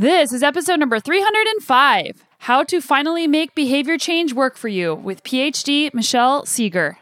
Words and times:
This 0.00 0.32
is 0.32 0.44
episode 0.44 0.78
number 0.78 1.00
305 1.00 2.24
How 2.38 2.62
to 2.62 2.80
Finally 2.80 3.26
Make 3.26 3.56
Behavior 3.56 3.98
Change 3.98 4.32
Work 4.32 4.56
for 4.56 4.68
You 4.68 4.94
with 4.94 5.24
PhD 5.24 5.92
Michelle 5.92 6.46
Segar. 6.46 6.98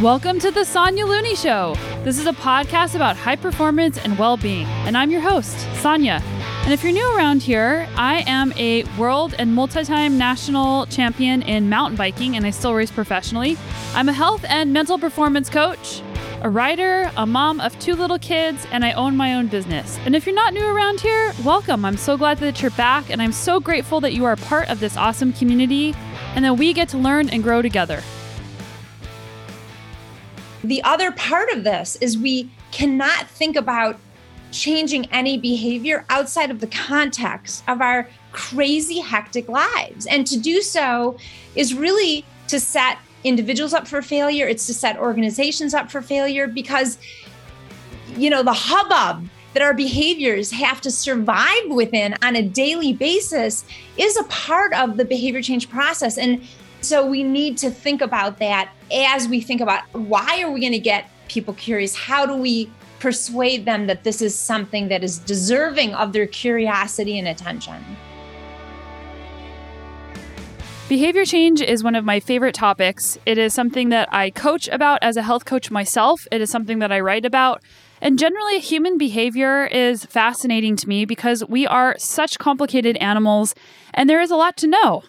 Welcome 0.00 0.38
to 0.38 0.50
the 0.50 0.64
Sonya 0.64 1.04
Looney 1.04 1.36
Show. 1.36 1.74
This 2.02 2.18
is 2.18 2.24
a 2.24 2.32
podcast 2.32 2.94
about 2.94 3.18
high 3.18 3.36
performance 3.36 3.98
and 3.98 4.18
well 4.18 4.38
being, 4.38 4.64
and 4.86 4.96
I'm 4.96 5.10
your 5.10 5.20
host, 5.20 5.58
Sonya. 5.82 6.22
And 6.70 6.78
if 6.78 6.84
you're 6.84 6.92
new 6.92 7.16
around 7.16 7.42
here, 7.42 7.88
I 7.96 8.22
am 8.28 8.52
a 8.52 8.84
world 8.96 9.34
and 9.36 9.52
multi 9.56 9.82
time 9.82 10.16
national 10.16 10.86
champion 10.86 11.42
in 11.42 11.68
mountain 11.68 11.96
biking, 11.96 12.36
and 12.36 12.46
I 12.46 12.50
still 12.50 12.74
race 12.74 12.92
professionally. 12.92 13.58
I'm 13.92 14.08
a 14.08 14.12
health 14.12 14.44
and 14.48 14.72
mental 14.72 14.96
performance 14.96 15.50
coach, 15.50 16.00
a 16.42 16.48
writer, 16.48 17.10
a 17.16 17.26
mom 17.26 17.60
of 17.60 17.76
two 17.80 17.96
little 17.96 18.20
kids, 18.20 18.68
and 18.70 18.84
I 18.84 18.92
own 18.92 19.16
my 19.16 19.34
own 19.34 19.48
business. 19.48 19.98
And 20.04 20.14
if 20.14 20.26
you're 20.26 20.34
not 20.36 20.54
new 20.54 20.64
around 20.64 21.00
here, 21.00 21.34
welcome. 21.44 21.84
I'm 21.84 21.96
so 21.96 22.16
glad 22.16 22.38
that 22.38 22.62
you're 22.62 22.70
back, 22.70 23.10
and 23.10 23.20
I'm 23.20 23.32
so 23.32 23.58
grateful 23.58 24.00
that 24.02 24.12
you 24.12 24.24
are 24.24 24.36
part 24.36 24.70
of 24.70 24.78
this 24.78 24.96
awesome 24.96 25.32
community 25.32 25.92
and 26.36 26.44
that 26.44 26.54
we 26.54 26.72
get 26.72 26.88
to 26.90 26.98
learn 26.98 27.30
and 27.30 27.42
grow 27.42 27.62
together. 27.62 28.00
The 30.62 30.84
other 30.84 31.10
part 31.10 31.50
of 31.50 31.64
this 31.64 31.96
is 31.96 32.16
we 32.16 32.48
cannot 32.70 33.28
think 33.28 33.56
about 33.56 33.98
changing 34.50 35.06
any 35.12 35.38
behavior 35.38 36.04
outside 36.10 36.50
of 36.50 36.60
the 36.60 36.66
context 36.66 37.62
of 37.68 37.80
our 37.80 38.08
crazy, 38.32 39.00
hectic 39.00 39.48
lives. 39.48 40.06
And 40.06 40.26
to 40.26 40.38
do 40.38 40.60
so 40.62 41.16
is 41.54 41.74
really 41.74 42.24
to 42.48 42.60
set 42.60 42.98
individuals 43.24 43.74
up 43.74 43.86
for 43.86 44.02
failure, 44.02 44.46
it's 44.46 44.66
to 44.66 44.74
set 44.74 44.98
organizations 44.98 45.74
up 45.74 45.90
for 45.90 46.00
failure 46.00 46.46
because, 46.46 46.98
you 48.16 48.30
know, 48.30 48.42
the 48.42 48.52
hubbub 48.52 49.28
that 49.52 49.62
our 49.62 49.74
behaviors 49.74 50.50
have 50.50 50.80
to 50.80 50.90
survive 50.90 51.68
within 51.68 52.14
on 52.22 52.36
a 52.36 52.42
daily 52.42 52.92
basis 52.92 53.64
is 53.96 54.16
a 54.16 54.24
part 54.24 54.72
of 54.74 54.96
the 54.96 55.04
behavior 55.04 55.42
change 55.42 55.68
process. 55.68 56.16
And 56.18 56.42
so 56.80 57.04
we 57.04 57.22
need 57.22 57.58
to 57.58 57.70
think 57.70 58.00
about 58.00 58.38
that 58.38 58.72
as 58.92 59.28
we 59.28 59.40
think 59.40 59.60
about 59.60 59.82
why 59.92 60.42
are 60.42 60.50
we 60.50 60.60
going 60.60 60.72
to 60.72 60.78
get 60.78 61.10
people 61.28 61.52
curious? 61.54 61.94
How 61.94 62.26
do 62.26 62.36
we 62.36 62.70
persuade 63.00 63.64
them 63.64 63.86
that 63.86 64.04
this 64.04 64.22
is 64.22 64.38
something 64.38 64.88
that 64.88 65.02
is 65.02 65.18
deserving 65.18 65.94
of 65.94 66.12
their 66.12 66.26
curiosity 66.26 67.18
and 67.18 67.26
attention? 67.26 67.84
Behavior 70.88 71.24
change 71.24 71.60
is 71.60 71.84
one 71.84 71.94
of 71.94 72.04
my 72.04 72.18
favorite 72.18 72.54
topics. 72.54 73.16
It 73.24 73.38
is 73.38 73.54
something 73.54 73.90
that 73.90 74.12
I 74.12 74.30
coach 74.30 74.66
about 74.68 74.98
as 75.02 75.16
a 75.16 75.22
health 75.22 75.44
coach 75.44 75.70
myself. 75.70 76.26
It 76.32 76.40
is 76.40 76.50
something 76.50 76.80
that 76.80 76.90
I 76.90 76.98
write 76.98 77.24
about. 77.24 77.62
And 78.00 78.18
generally, 78.18 78.58
human 78.58 78.98
behavior 78.98 79.66
is 79.66 80.04
fascinating 80.04 80.74
to 80.76 80.88
me 80.88 81.04
because 81.04 81.44
we 81.44 81.64
are 81.66 81.94
such 81.98 82.38
complicated 82.38 82.96
animals 82.96 83.54
and 83.94 84.10
there 84.10 84.20
is 84.20 84.32
a 84.32 84.36
lot 84.36 84.56
to 84.58 84.66
know. 84.66 85.04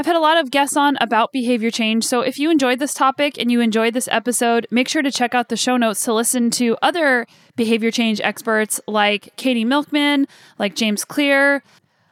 I've 0.00 0.06
had 0.06 0.14
a 0.14 0.20
lot 0.20 0.38
of 0.38 0.52
guests 0.52 0.76
on 0.76 0.96
about 1.00 1.32
behavior 1.32 1.72
change, 1.72 2.04
so 2.04 2.20
if 2.20 2.38
you 2.38 2.52
enjoyed 2.52 2.78
this 2.78 2.94
topic 2.94 3.36
and 3.36 3.50
you 3.50 3.60
enjoyed 3.60 3.94
this 3.94 4.06
episode, 4.12 4.64
make 4.70 4.86
sure 4.86 5.02
to 5.02 5.10
check 5.10 5.34
out 5.34 5.48
the 5.48 5.56
show 5.56 5.76
notes 5.76 6.04
to 6.04 6.14
listen 6.14 6.52
to 6.52 6.76
other 6.80 7.26
behavior 7.56 7.90
change 7.90 8.20
experts 8.20 8.80
like 8.86 9.34
Katie 9.34 9.64
Milkman, 9.64 10.28
like 10.56 10.76
James 10.76 11.04
Clear, 11.04 11.64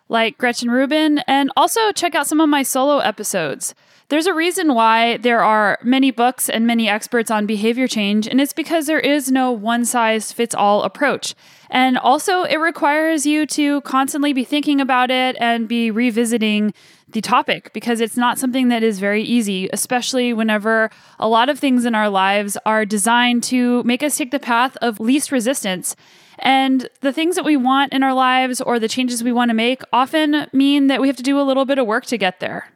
like 0.08 0.36
Gretchen 0.36 0.68
Rubin, 0.68 1.20
and 1.28 1.52
also 1.56 1.92
check 1.92 2.16
out 2.16 2.26
some 2.26 2.40
of 2.40 2.48
my 2.48 2.64
solo 2.64 2.98
episodes. 2.98 3.72
There's 4.08 4.26
a 4.26 4.34
reason 4.34 4.74
why 4.74 5.16
there 5.18 5.44
are 5.44 5.78
many 5.80 6.10
books 6.10 6.48
and 6.48 6.66
many 6.66 6.88
experts 6.88 7.30
on 7.30 7.46
behavior 7.46 7.86
change, 7.86 8.26
and 8.26 8.40
it's 8.40 8.52
because 8.52 8.86
there 8.86 8.98
is 8.98 9.30
no 9.30 9.52
one 9.52 9.84
size 9.84 10.32
fits 10.32 10.56
all 10.56 10.82
approach. 10.82 11.36
And 11.70 11.98
also, 11.98 12.42
it 12.42 12.56
requires 12.56 13.26
you 13.26 13.46
to 13.46 13.80
constantly 13.82 14.32
be 14.32 14.44
thinking 14.44 14.80
about 14.80 15.12
it 15.12 15.36
and 15.40 15.68
be 15.68 15.92
revisiting 15.92 16.74
the 17.08 17.20
topic 17.20 17.72
because 17.72 18.00
it's 18.00 18.16
not 18.16 18.38
something 18.38 18.68
that 18.68 18.82
is 18.82 18.98
very 18.98 19.22
easy, 19.22 19.68
especially 19.72 20.32
whenever 20.32 20.90
a 21.18 21.28
lot 21.28 21.48
of 21.48 21.58
things 21.58 21.84
in 21.84 21.94
our 21.94 22.08
lives 22.08 22.58
are 22.66 22.84
designed 22.84 23.42
to 23.44 23.82
make 23.84 24.02
us 24.02 24.16
take 24.16 24.32
the 24.32 24.40
path 24.40 24.76
of 24.82 24.98
least 24.98 25.30
resistance. 25.30 25.94
And 26.38 26.88
the 27.00 27.12
things 27.12 27.36
that 27.36 27.44
we 27.44 27.56
want 27.56 27.92
in 27.92 28.02
our 28.02 28.12
lives 28.12 28.60
or 28.60 28.78
the 28.78 28.88
changes 28.88 29.22
we 29.22 29.32
want 29.32 29.50
to 29.50 29.54
make 29.54 29.82
often 29.92 30.48
mean 30.52 30.88
that 30.88 31.00
we 31.00 31.06
have 31.06 31.16
to 31.16 31.22
do 31.22 31.40
a 31.40 31.42
little 31.42 31.64
bit 31.64 31.78
of 31.78 31.86
work 31.86 32.04
to 32.06 32.18
get 32.18 32.40
there. 32.40 32.70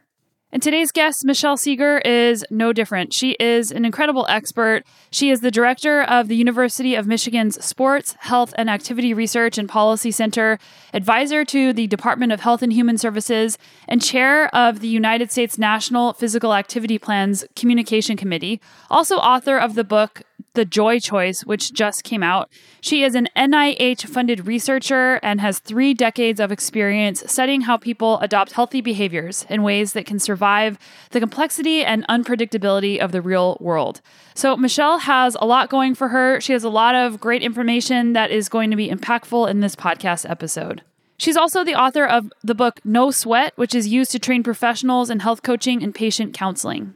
And 0.53 0.61
today's 0.61 0.91
guest, 0.91 1.23
Michelle 1.23 1.55
Segar, 1.55 1.99
is 1.99 2.45
no 2.49 2.73
different. 2.73 3.13
She 3.13 3.37
is 3.39 3.71
an 3.71 3.85
incredible 3.85 4.25
expert. 4.27 4.83
She 5.09 5.29
is 5.29 5.39
the 5.39 5.49
director 5.49 6.01
of 6.01 6.27
the 6.27 6.35
University 6.35 6.93
of 6.93 7.07
Michigan's 7.07 7.63
Sports, 7.63 8.17
Health, 8.19 8.53
and 8.57 8.69
Activity 8.69 9.13
Research 9.13 9.57
and 9.57 9.69
Policy 9.69 10.11
Center, 10.11 10.59
advisor 10.93 11.45
to 11.45 11.71
the 11.71 11.87
Department 11.87 12.33
of 12.33 12.41
Health 12.41 12.61
and 12.61 12.73
Human 12.73 12.97
Services, 12.97 13.57
and 13.87 14.01
chair 14.01 14.53
of 14.53 14.81
the 14.81 14.89
United 14.89 15.31
States 15.31 15.57
National 15.57 16.11
Physical 16.11 16.53
Activity 16.53 16.99
Plans 16.99 17.45
Communication 17.55 18.17
Committee. 18.17 18.59
Also, 18.89 19.15
author 19.15 19.57
of 19.57 19.75
the 19.75 19.85
book 19.85 20.23
the 20.53 20.65
Joy 20.65 20.99
Choice, 20.99 21.45
which 21.45 21.73
just 21.73 22.03
came 22.03 22.23
out. 22.23 22.49
She 22.81 23.03
is 23.03 23.15
an 23.15 23.29
NIH 23.35 24.05
funded 24.05 24.47
researcher 24.47 25.19
and 25.23 25.39
has 25.39 25.59
three 25.59 25.93
decades 25.93 26.39
of 26.39 26.51
experience 26.51 27.23
studying 27.27 27.61
how 27.61 27.77
people 27.77 28.19
adopt 28.19 28.51
healthy 28.51 28.81
behaviors 28.81 29.45
in 29.49 29.63
ways 29.63 29.93
that 29.93 30.05
can 30.05 30.19
survive 30.19 30.77
the 31.11 31.19
complexity 31.19 31.83
and 31.83 32.07
unpredictability 32.07 32.99
of 32.99 33.11
the 33.11 33.21
real 33.21 33.57
world. 33.59 34.01
So, 34.33 34.57
Michelle 34.57 34.99
has 34.99 35.35
a 35.39 35.45
lot 35.45 35.69
going 35.69 35.95
for 35.95 36.09
her. 36.09 36.41
She 36.41 36.53
has 36.53 36.63
a 36.63 36.69
lot 36.69 36.95
of 36.95 37.19
great 37.19 37.41
information 37.41 38.13
that 38.13 38.31
is 38.31 38.49
going 38.49 38.69
to 38.71 38.75
be 38.75 38.89
impactful 38.89 39.49
in 39.49 39.59
this 39.59 39.75
podcast 39.75 40.29
episode. 40.29 40.81
She's 41.17 41.37
also 41.37 41.63
the 41.63 41.75
author 41.75 42.03
of 42.03 42.33
the 42.43 42.55
book 42.55 42.79
No 42.83 43.11
Sweat, 43.11 43.53
which 43.55 43.75
is 43.75 43.87
used 43.87 44.11
to 44.11 44.19
train 44.19 44.41
professionals 44.41 45.11
in 45.11 45.19
health 45.19 45.43
coaching 45.43 45.83
and 45.83 45.93
patient 45.93 46.33
counseling. 46.33 46.95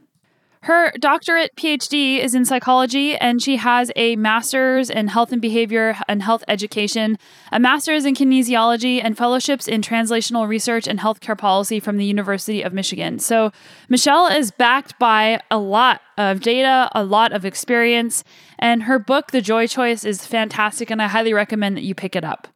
Her 0.66 0.90
doctorate 0.98 1.54
PhD 1.54 2.18
is 2.18 2.34
in 2.34 2.44
psychology, 2.44 3.14
and 3.14 3.40
she 3.40 3.54
has 3.54 3.92
a 3.94 4.16
master's 4.16 4.90
in 4.90 5.06
health 5.06 5.30
and 5.30 5.40
behavior 5.40 5.96
and 6.08 6.20
health 6.20 6.42
education, 6.48 7.18
a 7.52 7.60
master's 7.60 8.04
in 8.04 8.16
kinesiology, 8.16 9.00
and 9.00 9.16
fellowships 9.16 9.68
in 9.68 9.80
translational 9.80 10.48
research 10.48 10.88
and 10.88 10.98
healthcare 10.98 11.38
policy 11.38 11.78
from 11.78 11.98
the 11.98 12.04
University 12.04 12.62
of 12.62 12.72
Michigan. 12.72 13.20
So, 13.20 13.52
Michelle 13.88 14.26
is 14.26 14.50
backed 14.50 14.98
by 14.98 15.40
a 15.52 15.58
lot 15.58 16.00
of 16.18 16.40
data, 16.40 16.90
a 16.96 17.04
lot 17.04 17.32
of 17.32 17.44
experience, 17.44 18.24
and 18.58 18.82
her 18.82 18.98
book, 18.98 19.30
The 19.30 19.40
Joy 19.40 19.68
Choice, 19.68 20.04
is 20.04 20.26
fantastic, 20.26 20.90
and 20.90 21.00
I 21.00 21.06
highly 21.06 21.32
recommend 21.32 21.76
that 21.76 21.84
you 21.84 21.94
pick 21.94 22.16
it 22.16 22.24
up. 22.24 22.48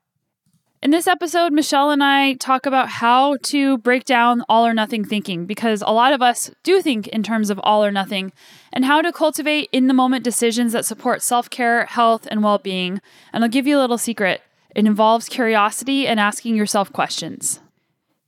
In 0.83 0.93
this 0.93 1.07
episode, 1.07 1.53
Michelle 1.53 1.91
and 1.91 2.03
I 2.03 2.33
talk 2.33 2.65
about 2.65 2.89
how 2.89 3.37
to 3.43 3.77
break 3.77 4.07
down 4.07 4.43
all 4.49 4.65
or 4.65 4.73
nothing 4.73 5.05
thinking 5.05 5.45
because 5.45 5.83
a 5.83 5.93
lot 5.93 6.15
of 6.15 6.23
us 6.23 6.51
do 6.63 6.81
think 6.81 7.07
in 7.09 7.23
terms 7.23 7.51
of 7.51 7.61
all 7.63 7.85
or 7.85 7.91
nothing, 7.91 8.33
and 8.73 8.87
how 8.87 9.03
to 9.03 9.13
cultivate 9.13 9.69
in 9.73 9.89
the 9.89 9.93
moment 9.93 10.25
decisions 10.25 10.73
that 10.73 10.87
support 10.87 11.21
self 11.21 11.51
care, 11.51 11.85
health, 11.85 12.27
and 12.31 12.43
well 12.43 12.57
being. 12.57 13.03
And 13.31 13.45
I'll 13.45 13.51
give 13.51 13.67
you 13.67 13.79
a 13.79 13.83
little 13.83 13.99
secret 13.99 14.41
it 14.75 14.87
involves 14.87 15.29
curiosity 15.29 16.07
and 16.07 16.19
asking 16.19 16.57
yourself 16.57 16.91
questions. 16.91 17.61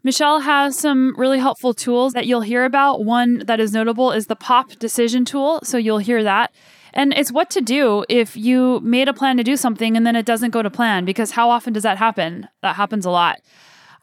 Michelle 0.05 0.41
has 0.41 0.79
some 0.79 1.15
really 1.17 1.39
helpful 1.39 1.73
tools 1.73 2.13
that 2.13 2.27
you'll 2.27 2.43
hear 2.43 2.67
about. 2.67 3.03
One 3.03 3.39
that 3.47 3.61
is 3.61 3.73
notable 3.73 4.13
is 4.13 4.27
the 4.27 4.37
POP 4.37 4.73
decision 4.79 5.25
tool, 5.25 5.61
so 5.63 5.79
you'll 5.79 5.99
hear 5.99 6.23
that. 6.23 6.53
And 6.93 7.13
it's 7.15 7.33
what 7.33 7.51
to 7.51 7.61
do 7.61 8.05
if 8.09 8.37
you 8.37 8.81
made 8.81 9.09
a 9.09 9.15
plan 9.15 9.37
to 9.39 9.45
do 9.45 9.57
something 9.57 9.97
and 9.97 10.07
then 10.07 10.17
it 10.17 10.27
doesn't 10.27 10.51
go 10.51 10.63
to 10.63 10.71
plan, 10.71 11.05
because 11.05 11.33
how 11.33 11.51
often 11.51 11.73
does 11.73 11.83
that 11.85 11.99
happen? 11.99 12.49
That 12.61 12.77
happens 12.77 13.07
a 13.07 13.11
lot. 13.11 13.41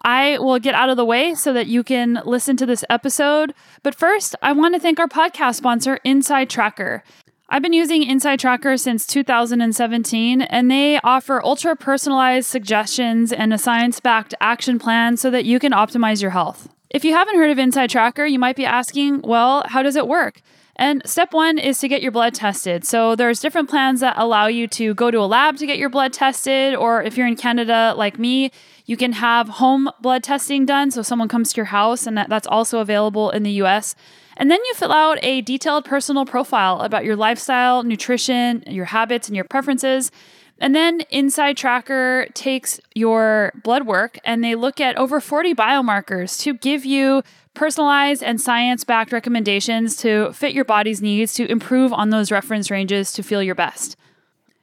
I 0.01 0.37
will 0.39 0.59
get 0.59 0.75
out 0.75 0.89
of 0.89 0.97
the 0.97 1.05
way 1.05 1.35
so 1.35 1.51
that 1.53 1.67
you 1.67 1.83
can 1.83 2.21
listen 2.25 2.55
to 2.57 2.65
this 2.65 2.85
episode. 2.89 3.53
But 3.83 3.95
first, 3.95 4.35
I 4.41 4.53
want 4.53 4.73
to 4.75 4.79
thank 4.79 4.99
our 4.99 5.07
podcast 5.07 5.55
sponsor, 5.55 5.99
Inside 6.03 6.49
Tracker. 6.49 7.03
I've 7.49 7.63
been 7.63 7.73
using 7.73 8.03
Inside 8.03 8.39
Tracker 8.39 8.77
since 8.77 9.05
2017, 9.07 10.43
and 10.43 10.71
they 10.71 10.99
offer 11.03 11.43
ultra 11.43 11.75
personalized 11.75 12.47
suggestions 12.47 13.33
and 13.33 13.51
a 13.51 13.57
science 13.57 13.99
backed 13.99 14.35
action 14.39 14.79
plan 14.79 15.17
so 15.17 15.29
that 15.31 15.45
you 15.45 15.59
can 15.59 15.73
optimize 15.73 16.21
your 16.21 16.31
health. 16.31 16.69
If 16.89 17.03
you 17.03 17.13
haven't 17.13 17.35
heard 17.35 17.51
of 17.51 17.59
Inside 17.59 17.89
Tracker, 17.89 18.25
you 18.25 18.39
might 18.39 18.55
be 18.55 18.65
asking, 18.65 19.21
well, 19.21 19.63
how 19.67 19.83
does 19.83 19.95
it 19.95 20.07
work? 20.07 20.41
And 20.79 21.01
step 21.05 21.33
one 21.33 21.57
is 21.59 21.77
to 21.79 21.89
get 21.89 22.01
your 22.01 22.13
blood 22.13 22.33
tested. 22.33 22.85
So 22.85 23.13
there's 23.13 23.41
different 23.41 23.69
plans 23.69 23.99
that 23.99 24.17
allow 24.17 24.47
you 24.47 24.65
to 24.69 24.93
go 24.93 25.11
to 25.11 25.17
a 25.19 25.27
lab 25.27 25.57
to 25.57 25.67
get 25.67 25.77
your 25.77 25.89
blood 25.89 26.13
tested, 26.13 26.73
or 26.73 27.03
if 27.03 27.17
you're 27.17 27.27
in 27.27 27.35
Canada 27.35 27.93
like 27.97 28.17
me, 28.17 28.49
you 28.85 28.95
can 28.95 29.11
have 29.11 29.49
home 29.49 29.89
blood 29.99 30.23
testing 30.23 30.65
done. 30.65 30.89
So 30.89 31.01
someone 31.01 31.27
comes 31.27 31.51
to 31.51 31.57
your 31.57 31.65
house, 31.65 32.07
and 32.07 32.17
that's 32.17 32.47
also 32.47 32.79
available 32.79 33.29
in 33.29 33.43
the 33.43 33.51
US. 33.63 33.93
And 34.37 34.49
then 34.49 34.59
you 34.63 34.73
fill 34.73 34.93
out 34.93 35.19
a 35.21 35.41
detailed 35.41 35.83
personal 35.83 36.25
profile 36.25 36.79
about 36.79 37.03
your 37.03 37.17
lifestyle, 37.17 37.83
nutrition, 37.83 38.63
your 38.65 38.85
habits, 38.85 39.27
and 39.27 39.35
your 39.35 39.43
preferences. 39.43 40.11
And 40.61 40.73
then 40.73 41.01
Inside 41.09 41.57
Tracker 41.57 42.27
takes 42.33 42.79
your 42.95 43.51
blood 43.63 43.85
work 43.85 44.17
and 44.23 44.41
they 44.41 44.55
look 44.55 44.79
at 44.79 44.95
over 44.95 45.19
40 45.19 45.53
biomarkers 45.55 46.39
to 46.41 46.53
give 46.53 46.85
you 46.85 47.21
personalized 47.59 48.23
and 48.23 48.39
science 48.39 48.85
backed 48.85 49.11
recommendations 49.11 49.97
to 49.97 50.31
fit 50.31 50.53
your 50.53 50.63
body's 50.63 51.01
needs 51.01 51.33
to 51.33 51.45
improve 51.51 51.91
on 51.91 52.09
those 52.09 52.31
reference 52.31 52.71
ranges 52.71 53.11
to 53.11 53.21
feel 53.21 53.43
your 53.43 53.53
best. 53.53 53.97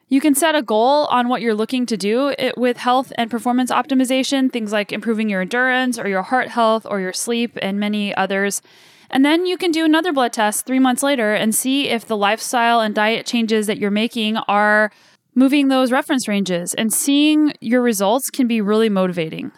You 0.09 0.19
can 0.19 0.35
set 0.35 0.55
a 0.55 0.63
goal 0.63 1.05
on 1.09 1.29
what 1.29 1.43
you're 1.43 1.55
looking 1.55 1.85
to 1.85 1.99
do 1.99 2.35
with 2.57 2.79
health 2.79 3.13
and 3.19 3.31
performance 3.31 3.71
optimization, 3.71 4.51
things 4.51 4.73
like 4.73 4.93
improving 4.93 5.29
your 5.29 5.43
endurance 5.43 5.99
or 5.99 6.09
your 6.09 6.23
heart 6.23 6.49
health 6.49 6.87
or 6.89 6.99
your 6.99 7.13
sleep, 7.13 7.59
and 7.61 7.79
many 7.79 8.15
others. 8.15 8.63
And 9.11 9.27
then 9.27 9.45
you 9.45 9.59
can 9.59 9.73
do 9.73 9.85
another 9.85 10.15
blood 10.15 10.33
test 10.33 10.65
three 10.65 10.79
months 10.79 11.03
later 11.03 11.35
and 11.35 11.55
see 11.55 11.91
if 11.91 12.07
the 12.07 12.17
lifestyle 12.17 12.81
and 12.81 12.95
diet 12.95 13.27
changes 13.27 13.67
that 13.67 13.77
you're 13.77 13.91
making 13.91 14.39
are 14.49 14.91
moving 15.35 15.69
those 15.69 15.93
reference 15.93 16.29
ranges. 16.29 16.73
And 16.73 16.91
seeing 16.95 17.53
your 17.61 17.83
results 17.83 18.31
can 18.31 18.47
be 18.47 18.63
really 18.63 18.89
motivating. 18.89 19.53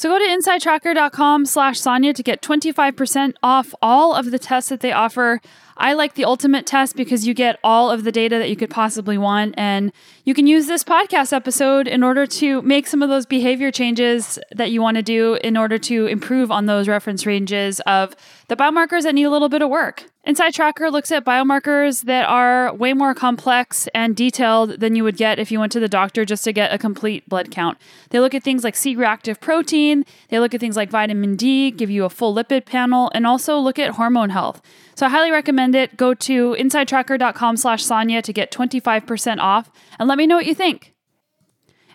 So 0.00 0.08
go 0.08 0.18
to 0.18 0.24
insidetracker.com 0.24 1.44
slash 1.44 1.78
Sonya 1.78 2.14
to 2.14 2.22
get 2.22 2.40
25% 2.40 3.34
off 3.42 3.74
all 3.82 4.14
of 4.14 4.30
the 4.30 4.38
tests 4.38 4.70
that 4.70 4.80
they 4.80 4.92
offer. 4.92 5.42
I 5.76 5.92
like 5.92 6.14
the 6.14 6.24
ultimate 6.24 6.64
test 6.64 6.96
because 6.96 7.26
you 7.26 7.34
get 7.34 7.58
all 7.62 7.90
of 7.90 8.04
the 8.04 8.10
data 8.10 8.38
that 8.38 8.48
you 8.48 8.56
could 8.56 8.70
possibly 8.70 9.18
want. 9.18 9.56
And 9.58 9.92
you 10.24 10.32
can 10.32 10.46
use 10.46 10.66
this 10.66 10.82
podcast 10.82 11.34
episode 11.34 11.86
in 11.86 12.02
order 12.02 12.26
to 12.26 12.62
make 12.62 12.86
some 12.86 13.02
of 13.02 13.10
those 13.10 13.26
behavior 13.26 13.70
changes 13.70 14.38
that 14.52 14.70
you 14.70 14.80
want 14.80 14.96
to 14.96 15.02
do 15.02 15.34
in 15.44 15.58
order 15.58 15.76
to 15.76 16.06
improve 16.06 16.50
on 16.50 16.64
those 16.64 16.88
reference 16.88 17.26
ranges 17.26 17.80
of 17.80 18.16
the 18.48 18.56
biomarkers 18.56 19.02
that 19.02 19.14
need 19.14 19.24
a 19.24 19.30
little 19.30 19.50
bit 19.50 19.60
of 19.60 19.68
work. 19.68 20.06
Inside 20.30 20.54
Tracker 20.54 20.92
looks 20.92 21.10
at 21.10 21.24
biomarkers 21.24 22.02
that 22.02 22.28
are 22.28 22.72
way 22.72 22.92
more 22.92 23.16
complex 23.16 23.88
and 23.92 24.14
detailed 24.14 24.78
than 24.78 24.94
you 24.94 25.02
would 25.02 25.16
get 25.16 25.40
if 25.40 25.50
you 25.50 25.58
went 25.58 25.72
to 25.72 25.80
the 25.80 25.88
doctor 25.88 26.24
just 26.24 26.44
to 26.44 26.52
get 26.52 26.72
a 26.72 26.78
complete 26.78 27.28
blood 27.28 27.50
count. 27.50 27.78
They 28.10 28.20
look 28.20 28.32
at 28.32 28.44
things 28.44 28.62
like 28.62 28.76
C 28.76 28.94
reactive 28.94 29.40
protein, 29.40 30.04
they 30.28 30.38
look 30.38 30.54
at 30.54 30.60
things 30.60 30.76
like 30.76 30.88
vitamin 30.88 31.34
D, 31.34 31.72
give 31.72 31.90
you 31.90 32.04
a 32.04 32.08
full 32.08 32.32
lipid 32.32 32.64
panel, 32.64 33.10
and 33.12 33.26
also 33.26 33.58
look 33.58 33.76
at 33.76 33.94
hormone 33.94 34.30
health. 34.30 34.62
So 34.94 35.04
I 35.04 35.08
highly 35.08 35.32
recommend 35.32 35.74
it. 35.74 35.96
Go 35.96 36.14
to 36.14 36.54
insidetracker.com 36.54 37.56
slash 37.56 37.82
Sonya 37.82 38.22
to 38.22 38.32
get 38.32 38.52
25% 38.52 39.38
off 39.40 39.68
and 39.98 40.08
let 40.08 40.16
me 40.16 40.28
know 40.28 40.36
what 40.36 40.46
you 40.46 40.54
think. 40.54 40.94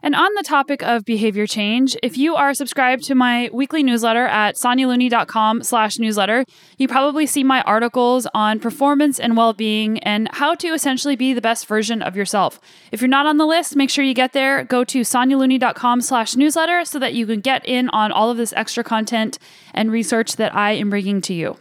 And 0.06 0.13
on 0.13 0.30
the 0.36 0.44
topic 0.44 0.84
of 0.84 1.04
behavior 1.04 1.48
change, 1.48 1.98
if 2.04 2.16
you 2.16 2.36
are 2.36 2.54
subscribed 2.54 3.06
to 3.06 3.16
my 3.16 3.50
weekly 3.52 3.81
newsletter 3.81 4.28
at 4.28 4.54
sonyalooney.com 4.54 5.63
slash 5.63 5.98
newsletter, 5.98 6.46
you 6.78 6.88
probably 6.88 7.25
see 7.25 7.44
my 7.44 7.63
articles 7.63 8.28
on 8.31 8.60
performance 8.60 9.19
and 9.19 9.36
well-being 9.36 9.98
and 10.04 10.30
how 10.34 10.54
to 10.54 10.68
essentially 10.68 11.16
be 11.16 11.34
the 11.34 11.42
best 11.42 11.66
version 11.66 12.04
of 12.04 12.16
yourself. 12.16 12.60
If 12.92 13.02
you're 13.02 13.07
not 13.07 13.25
on 13.25 13.38
the 13.38 13.48
list, 13.48 13.75
make 13.75 13.90
sure 13.90 14.06
you 14.06 14.13
get 14.13 14.34
there. 14.34 14.63
Go 14.63 14.84
to 14.84 15.02
sonyalooney.com 15.02 16.02
slash 16.02 16.36
newsletter 16.36 16.86
so 16.86 17.00
that 17.00 17.16
you 17.16 17.25
can 17.25 17.40
get 17.42 17.66
in 17.66 17.90
on 17.90 18.12
all 18.12 18.30
of 18.30 18.38
this 18.38 18.54
extra 18.54 18.84
content 18.84 19.40
and 19.74 19.92
research 19.92 20.36
that 20.36 20.56
I 20.56 20.74
am 20.74 20.92
bringing 20.92 21.19
to 21.22 21.34
you. 21.34 21.57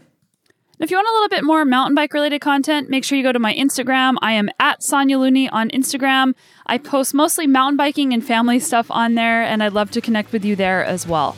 If 0.81 0.91
you 0.91 0.97
want 0.97 1.09
a 1.09 1.13
little 1.13 1.29
bit 1.29 1.45
more 1.45 1.65
mountain 1.65 1.95
bike 1.95 2.13
related 2.13 2.41
content, 2.41 2.91
make 2.91 3.05
sure 3.05 3.17
you 3.17 3.23
go 3.23 3.33
to 3.33 3.39
my 3.39 3.55
Instagram. 3.55 4.17
I 4.21 4.33
am 4.33 4.51
at 4.59 4.83
Sonya 4.83 5.19
Looney 5.19 5.49
on 5.49 5.71
Instagram. 5.71 6.35
I 6.67 6.79
post 6.79 7.13
mostly 7.13 7.47
mountain 7.47 7.77
biking 7.77 8.15
and 8.15 8.25
family 8.25 8.59
stuff 8.59 8.91
on 8.91 9.17
there, 9.17 9.43
and 9.43 9.63
I'd 9.63 9.75
love 9.75 9.91
to 9.91 10.01
connect 10.01 10.33
with 10.33 10.47
you 10.47 10.57
there 10.57 10.83
as 10.83 11.07
well. 11.07 11.37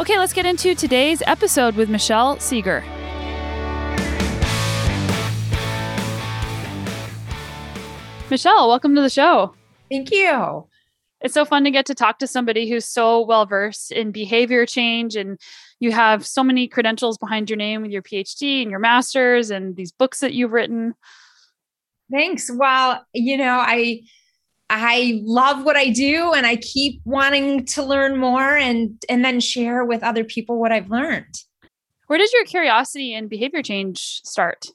Okay, 0.00 0.18
let's 0.18 0.32
get 0.32 0.46
into 0.46 0.74
today's 0.74 1.22
episode 1.26 1.76
with 1.76 1.90
Michelle 1.90 2.40
Segar. 2.40 2.82
Michelle, 8.30 8.68
welcome 8.68 8.94
to 8.94 9.02
the 9.02 9.10
show. 9.10 9.54
Thank 9.90 10.10
you. 10.10 10.66
It's 11.20 11.34
so 11.34 11.44
fun 11.44 11.64
to 11.64 11.70
get 11.70 11.84
to 11.86 11.94
talk 11.94 12.18
to 12.20 12.26
somebody 12.26 12.66
who's 12.66 12.86
so 12.86 13.20
well 13.20 13.44
versed 13.44 13.92
in 13.92 14.12
behavior 14.12 14.64
change 14.64 15.14
and 15.14 15.38
you 15.78 15.92
have 15.92 16.26
so 16.26 16.42
many 16.42 16.68
credentials 16.68 17.18
behind 17.18 17.50
your 17.50 17.58
name 17.58 17.82
with 17.82 17.90
your 17.90 18.02
PhD 18.02 18.62
and 18.62 18.70
your 18.70 18.80
master's 18.80 19.50
and 19.50 19.76
these 19.76 19.92
books 19.92 20.20
that 20.20 20.32
you've 20.32 20.52
written. 20.52 20.94
Thanks. 22.10 22.50
Well, 22.50 23.04
you 23.12 23.36
know, 23.36 23.58
I 23.60 24.00
I 24.76 25.20
love 25.24 25.64
what 25.64 25.76
I 25.76 25.90
do 25.90 26.32
and 26.32 26.46
I 26.46 26.56
keep 26.56 27.00
wanting 27.04 27.64
to 27.66 27.82
learn 27.82 28.16
more 28.16 28.56
and 28.56 29.02
and 29.08 29.24
then 29.24 29.40
share 29.40 29.84
with 29.84 30.02
other 30.02 30.24
people 30.24 30.58
what 30.58 30.72
I've 30.72 30.90
learned. 30.90 31.34
Where 32.06 32.18
does 32.18 32.32
your 32.32 32.44
curiosity 32.44 33.14
and 33.14 33.30
behavior 33.30 33.62
change 33.62 34.20
start? 34.24 34.66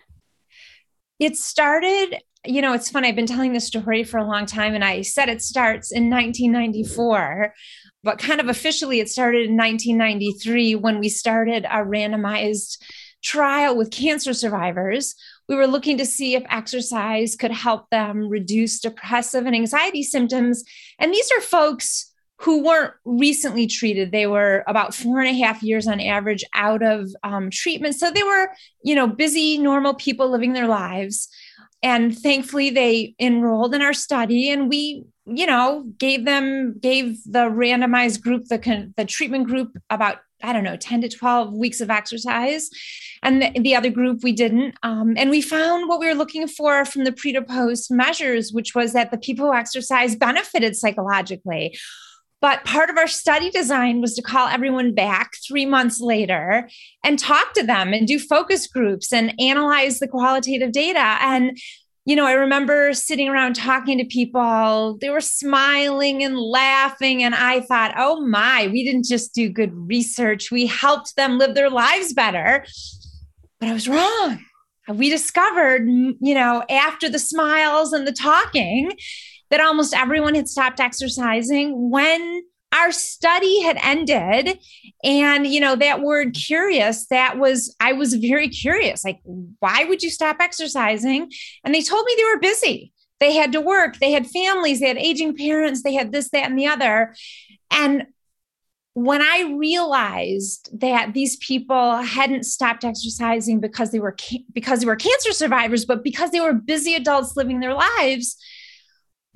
It 1.19 1.35
started, 1.35 2.21
you 2.45 2.61
know, 2.61 2.73
it's 2.73 2.89
fun. 2.89 3.03
I've 3.03 3.15
been 3.15 3.25
telling 3.25 3.53
this 3.53 3.67
story 3.67 4.03
for 4.03 4.17
a 4.17 4.25
long 4.25 4.45
time 4.45 4.73
and 4.73 4.83
I 4.83 5.01
said 5.01 5.27
it 5.27 5.41
starts 5.41 5.91
in 5.91 6.09
1994 6.09 7.53
but 8.03 8.17
kind 8.17 8.39
of 8.39 8.47
officially 8.47 8.99
it 8.99 9.09
started 9.09 9.49
in 9.49 9.57
1993 9.57 10.75
when 10.75 10.99
we 10.99 11.09
started 11.09 11.65
a 11.65 11.83
randomized 11.83 12.77
trial 13.21 13.75
with 13.75 13.91
cancer 13.91 14.33
survivors 14.33 15.15
we 15.49 15.55
were 15.55 15.67
looking 15.67 15.97
to 15.97 16.05
see 16.05 16.35
if 16.35 16.43
exercise 16.49 17.35
could 17.35 17.51
help 17.51 17.89
them 17.89 18.29
reduce 18.29 18.79
depressive 18.79 19.47
and 19.47 19.55
anxiety 19.55 20.03
symptoms. 20.03 20.63
And 20.99 21.11
these 21.11 21.29
are 21.35 21.41
folks 21.41 22.13
who 22.37 22.63
weren't 22.63 22.93
recently 23.03 23.67
treated. 23.67 24.11
They 24.11 24.27
were 24.27 24.63
about 24.67 24.93
four 24.93 25.19
and 25.19 25.27
a 25.27 25.43
half 25.43 25.61
years 25.61 25.87
on 25.87 25.99
average 25.99 26.45
out 26.53 26.83
of 26.83 27.09
um, 27.23 27.49
treatment. 27.49 27.95
So 27.95 28.11
they 28.11 28.23
were 28.23 28.51
you 28.83 28.95
know 28.95 29.07
busy 29.07 29.57
normal 29.57 29.95
people 29.95 30.29
living 30.29 30.53
their 30.53 30.67
lives. 30.67 31.27
And 31.81 32.17
thankfully 32.17 32.69
they 32.69 33.15
enrolled 33.19 33.73
in 33.73 33.81
our 33.81 33.93
study 33.93 34.49
and 34.49 34.69
we 34.69 35.03
you 35.25 35.45
know 35.45 35.85
gave 35.97 36.25
them 36.25 36.77
gave 36.79 37.17
the 37.25 37.49
randomized 37.49 38.21
group 38.21 38.45
the 38.45 38.91
the 38.97 39.05
treatment 39.05 39.47
group 39.47 39.77
about 39.89 40.17
i 40.41 40.51
don't 40.51 40.63
know 40.63 40.75
10 40.75 41.01
to 41.01 41.09
12 41.09 41.53
weeks 41.53 41.81
of 41.81 41.89
exercise 41.89 42.69
and 43.24 43.42
the, 43.42 43.60
the 43.60 43.75
other 43.75 43.89
group 43.89 44.24
we 44.24 44.31
didn't 44.31 44.75
um, 44.83 45.13
and 45.18 45.30
we 45.30 45.42
found 45.42 45.88
what 45.88 46.00
we 46.00 46.07
were 46.07 46.13
looking 46.13 46.48
for 46.48 46.86
from 46.86 47.04
the 47.04 47.12
pre 47.12 47.31
to 47.33 47.42
post 47.42 47.92
measures 47.92 48.51
which 48.51 48.75
was 48.75 48.94
that 48.94 49.12
the 49.12 49.18
people 49.18 49.45
who 49.45 49.54
exercise 49.54 50.16
benefited 50.16 50.75
psychologically 50.75 51.75
but 52.42 52.63
part 52.63 52.89
of 52.89 52.98
our 52.98 53.07
study 53.07 53.50
design 53.50 54.01
was 54.01 54.16
to 54.16 54.21
call 54.21 54.48
everyone 54.48 54.94
back 54.94 55.33
three 55.45 55.66
months 55.66 56.00
later 56.00 56.69
and 57.04 57.19
talk 57.19 57.54
to 57.54 57.63
them 57.63 57.94
and 57.94 58.07
do 58.07 58.18
focus 58.18 58.66
groups 58.68 59.12
and 59.12 59.33
analyze 59.39 60.00
the 60.00 60.07
qualitative 60.07 60.71
data. 60.71 61.18
And, 61.19 61.57
you 62.06 62.16
know, 62.16 62.25
I 62.25 62.31
remember 62.31 62.94
sitting 62.94 63.27
around 63.27 63.56
talking 63.56 63.98
to 63.98 64.06
people, 64.06 64.98
they 65.01 65.10
were 65.10 65.19
smiling 65.19 66.24
and 66.24 66.39
laughing. 66.39 67.24
And 67.24 67.36
I 67.36 67.60
thought, 67.62 67.94
oh 67.98 68.25
my, 68.25 68.69
we 68.71 68.86
didn't 68.86 69.06
just 69.06 69.33
do 69.33 69.50
good 69.50 69.74
research, 69.74 70.50
we 70.50 70.66
helped 70.66 71.18
them 71.18 71.38
live 71.38 71.56
their 71.56 71.69
lives 71.69 72.13
better. 72.13 72.66
But 73.59 73.69
I 73.69 73.73
was 73.73 73.88
wrong. 73.88 74.39
We 74.88 75.09
discovered, 75.09 75.88
you 75.88 76.33
know, 76.33 76.63
after 76.69 77.09
the 77.09 77.19
smiles 77.19 77.94
and 77.94 78.07
the 78.07 78.11
talking, 78.11 78.91
that 79.49 79.61
almost 79.61 79.94
everyone 79.94 80.35
had 80.35 80.47
stopped 80.47 80.80
exercising 80.80 81.89
when 81.89 82.44
our 82.73 82.92
study 82.92 83.61
had 83.61 83.78
ended. 83.81 84.59
And 85.04 85.47
you 85.47 85.59
know 85.59 85.75
that 85.75 86.01
word 86.01 86.33
curious 86.35 87.07
that 87.07 87.39
was 87.39 87.75
i 87.80 87.94
was 87.94 88.13
very 88.16 88.47
curious. 88.47 89.04
Like 89.04 89.19
why 89.59 89.85
would 89.85 90.04
you 90.04 90.09
stop 90.09 90.37
exercising? 90.39 91.31
And 91.63 91.73
they 91.73 91.81
told 91.81 92.06
me 92.06 92.13
they 92.16 92.25
were 92.25 92.39
busy. 92.39 92.94
They 93.19 93.33
had 93.33 93.51
to 93.54 93.61
work. 93.61 93.97
They 93.97 94.11
had 94.11 94.28
families. 94.28 94.80
They 94.80 94.87
had 94.87 94.97
aging 94.97 95.35
parents. 95.35 95.83
They 95.83 95.94
had 95.94 96.11
this 96.11 96.30
that 96.30 96.49
and 96.49 96.57
the 96.57 96.68
other. 96.68 97.16
And 97.71 98.06
when 98.93 99.21
i 99.21 99.53
realized 99.57 100.69
that 100.79 101.13
these 101.13 101.37
people 101.37 101.97
hadn't 101.97 102.43
stopped 102.43 102.83
exercising 102.83 103.59
because 103.59 103.91
they 103.91 103.99
were 103.99 104.15
because 104.53 104.79
they 104.79 104.85
were 104.85 104.95
cancer 104.95 105.31
survivors 105.31 105.85
but 105.85 106.03
because 106.03 106.31
they 106.31 106.41
were 106.41 106.53
busy 106.53 106.95
adults 106.95 107.37
living 107.37 107.59
their 107.59 107.73
lives 107.73 108.37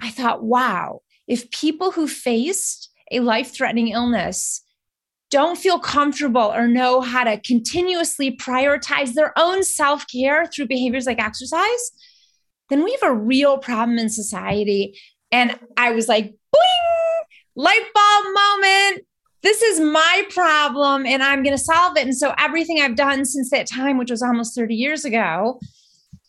I 0.04 0.10
thought, 0.10 0.44
wow, 0.44 1.02
if 1.28 1.50
people 1.52 1.92
who 1.92 2.08
faced 2.08 2.90
a 3.12 3.22
life 3.22 3.54
threatening 3.54 3.88
illness 3.88 4.62
don't 5.32 5.58
feel 5.58 5.80
comfortable 5.80 6.54
or 6.54 6.68
know 6.68 7.00
how 7.02 7.24
to 7.24 7.40
continuously 7.40 8.36
prioritize 8.36 9.14
their 9.14 9.34
own 9.38 9.64
self 9.64 10.06
care 10.08 10.46
through 10.46 10.68
behaviors 10.68 11.06
like 11.06 11.24
exercise, 11.24 11.92
then 12.70 12.84
we 12.84 12.92
have 12.92 13.12
a 13.12 13.16
real 13.16 13.58
problem 13.58 13.98
in 13.98 14.10
society. 14.10 15.00
And 15.32 15.58
I 15.78 15.92
was 15.92 16.08
like, 16.08 16.26
boing, 16.26 17.24
light 17.56 17.86
bulb 17.94 18.26
moment. 18.34 19.06
This 19.44 19.62
is 19.62 19.80
my 19.80 20.24
problem 20.30 21.06
and 21.06 21.22
I'm 21.22 21.44
going 21.44 21.56
to 21.56 21.64
solve 21.64 21.98
it. 21.98 22.04
And 22.04 22.18
so 22.18 22.34
everything 22.38 22.82
I've 22.82 22.96
done 22.96 23.26
since 23.26 23.50
that 23.52 23.68
time, 23.68 23.98
which 23.98 24.10
was 24.10 24.24
almost 24.24 24.56
30 24.56 24.74
years 24.74 25.04
ago, 25.04 25.60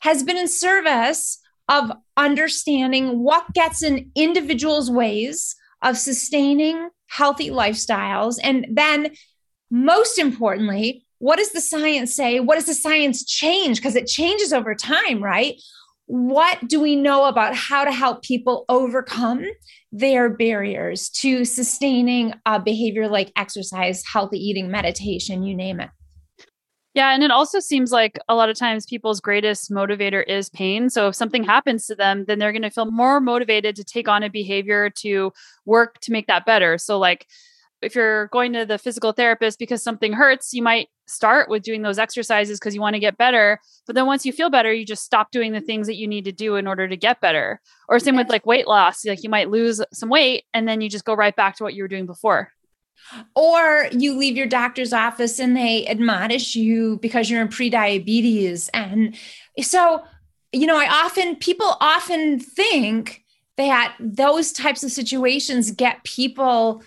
has 0.01 0.23
been 0.23 0.37
in 0.37 0.49
service 0.49 1.39
of 1.69 1.93
understanding 2.17 3.21
what 3.21 3.55
gets 3.55 3.83
in 3.83 4.11
individuals' 4.15 4.91
ways 4.91 5.57
of 5.83 5.97
sustaining 5.97 6.91
healthy 7.07 7.51
lifestyles. 7.51 8.39
And 8.43 8.67
then, 8.71 9.13
most 9.71 10.19
importantly, 10.19 11.05
what 11.19 11.39
does 11.39 11.53
the 11.53 11.61
science 11.61 12.15
say? 12.15 12.41
What 12.41 12.57
does 12.57 12.67
the 12.67 12.75
science 12.75 13.25
change? 13.25 13.79
Because 13.79 13.97
it 13.97 14.07
changes 14.07 14.53
over 14.53 14.75
time, 14.75 15.23
right? 15.23 15.55
What 16.07 16.69
do 16.69 16.81
we 16.81 16.97
know 16.97 17.25
about 17.25 17.55
how 17.55 17.85
to 17.85 17.93
help 17.93 18.23
people 18.23 18.67
overcome 18.69 19.45
their 19.91 20.29
barriers 20.29 21.09
to 21.11 21.45
sustaining 21.45 22.35
a 22.45 22.61
behavior 22.61 23.09
like 23.09 23.33
exercise, 23.37 24.03
healthy 24.05 24.39
eating, 24.39 24.71
meditation, 24.71 25.43
you 25.43 25.57
name 25.57 25.81
it? 25.81 25.91
Yeah, 26.95 27.13
and 27.13 27.25
it 27.25 27.33
also 27.33 27.59
seems 27.59 27.91
like 27.91 28.21
a 28.29 28.37
lot 28.37 28.51
of 28.51 28.57
times 28.57 28.87
people's 28.87 29.21
greatest 29.21 29.71
motivator 29.71 30.25
is 30.25 30.49
pain. 30.49 30.89
So 30.89 31.09
if 31.09 31.17
something 31.17 31.43
happens 31.43 31.87
to 31.87 31.97
them, 31.97 32.25
then 32.27 32.39
they're 32.39 32.53
going 32.53 32.63
to 32.63 32.71
feel 32.71 32.89
more 32.91 33.21
motivated 33.21 33.75
to 33.77 33.85
take 33.85 34.07
on 34.07 34.23
a 34.23 34.31
behavior 34.31 34.91
to 34.99 35.33
work 35.65 35.99
to 36.03 36.13
make 36.13 36.29
that 36.29 36.47
better. 36.47 36.79
So 36.79 36.99
like 36.99 37.27
if 37.83 37.97
you're 37.97 38.29
going 38.29 38.53
to 38.53 38.65
the 38.65 38.79
physical 38.79 39.11
therapist 39.11 39.59
because 39.59 39.83
something 39.83 40.13
hurts, 40.13 40.53
you 40.53 40.63
might 40.63 40.89
start 41.07 41.49
with 41.49 41.63
doing 41.63 41.83
those 41.83 41.99
exercises 41.99 42.59
because 42.59 42.75
you 42.75 42.81
want 42.81 42.95
to 42.95 43.01
get 43.01 43.19
better. 43.19 43.61
But 43.87 43.95
then 43.95 44.07
once 44.07 44.25
you 44.25 44.33
feel 44.33 44.51
better, 44.51 44.73
you 44.73 44.87
just 44.87 45.05
stop 45.05 45.31
doing 45.31 45.53
the 45.53 45.61
things 45.61 45.87
that 45.87 45.97
you 45.97 46.09
need 46.09 46.25
to 46.25 46.33
do 46.33 46.57
in 46.57 46.67
order 46.67 46.89
to 46.89 46.97
get 46.97 47.21
better. 47.21 47.61
Or 47.89 47.99
same 47.99 48.17
with 48.17 48.31
like 48.31 48.47
weight 48.47 48.67
loss, 48.67 49.05
like 49.05 49.23
you 49.23 49.31
might 49.31 49.51
lose 49.51 49.81
some 49.93 50.09
weight 50.09 50.45
and 50.55 50.67
then 50.67 50.81
you 50.81 50.89
just 50.89 51.05
go 51.05 51.15
right 51.15 51.37
back 51.37 51.57
to 51.57 51.65
what 51.65 51.75
you 51.75 51.83
were 51.83 51.89
doing 51.89 52.07
before. 52.07 52.51
Or 53.35 53.89
you 53.93 54.17
leave 54.17 54.37
your 54.37 54.47
doctor's 54.47 54.93
office 54.93 55.39
and 55.39 55.57
they 55.57 55.87
admonish 55.87 56.57
you 56.57 56.99
because 57.03 57.29
you're 57.29 57.43
in 57.43 57.49
prediabetes. 57.49 58.71
And 58.73 59.17
so, 59.61 60.03
you 60.53 60.67
know, 60.67 60.79
I 60.79 60.89
often, 60.89 61.37
people 61.37 61.77
often 61.81 62.41
think 62.41 63.23
that 63.57 63.95
those 64.01 64.53
types 64.53 64.83
of 64.83 64.91
situations 64.91 65.71
get 65.71 66.03
people 66.05 66.83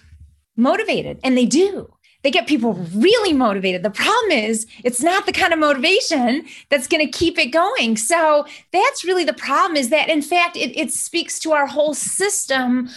motivated, 0.55 1.19
and 1.23 1.37
they 1.37 1.45
do 1.45 1.87
they 2.27 2.31
get 2.31 2.45
people 2.45 2.73
really 2.93 3.31
motivated. 3.31 3.83
The 3.83 3.89
problem 3.89 4.31
is, 4.31 4.67
it's 4.83 5.01
not 5.01 5.25
the 5.25 5.31
kind 5.31 5.53
of 5.53 5.59
motivation 5.59 6.45
that's 6.67 6.85
going 6.85 7.05
to 7.05 7.09
keep 7.09 7.39
it 7.39 7.53
going. 7.53 7.95
So 7.95 8.45
that's 8.73 9.05
really 9.05 9.23
the 9.23 9.31
problem 9.31 9.77
is 9.77 9.87
that, 9.91 10.09
in 10.09 10.21
fact, 10.21 10.57
it, 10.57 10.77
it 10.77 10.91
speaks 10.91 11.39
to 11.39 11.53
our 11.53 11.67
whole 11.67 11.93
system 11.93 12.89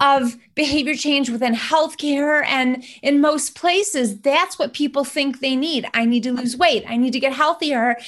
of 0.00 0.38
behavior 0.54 0.94
change 0.94 1.28
within 1.28 1.54
healthcare. 1.54 2.46
And 2.46 2.82
in 3.02 3.20
most 3.20 3.54
places, 3.54 4.18
that's 4.20 4.58
what 4.58 4.72
people 4.72 5.04
think 5.04 5.40
they 5.40 5.54
need. 5.54 5.86
I 5.92 6.06
need 6.06 6.22
to 6.22 6.32
lose 6.32 6.56
weight, 6.56 6.86
I 6.88 6.96
need 6.96 7.12
to 7.12 7.20
get 7.20 7.34
healthier. 7.34 7.98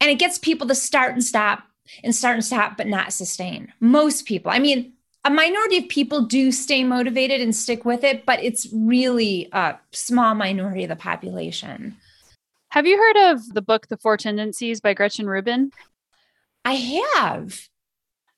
And 0.00 0.08
it 0.08 0.20
gets 0.20 0.38
people 0.38 0.68
to 0.68 0.76
start 0.76 1.14
and 1.14 1.24
stop 1.24 1.64
and 2.04 2.14
start 2.14 2.34
and 2.34 2.44
stop, 2.44 2.76
but 2.76 2.86
not 2.86 3.12
sustain. 3.12 3.72
Most 3.80 4.24
people, 4.24 4.52
I 4.52 4.60
mean, 4.60 4.92
a 5.28 5.30
minority 5.30 5.76
of 5.76 5.88
people 5.90 6.22
do 6.22 6.50
stay 6.50 6.82
motivated 6.82 7.42
and 7.42 7.54
stick 7.54 7.84
with 7.84 8.02
it, 8.02 8.24
but 8.24 8.42
it's 8.42 8.66
really 8.72 9.46
a 9.52 9.76
small 9.92 10.34
minority 10.34 10.84
of 10.84 10.88
the 10.88 10.96
population. 10.96 11.94
Have 12.70 12.86
you 12.86 12.96
heard 12.96 13.32
of 13.32 13.52
the 13.52 13.60
book 13.60 13.88
The 13.88 13.98
Four 13.98 14.16
Tendencies 14.16 14.80
by 14.80 14.94
Gretchen 14.94 15.26
Rubin? 15.26 15.70
I 16.64 16.72
have. 17.12 17.60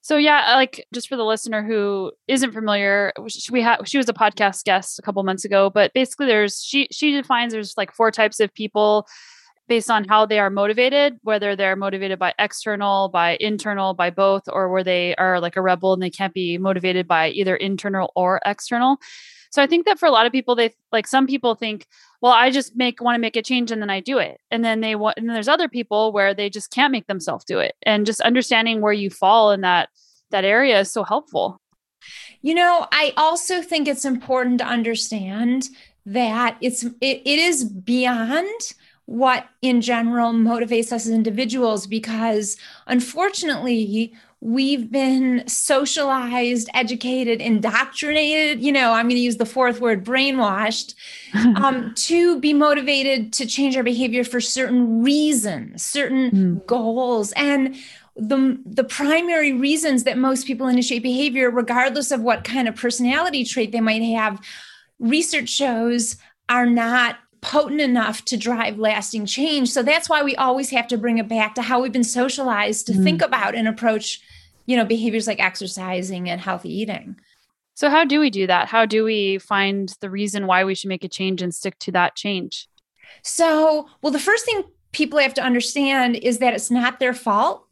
So 0.01 0.17
yeah, 0.17 0.47
uh, 0.49 0.57
like 0.57 0.85
just 0.93 1.09
for 1.09 1.15
the 1.15 1.25
listener 1.25 1.63
who 1.63 2.11
isn't 2.27 2.51
familiar, 2.51 3.13
we 3.53 3.63
had 3.63 3.89
she 3.89 3.97
was 3.97 4.09
a 4.09 4.13
podcast 4.13 4.65
guest 4.65 4.99
a 4.99 5.03
couple 5.03 5.23
months 5.23 5.45
ago, 5.45 5.71
but 5.71 5.93
basically 5.93 6.27
there's 6.27 6.61
she 6.61 6.89
she 6.91 7.13
defines 7.13 7.53
there's 7.53 7.77
like 7.77 7.95
four 7.95 8.11
types 8.11 8.41
of 8.41 8.53
people 8.53 9.07
based 9.71 9.89
on 9.89 10.05
how 10.09 10.27
they 10.27 10.41
are 10.41 10.51
motivated, 10.51 11.17
whether 11.23 11.55
they're 11.55 11.77
motivated 11.77 12.19
by 12.19 12.35
external, 12.41 13.09
by 13.09 13.37
internal, 13.39 13.95
by 13.95 14.11
both, 14.11 14.43
or 14.49 14.69
where 14.69 14.83
they 14.83 15.15
are 15.15 15.39
like 15.39 15.57
a 15.57 15.63
rebel 15.63 15.93
and 15.93 16.03
they 16.03 16.11
can't 16.11 16.35
be 16.35 16.59
motivated 16.59 17.07
by 17.07 17.29
either 17.29 17.55
internal 17.55 18.11
or 18.17 18.41
external. 18.45 18.99
So 19.53 19.63
I 19.63 19.69
think 19.69 19.87
that 19.87 20.01
for 20.01 20.07
a 20.07 20.11
lot 20.11 20.27
of 20.27 20.33
people, 20.33 20.57
they 20.57 20.75
like 20.91 21.07
some 21.07 21.25
people 21.29 21.55
think, 21.55 21.87
well, 22.21 22.33
I 22.33 22.51
just 22.51 22.75
make 22.75 23.01
want 23.01 23.15
to 23.15 23.21
make 23.21 23.37
a 23.37 23.43
change 23.43 23.71
and 23.71 23.81
then 23.81 23.91
I 23.91 24.01
do 24.01 24.19
it. 24.19 24.41
And 24.51 24.65
then 24.65 24.81
they 24.81 24.97
want, 24.97 25.17
and 25.17 25.29
then 25.29 25.35
there's 25.35 25.47
other 25.47 25.69
people 25.69 26.11
where 26.11 26.35
they 26.35 26.51
just 26.51 26.73
can't 26.73 26.91
make 26.91 27.07
themselves 27.07 27.45
do 27.45 27.61
it. 27.61 27.77
And 27.85 28.05
just 28.05 28.21
understanding 28.23 28.81
where 28.81 28.93
you 28.93 29.09
fall 29.09 29.53
in 29.53 29.61
that 29.61 29.89
that 30.33 30.45
area 30.45 30.81
is 30.81 30.91
so 30.91 31.05
helpful. 31.05 31.61
You 32.43 32.55
know, 32.55 32.89
I 32.91 33.13
also 33.17 33.63
think 33.63 33.87
it's 33.87 34.05
important 34.05 34.59
to 34.59 34.67
understand 34.67 35.69
that 36.07 36.57
it's 36.61 36.83
it, 36.83 37.23
it 37.25 37.39
is 37.39 37.63
beyond 37.63 38.75
what 39.11 39.49
in 39.61 39.81
general 39.81 40.33
motivates 40.33 40.93
us 40.93 41.05
as 41.05 41.09
individuals 41.09 41.85
because 41.85 42.57
unfortunately 42.87 44.15
we've 44.41 44.93
been 44.93 45.43
socialized 45.49 46.71
educated 46.75 47.41
indoctrinated 47.41 48.63
you 48.63 48.71
know 48.71 48.93
i'm 48.93 49.07
going 49.07 49.17
to 49.17 49.21
use 49.21 49.37
the 49.37 49.45
fourth 49.45 49.81
word 49.81 50.05
brainwashed 50.05 50.95
um, 51.57 51.93
to 51.97 52.39
be 52.39 52.55
motivated 52.55 53.33
to 53.33 53.47
change 53.47 53.77
our 53.77 53.83
behavior 53.83 54.23
for 54.23 54.41
certain 54.41 55.03
reasons 55.03 55.85
certain 55.85 56.31
mm. 56.31 56.67
goals 56.67 57.33
and 57.33 57.75
the, 58.15 58.61
the 58.65 58.85
primary 58.85 59.53
reasons 59.53 60.05
that 60.05 60.19
most 60.19 60.47
people 60.47 60.69
initiate 60.69 61.03
behavior 61.03 61.51
regardless 61.51 62.13
of 62.13 62.21
what 62.21 62.45
kind 62.45 62.69
of 62.69 62.77
personality 62.77 63.43
trait 63.43 63.73
they 63.73 63.81
might 63.81 64.03
have 64.03 64.41
research 65.01 65.49
shows 65.49 66.17
are 66.49 66.67
not 66.67 67.17
potent 67.41 67.81
enough 67.81 68.25
to 68.27 68.37
drive 68.37 68.79
lasting 68.79 69.27
change. 69.27 69.71
So 69.71 69.83
that's 69.83 70.09
why 70.09 70.23
we 70.23 70.37
always 70.37 70.71
have 70.71 70.87
to 70.89 70.99
bring 70.99 71.19
it 71.19 71.29
back 71.29 71.55
to 71.55 71.63
how 71.63 71.81
we've 71.81 71.93
been 71.93 72.05
socialized 72.05 72.87
to 72.87 72.93
mm 72.93 73.01
think 73.05 73.23
about 73.23 73.55
and 73.55 73.67
approach, 73.67 74.21
you 74.67 74.77
know, 74.77 74.85
behaviors 74.85 75.27
like 75.27 75.41
exercising 75.41 76.29
and 76.29 76.41
healthy 76.41 76.69
eating. 76.69 77.17
So 77.75 77.89
how 77.89 78.05
do 78.05 78.21
we 78.21 78.29
do 78.29 78.47
that? 78.47 78.69
How 78.69 78.85
do 78.85 79.05
we 79.05 79.39
find 79.39 79.95
the 80.01 80.11
reason 80.11 80.47
why 80.47 80.65
we 80.65 80.75
should 80.75 80.89
make 80.89 81.03
a 81.03 81.09
change 81.09 81.41
and 81.41 81.55
stick 81.55 81.79
to 81.79 81.93
that 81.93 82.15
change? 82.15 82.69
So, 83.23 83.89
well, 84.03 84.13
the 84.13 84.19
first 84.19 84.45
thing 84.45 84.65
people 84.93 85.19
have 85.19 85.35
to 85.35 85.43
understand 85.43 86.17
is 86.17 86.39
that 86.39 86.53
it's 86.53 86.71
not 86.71 87.01
their 87.01 87.15
fault 87.15 87.67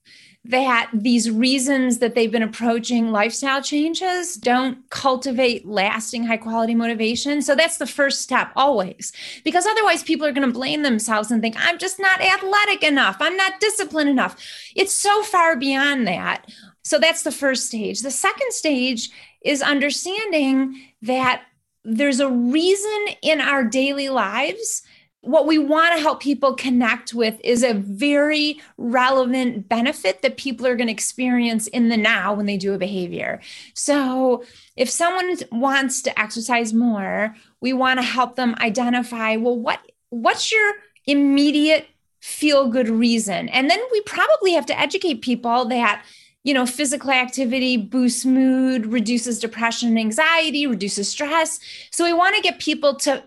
that 0.45 0.89
these 0.95 1.31
reasons 1.31 1.99
that 1.99 2.15
they've 2.15 2.33
been 2.33 2.43
approaching 2.43 3.11
lifestyle 3.11 3.61
changes 3.61 4.37
don't 4.37 4.89
cultivate 4.89 5.67
lasting 5.67 6.25
high 6.25 6.37
quality 6.39 6.75
motivation. 6.75 7.43
So 7.43 7.55
that's 7.55 7.77
the 7.77 7.87
first 7.87 8.23
step 8.23 8.51
always, 8.57 9.13
because 9.45 9.67
otherwise 9.67 10.03
people 10.03 10.27
are 10.27 10.33
going 10.33 10.47
to 10.47 10.53
blame 10.53 10.83
themselves 10.83 11.31
and 11.31 11.43
think, 11.43 11.57
I'm 11.59 11.77
just 11.77 12.01
not 12.01 12.21
athletic 12.21 12.83
enough. 12.83 13.17
I'm 13.21 13.37
not 13.37 13.61
disciplined 13.61 14.09
enough. 14.09 14.37
It's 14.75 14.93
so 14.93 15.23
far 15.23 15.57
beyond 15.57 16.07
that. 16.07 16.47
So 16.83 16.99
that's 16.99 17.25
the 17.25 17.33
first 17.33 17.67
stage. 17.67 18.01
The 18.01 18.11
second 18.11 18.53
stage 18.53 19.11
is 19.45 19.61
understanding 19.61 20.81
that 21.03 21.43
there's 21.85 22.21
a 22.21 22.31
reason 22.31 23.07
in 23.23 23.41
our 23.41 23.65
daily 23.65 24.09
lives 24.09 24.83
what 25.23 25.47
we 25.47 25.59
want 25.59 25.95
to 25.95 26.01
help 26.01 26.21
people 26.21 26.55
connect 26.55 27.13
with 27.13 27.41
is 27.43 27.63
a 27.63 27.75
very 27.75 28.61
relevant 28.77 29.69
benefit 29.69 30.23
that 30.23 30.37
people 30.37 30.67
are 30.67 30.77
going 30.77 30.87
to 30.87 30.93
experience 30.93 31.67
in 31.67 31.89
the 31.89 31.97
now 31.97 32.33
when 32.33 32.47
they 32.47 32.57
do 32.57 32.73
a 32.73 32.79
behavior. 32.79 33.41
So, 33.75 34.45
if 34.77 34.89
someone 34.89 35.37
wants 35.51 36.03
to 36.03 36.19
exercise 36.19 36.73
more, 36.73 37.35
we 37.61 37.73
want 37.73 37.99
to 37.99 38.07
help 38.07 38.37
them 38.37 38.55
identify 38.61 39.37
well 39.37 39.59
what 39.59 39.81
what's 40.11 40.53
your 40.53 40.73
immediate 41.07 41.89
feel 42.21 42.69
good 42.69 42.89
reason? 42.89 43.49
And 43.49 43.69
then 43.69 43.81
we 43.91 44.01
probably 44.03 44.53
have 44.53 44.67
to 44.67 44.79
educate 44.79 45.23
people 45.23 45.65
that 45.67 46.05
you 46.45 46.55
know, 46.55 46.65
physical 46.65 47.11
activity 47.11 47.77
boosts 47.77 48.25
mood, 48.25 48.87
reduces 48.87 49.39
depression 49.39 49.91
and 49.91 49.99
anxiety, 49.99 50.67
reduces 50.67 51.09
stress. 51.09 51.61
So 51.91 52.05
we 52.05 52.15
want 52.15 52.37
to 52.37 52.41
get 52.41 52.59
people 52.59 52.95
to 53.01 53.25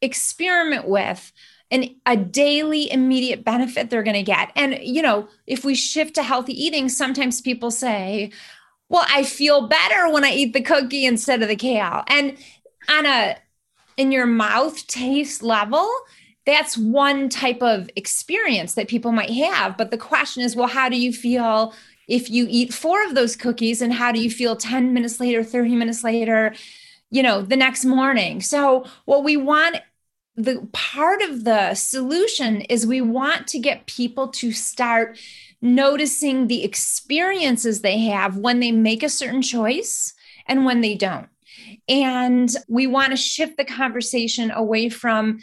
experiment 0.00 0.86
with 0.88 1.32
an, 1.70 1.94
a 2.06 2.16
daily 2.16 2.90
immediate 2.90 3.44
benefit 3.44 3.90
they're 3.90 4.02
going 4.02 4.14
to 4.14 4.22
get. 4.22 4.50
And, 4.56 4.78
you 4.80 5.02
know, 5.02 5.28
if 5.46 5.64
we 5.64 5.74
shift 5.74 6.14
to 6.14 6.22
healthy 6.22 6.52
eating, 6.52 6.88
sometimes 6.88 7.40
people 7.40 7.70
say, 7.70 8.32
well, 8.88 9.04
I 9.08 9.22
feel 9.22 9.68
better 9.68 10.08
when 10.10 10.24
I 10.24 10.30
eat 10.30 10.54
the 10.54 10.62
cookie 10.62 11.04
instead 11.04 11.42
of 11.42 11.48
the 11.48 11.56
kale. 11.56 12.04
And 12.06 12.36
on 12.88 13.06
a 13.06 13.36
in 13.98 14.12
your 14.12 14.26
mouth 14.26 14.86
taste 14.86 15.42
level, 15.42 15.90
that's 16.46 16.78
one 16.78 17.28
type 17.28 17.60
of 17.62 17.90
experience 17.96 18.74
that 18.74 18.88
people 18.88 19.12
might 19.12 19.30
have. 19.30 19.76
But 19.76 19.90
the 19.90 19.98
question 19.98 20.42
is, 20.42 20.56
well, 20.56 20.68
how 20.68 20.88
do 20.88 20.98
you 20.98 21.12
feel 21.12 21.74
if 22.06 22.30
you 22.30 22.46
eat 22.48 22.72
four 22.72 23.04
of 23.04 23.14
those 23.14 23.36
cookies? 23.36 23.82
And 23.82 23.92
how 23.92 24.12
do 24.12 24.20
you 24.20 24.30
feel 24.30 24.56
10 24.56 24.94
minutes 24.94 25.20
later, 25.20 25.42
30 25.44 25.74
minutes 25.74 26.04
later? 26.04 26.54
you 27.10 27.22
know 27.22 27.42
the 27.42 27.56
next 27.56 27.84
morning 27.84 28.40
so 28.40 28.84
what 29.06 29.24
we 29.24 29.36
want 29.36 29.76
the 30.38 30.68
part 30.72 31.20
of 31.20 31.42
the 31.42 31.74
solution 31.74 32.60
is 32.62 32.86
we 32.86 33.00
want 33.00 33.48
to 33.48 33.58
get 33.58 33.86
people 33.86 34.28
to 34.28 34.52
start 34.52 35.18
noticing 35.60 36.46
the 36.46 36.62
experiences 36.62 37.80
they 37.80 37.98
have 37.98 38.36
when 38.36 38.60
they 38.60 38.70
make 38.70 39.02
a 39.02 39.08
certain 39.08 39.42
choice 39.42 40.14
and 40.46 40.64
when 40.64 40.80
they 40.80 40.94
don't. 40.94 41.26
And 41.88 42.48
we 42.68 42.86
want 42.86 43.10
to 43.10 43.16
shift 43.16 43.56
the 43.56 43.64
conversation 43.64 44.52
away 44.52 44.88
from 44.88 45.40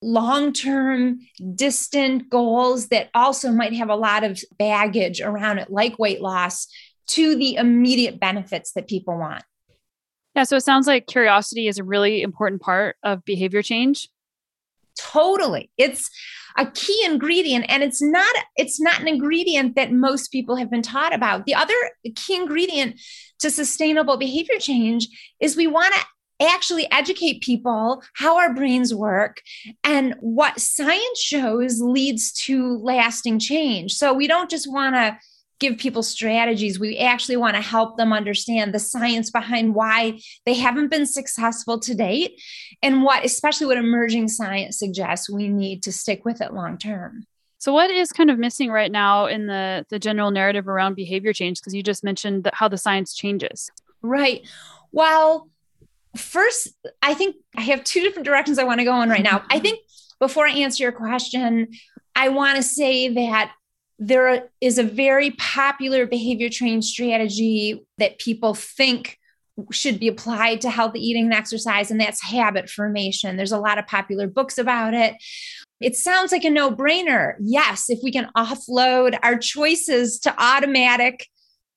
long 0.00 0.54
term, 0.54 1.18
distant 1.54 2.30
goals 2.30 2.88
that 2.88 3.10
also 3.14 3.52
might 3.52 3.74
have 3.74 3.90
a 3.90 3.96
lot 3.96 4.24
of 4.24 4.40
baggage 4.58 5.20
around 5.20 5.58
it, 5.58 5.70
like 5.70 5.98
weight 5.98 6.22
loss, 6.22 6.68
to 7.08 7.36
the 7.36 7.56
immediate 7.56 8.18
benefits 8.18 8.72
that 8.72 8.88
people 8.88 9.18
want. 9.18 9.42
Yeah, 10.34 10.44
so 10.44 10.56
it 10.56 10.64
sounds 10.64 10.86
like 10.86 11.06
curiosity 11.06 11.68
is 11.68 11.78
a 11.78 11.84
really 11.84 12.22
important 12.22 12.62
part 12.62 12.96
of 13.02 13.26
behavior 13.26 13.60
change. 13.60 14.08
Totally. 14.98 15.70
It's 15.78 16.10
a 16.56 16.66
key 16.66 17.00
ingredient 17.04 17.66
and 17.68 17.82
it's 17.82 18.02
not 18.02 18.34
it's 18.56 18.80
not 18.80 19.00
an 19.00 19.08
ingredient 19.08 19.76
that 19.76 19.92
most 19.92 20.32
people 20.32 20.56
have 20.56 20.70
been 20.70 20.82
taught 20.82 21.14
about. 21.14 21.46
The 21.46 21.54
other 21.54 21.74
key 22.16 22.34
ingredient 22.34 23.00
to 23.38 23.50
sustainable 23.50 24.16
behavior 24.16 24.58
change 24.58 25.08
is 25.40 25.56
we 25.56 25.68
want 25.68 25.94
to 25.94 26.00
actually 26.40 26.90
educate 26.92 27.42
people 27.42 28.02
how 28.14 28.38
our 28.38 28.54
brains 28.54 28.94
work 28.94 29.40
and 29.82 30.14
what 30.20 30.60
science 30.60 31.20
shows 31.20 31.80
leads 31.80 32.32
to 32.32 32.78
lasting 32.78 33.38
change. 33.38 33.92
So 33.92 34.12
we 34.12 34.26
don't 34.26 34.50
just 34.50 34.70
want 34.70 34.94
to 34.94 35.18
give 35.58 35.78
people 35.78 36.02
strategies. 36.02 36.78
We 36.78 36.98
actually 36.98 37.36
want 37.36 37.56
to 37.56 37.62
help 37.62 37.96
them 37.96 38.12
understand 38.12 38.72
the 38.72 38.78
science 38.78 39.30
behind 39.30 39.74
why 39.74 40.20
they 40.46 40.54
haven't 40.54 40.88
been 40.88 41.06
successful 41.06 41.78
to 41.80 41.94
date 41.94 42.40
and 42.82 43.02
what, 43.02 43.24
especially 43.24 43.66
what 43.66 43.78
emerging 43.78 44.28
science 44.28 44.78
suggests 44.78 45.28
we 45.28 45.48
need 45.48 45.82
to 45.84 45.92
stick 45.92 46.24
with 46.24 46.40
it 46.40 46.52
long 46.52 46.78
term. 46.78 47.24
So, 47.60 47.72
what 47.72 47.90
is 47.90 48.12
kind 48.12 48.30
of 48.30 48.38
missing 48.38 48.70
right 48.70 48.90
now 48.90 49.26
in 49.26 49.46
the 49.46 49.84
the 49.90 49.98
general 49.98 50.30
narrative 50.30 50.68
around 50.68 50.94
behavior 50.94 51.32
change? 51.32 51.60
Because 51.60 51.74
you 51.74 51.82
just 51.82 52.04
mentioned 52.04 52.44
that 52.44 52.54
how 52.54 52.68
the 52.68 52.78
science 52.78 53.14
changes. 53.14 53.68
Right. 54.00 54.46
Well, 54.92 55.50
first, 56.16 56.68
I 57.02 57.14
think 57.14 57.34
I 57.56 57.62
have 57.62 57.82
two 57.82 58.00
different 58.00 58.26
directions 58.26 58.58
I 58.58 58.64
want 58.64 58.78
to 58.78 58.84
go 58.84 59.00
in 59.02 59.08
right 59.08 59.24
now. 59.24 59.42
I 59.50 59.58
think 59.58 59.80
before 60.20 60.46
I 60.46 60.52
answer 60.52 60.84
your 60.84 60.92
question, 60.92 61.68
I 62.14 62.28
want 62.28 62.56
to 62.56 62.62
say 62.62 63.08
that 63.08 63.52
there 63.98 64.48
is 64.60 64.78
a 64.78 64.84
very 64.84 65.32
popular 65.32 66.06
behavior 66.06 66.48
change 66.48 66.84
strategy 66.84 67.84
that 67.98 68.18
people 68.18 68.54
think 68.54 69.18
should 69.72 69.98
be 69.98 70.06
applied 70.06 70.60
to 70.60 70.70
healthy 70.70 71.00
eating 71.00 71.24
and 71.24 71.34
exercise, 71.34 71.90
and 71.90 72.00
that's 72.00 72.22
habit 72.22 72.70
formation. 72.70 73.36
There's 73.36 73.52
a 73.52 73.58
lot 73.58 73.78
of 73.78 73.86
popular 73.86 74.28
books 74.28 74.56
about 74.56 74.94
it. 74.94 75.16
It 75.80 75.96
sounds 75.96 76.32
like 76.32 76.44
a 76.44 76.50
no 76.50 76.70
brainer. 76.70 77.34
Yes, 77.40 77.86
if 77.88 77.98
we 78.02 78.12
can 78.12 78.30
offload 78.36 79.18
our 79.22 79.36
choices 79.36 80.20
to 80.20 80.34
automatic 80.38 81.26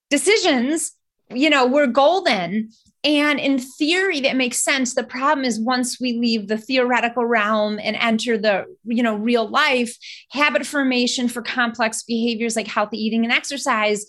decisions, 0.09 0.91
you 1.33 1.49
know, 1.49 1.65
we're 1.65 1.87
golden. 1.87 2.69
And 3.03 3.39
in 3.39 3.57
theory, 3.57 4.19
that 4.21 4.35
makes 4.35 4.61
sense. 4.61 4.93
The 4.93 5.03
problem 5.03 5.43
is 5.43 5.59
once 5.59 5.99
we 5.99 6.19
leave 6.19 6.47
the 6.47 6.57
theoretical 6.57 7.25
realm 7.25 7.79
and 7.81 7.95
enter 7.95 8.37
the, 8.37 8.65
you 8.85 9.01
know, 9.01 9.15
real 9.15 9.49
life, 9.49 9.97
habit 10.31 10.67
formation 10.67 11.27
for 11.27 11.41
complex 11.41 12.03
behaviors 12.03 12.55
like 12.55 12.67
healthy 12.67 12.97
eating 12.97 13.23
and 13.23 13.33
exercise 13.33 14.05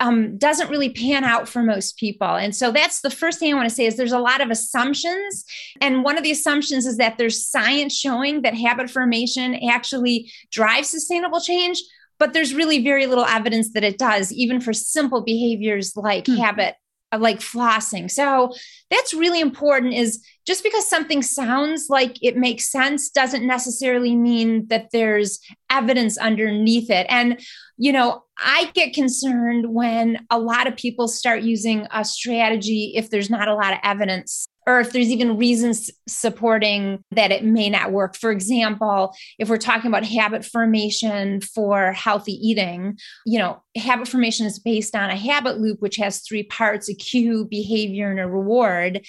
um, 0.00 0.36
doesn't 0.38 0.70
really 0.70 0.90
pan 0.90 1.24
out 1.24 1.48
for 1.48 1.62
most 1.62 1.96
people. 1.96 2.36
And 2.36 2.54
so 2.54 2.70
that's 2.70 3.00
the 3.00 3.10
first 3.10 3.38
thing 3.38 3.52
I 3.52 3.56
want 3.56 3.68
to 3.68 3.74
say 3.74 3.86
is 3.86 3.96
there's 3.96 4.12
a 4.12 4.18
lot 4.18 4.40
of 4.40 4.50
assumptions. 4.50 5.44
And 5.80 6.04
one 6.04 6.16
of 6.16 6.22
the 6.22 6.30
assumptions 6.30 6.86
is 6.86 6.98
that 6.98 7.18
there's 7.18 7.48
science 7.48 7.96
showing 7.96 8.42
that 8.42 8.54
habit 8.54 8.90
formation 8.90 9.58
actually 9.68 10.30
drives 10.52 10.88
sustainable 10.88 11.40
change, 11.40 11.82
but 12.18 12.32
there's 12.32 12.54
really 12.54 12.84
very 12.84 13.06
little 13.06 13.24
evidence 13.24 13.72
that 13.72 13.84
it 13.84 13.98
does, 13.98 14.32
even 14.32 14.60
for 14.60 14.72
simple 14.72 15.22
behaviors 15.22 15.96
like 15.96 16.26
hmm. 16.26 16.36
habit 16.36 16.76
like 17.16 17.38
flossing. 17.38 18.10
So 18.10 18.52
that's 18.90 19.14
really 19.14 19.40
important 19.40 19.94
is 19.94 20.22
just 20.46 20.62
because 20.62 20.88
something 20.88 21.22
sounds 21.22 21.86
like 21.88 22.16
it 22.22 22.36
makes 22.36 22.70
sense 22.70 23.08
doesn't 23.08 23.46
necessarily 23.46 24.14
mean 24.14 24.66
that 24.68 24.88
there's 24.92 25.40
evidence 25.70 26.18
underneath 26.18 26.90
it. 26.90 27.06
And 27.08 27.40
you 27.78 27.92
know, 27.92 28.24
I 28.36 28.70
get 28.74 28.92
concerned 28.92 29.72
when 29.72 30.26
a 30.30 30.38
lot 30.38 30.66
of 30.66 30.76
people 30.76 31.08
start 31.08 31.42
using 31.42 31.86
a 31.92 32.04
strategy 32.04 32.92
if 32.96 33.08
there's 33.08 33.30
not 33.30 33.48
a 33.48 33.54
lot 33.54 33.72
of 33.72 33.78
evidence 33.84 34.48
or 34.68 34.80
if 34.80 34.92
there's 34.92 35.08
even 35.08 35.38
reasons 35.38 35.90
supporting 36.06 37.02
that 37.12 37.32
it 37.32 37.42
may 37.42 37.70
not 37.70 37.90
work. 37.90 38.14
For 38.14 38.30
example, 38.30 39.14
if 39.38 39.48
we're 39.48 39.56
talking 39.56 39.88
about 39.88 40.04
habit 40.04 40.44
formation 40.44 41.40
for 41.40 41.92
healthy 41.92 42.34
eating, 42.34 42.98
you 43.24 43.38
know, 43.38 43.62
habit 43.74 44.08
formation 44.08 44.44
is 44.44 44.58
based 44.58 44.94
on 44.94 45.08
a 45.08 45.16
habit 45.16 45.58
loop, 45.58 45.80
which 45.80 45.96
has 45.96 46.20
three 46.20 46.42
parts 46.42 46.90
a 46.90 46.94
cue, 46.94 47.46
behavior, 47.46 48.10
and 48.10 48.20
a 48.20 48.28
reward. 48.28 49.06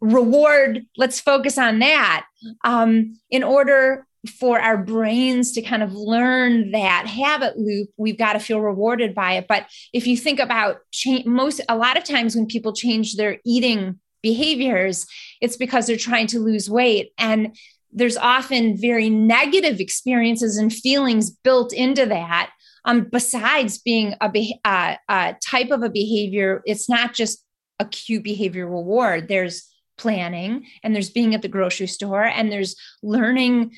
Reward, 0.00 0.86
let's 0.96 1.18
focus 1.18 1.58
on 1.58 1.80
that. 1.80 2.24
Um, 2.62 3.18
in 3.28 3.42
order 3.42 4.06
for 4.38 4.60
our 4.60 4.76
brains 4.76 5.52
to 5.52 5.62
kind 5.62 5.82
of 5.82 5.92
learn 5.92 6.72
that 6.72 7.06
habit 7.06 7.56
loop 7.56 7.88
we've 7.96 8.18
got 8.18 8.32
to 8.32 8.40
feel 8.40 8.60
rewarded 8.60 9.14
by 9.14 9.34
it 9.34 9.46
but 9.46 9.66
if 9.92 10.04
you 10.04 10.16
think 10.16 10.40
about 10.40 10.78
change 10.90 11.24
most 11.26 11.60
a 11.68 11.76
lot 11.76 11.96
of 11.96 12.02
times 12.02 12.34
when 12.34 12.44
people 12.44 12.72
change 12.72 13.14
their 13.14 13.38
eating 13.44 14.00
behaviors, 14.22 15.06
it's 15.40 15.56
because 15.56 15.86
they're 15.86 15.96
trying 15.96 16.26
to 16.28 16.40
lose 16.40 16.70
weight. 16.70 17.12
And 17.18 17.56
there's 17.92 18.16
often 18.16 18.76
very 18.76 19.08
negative 19.08 19.80
experiences 19.80 20.56
and 20.56 20.72
feelings 20.72 21.30
built 21.30 21.72
into 21.72 22.06
that. 22.06 22.50
Um, 22.84 23.08
besides 23.10 23.78
being 23.78 24.14
a, 24.20 24.28
be- 24.28 24.60
uh, 24.64 24.96
a 25.08 25.34
type 25.44 25.70
of 25.70 25.82
a 25.82 25.90
behavior, 25.90 26.62
it's 26.66 26.88
not 26.88 27.14
just 27.14 27.42
a 27.80 27.84
cue 27.84 28.20
behavior 28.20 28.66
reward. 28.66 29.28
There's 29.28 29.68
planning 29.98 30.66
and 30.82 30.94
there's 30.94 31.10
being 31.10 31.34
at 31.34 31.42
the 31.42 31.48
grocery 31.48 31.86
store 31.86 32.24
and 32.24 32.52
there's 32.52 32.76
learning 33.02 33.72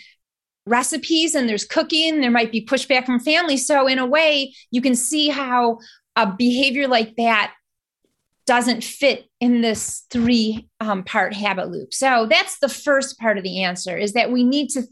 recipes 0.67 1.35
and 1.35 1.49
there's 1.49 1.65
cooking. 1.65 2.21
There 2.21 2.31
might 2.31 2.53
be 2.53 2.65
pushback 2.65 3.07
from 3.07 3.21
family. 3.21 3.57
So, 3.57 3.87
in 3.87 3.99
a 3.99 4.07
way, 4.07 4.55
you 4.71 4.83
can 4.83 4.95
see 4.95 5.29
how 5.29 5.79
a 6.17 6.27
behavior 6.27 6.89
like 6.89 7.17
that 7.17 7.55
doesn't 8.49 8.83
fit 8.83 9.27
in 9.41 9.61
this 9.61 10.07
three 10.11 10.69
um, 10.81 11.05
part 11.05 11.35
habit 11.35 11.69
loop 11.69 11.93
so 11.93 12.27
that's 12.29 12.59
the 12.61 12.69
first 12.69 13.19
part 13.19 13.37
of 13.37 13.45
the 13.45 13.63
answer 13.63 13.97
is 13.97 14.15
that 14.15 14.33
we 14.33 14.43
need 14.43 14.69
to 14.71 14.83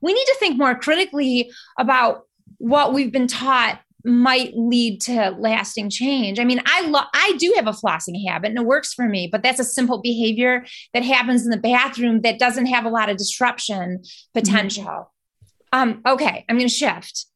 we 0.00 0.14
need 0.14 0.24
to 0.24 0.36
think 0.38 0.56
more 0.56 0.74
critically 0.74 1.50
about 1.78 2.22
what 2.58 2.94
we've 2.94 3.12
been 3.12 3.26
taught 3.26 3.80
might 4.04 4.52
lead 4.56 5.00
to 5.00 5.30
lasting 5.38 5.88
change. 5.88 6.38
I 6.38 6.44
mean, 6.44 6.60
I 6.66 6.86
lo- 6.86 7.08
I 7.14 7.34
do 7.38 7.52
have 7.56 7.66
a 7.66 7.72
flossing 7.72 8.28
habit 8.28 8.50
and 8.50 8.58
it 8.58 8.66
works 8.66 8.92
for 8.92 9.08
me, 9.08 9.28
but 9.30 9.42
that's 9.42 9.60
a 9.60 9.64
simple 9.64 10.00
behavior 10.00 10.64
that 10.92 11.04
happens 11.04 11.44
in 11.44 11.50
the 11.50 11.56
bathroom 11.56 12.22
that 12.22 12.38
doesn't 12.38 12.66
have 12.66 12.84
a 12.84 12.90
lot 12.90 13.08
of 13.08 13.16
disruption 13.16 14.02
potential. 14.34 15.12
Mm-hmm. 15.72 15.78
Um, 15.78 16.02
okay, 16.06 16.44
I'm 16.48 16.56
going 16.56 16.68
to 16.68 16.74
shift. 16.74 17.26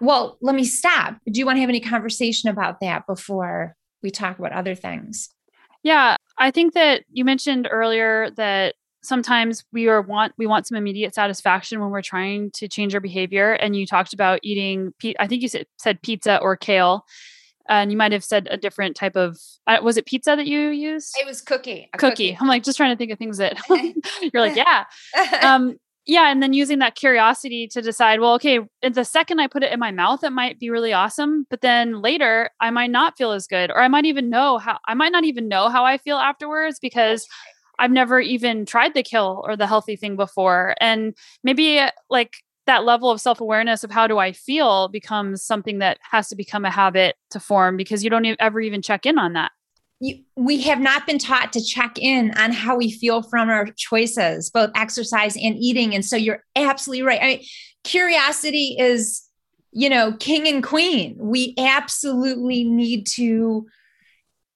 Well, 0.00 0.36
let 0.40 0.54
me 0.54 0.64
stop. 0.64 1.16
Do 1.30 1.38
you 1.38 1.46
want 1.46 1.56
to 1.56 1.60
have 1.60 1.68
any 1.68 1.80
conversation 1.80 2.50
about 2.50 2.80
that 2.80 3.06
before 3.06 3.76
we 4.02 4.10
talk 4.10 4.38
about 4.38 4.52
other 4.52 4.74
things. 4.74 5.30
Yeah, 5.82 6.16
I 6.38 6.50
think 6.50 6.74
that 6.74 7.04
you 7.12 7.24
mentioned 7.24 7.68
earlier 7.70 8.30
that 8.36 8.74
sometimes 9.02 9.64
we 9.72 9.88
are 9.88 10.00
want 10.00 10.32
we 10.38 10.46
want 10.46 10.66
some 10.66 10.78
immediate 10.78 11.14
satisfaction 11.14 11.80
when 11.80 11.90
we're 11.90 12.02
trying 12.02 12.50
to 12.52 12.68
change 12.68 12.94
our 12.94 13.00
behavior 13.00 13.52
and 13.52 13.74
you 13.76 13.86
talked 13.86 14.12
about 14.12 14.38
eating 14.42 14.94
i 15.18 15.26
think 15.26 15.42
you 15.42 15.48
said, 15.48 15.66
said 15.78 16.00
pizza 16.02 16.38
or 16.40 16.56
kale 16.56 17.04
and 17.68 17.90
you 17.90 17.96
might 17.96 18.12
have 18.12 18.24
said 18.24 18.48
a 18.50 18.56
different 18.56 18.96
type 18.96 19.16
of 19.16 19.38
uh, 19.66 19.78
was 19.82 19.96
it 19.96 20.06
pizza 20.06 20.36
that 20.36 20.46
you 20.46 20.68
used 20.68 21.16
it 21.18 21.26
was 21.26 21.40
cookie 21.40 21.88
cookie. 21.98 22.10
cookie. 22.10 22.38
i'm 22.40 22.46
like 22.46 22.62
just 22.62 22.76
trying 22.76 22.94
to 22.94 22.96
think 22.96 23.10
of 23.10 23.18
things 23.18 23.38
that 23.38 23.56
you're 23.68 24.42
like 24.42 24.56
yeah 24.56 24.84
um 25.42 25.76
yeah 26.06 26.30
and 26.30 26.42
then 26.42 26.52
using 26.52 26.80
that 26.80 26.94
curiosity 26.94 27.68
to 27.68 27.80
decide 27.80 28.20
well 28.20 28.34
okay 28.34 28.60
the 28.82 29.04
second 29.04 29.40
i 29.40 29.46
put 29.46 29.62
it 29.62 29.72
in 29.72 29.78
my 29.78 29.90
mouth 29.90 30.24
it 30.24 30.30
might 30.30 30.58
be 30.58 30.70
really 30.70 30.92
awesome 30.92 31.46
but 31.50 31.60
then 31.60 32.00
later 32.00 32.50
i 32.60 32.70
might 32.70 32.90
not 32.90 33.16
feel 33.16 33.32
as 33.32 33.46
good 33.46 33.70
or 33.70 33.80
i 33.80 33.88
might 33.88 34.04
even 34.04 34.28
know 34.28 34.58
how 34.58 34.78
i 34.86 34.94
might 34.94 35.12
not 35.12 35.24
even 35.24 35.48
know 35.48 35.68
how 35.68 35.84
i 35.84 35.96
feel 35.98 36.16
afterwards 36.16 36.78
because 36.80 37.26
i've 37.78 37.90
never 37.90 38.20
even 38.20 38.66
tried 38.66 38.94
the 38.94 39.02
kill 39.02 39.42
or 39.46 39.56
the 39.56 39.66
healthy 39.66 39.96
thing 39.96 40.16
before 40.16 40.74
and 40.80 41.14
maybe 41.44 41.78
uh, 41.78 41.90
like 42.10 42.36
that 42.66 42.84
level 42.84 43.10
of 43.10 43.20
self-awareness 43.20 43.84
of 43.84 43.90
how 43.90 44.06
do 44.06 44.18
i 44.18 44.32
feel 44.32 44.88
becomes 44.88 45.42
something 45.42 45.78
that 45.78 45.98
has 46.02 46.28
to 46.28 46.36
become 46.36 46.64
a 46.64 46.70
habit 46.70 47.16
to 47.30 47.38
form 47.38 47.76
because 47.76 48.02
you 48.02 48.10
don't 48.10 48.26
ever 48.40 48.60
even 48.60 48.82
check 48.82 49.06
in 49.06 49.18
on 49.18 49.34
that 49.34 49.52
we 50.36 50.60
have 50.62 50.80
not 50.80 51.06
been 51.06 51.18
taught 51.18 51.52
to 51.52 51.64
check 51.64 51.98
in 51.98 52.36
on 52.36 52.52
how 52.52 52.76
we 52.76 52.90
feel 52.90 53.22
from 53.22 53.48
our 53.48 53.66
choices, 53.76 54.50
both 54.50 54.70
exercise 54.74 55.36
and 55.36 55.56
eating. 55.56 55.94
And 55.94 56.04
so 56.04 56.16
you're 56.16 56.42
absolutely 56.56 57.02
right. 57.02 57.20
I 57.22 57.26
mean, 57.26 57.44
curiosity 57.84 58.76
is, 58.78 59.22
you 59.72 59.88
know, 59.88 60.12
king 60.18 60.48
and 60.48 60.62
queen. 60.62 61.16
We 61.18 61.54
absolutely 61.56 62.64
need 62.64 63.06
to 63.14 63.66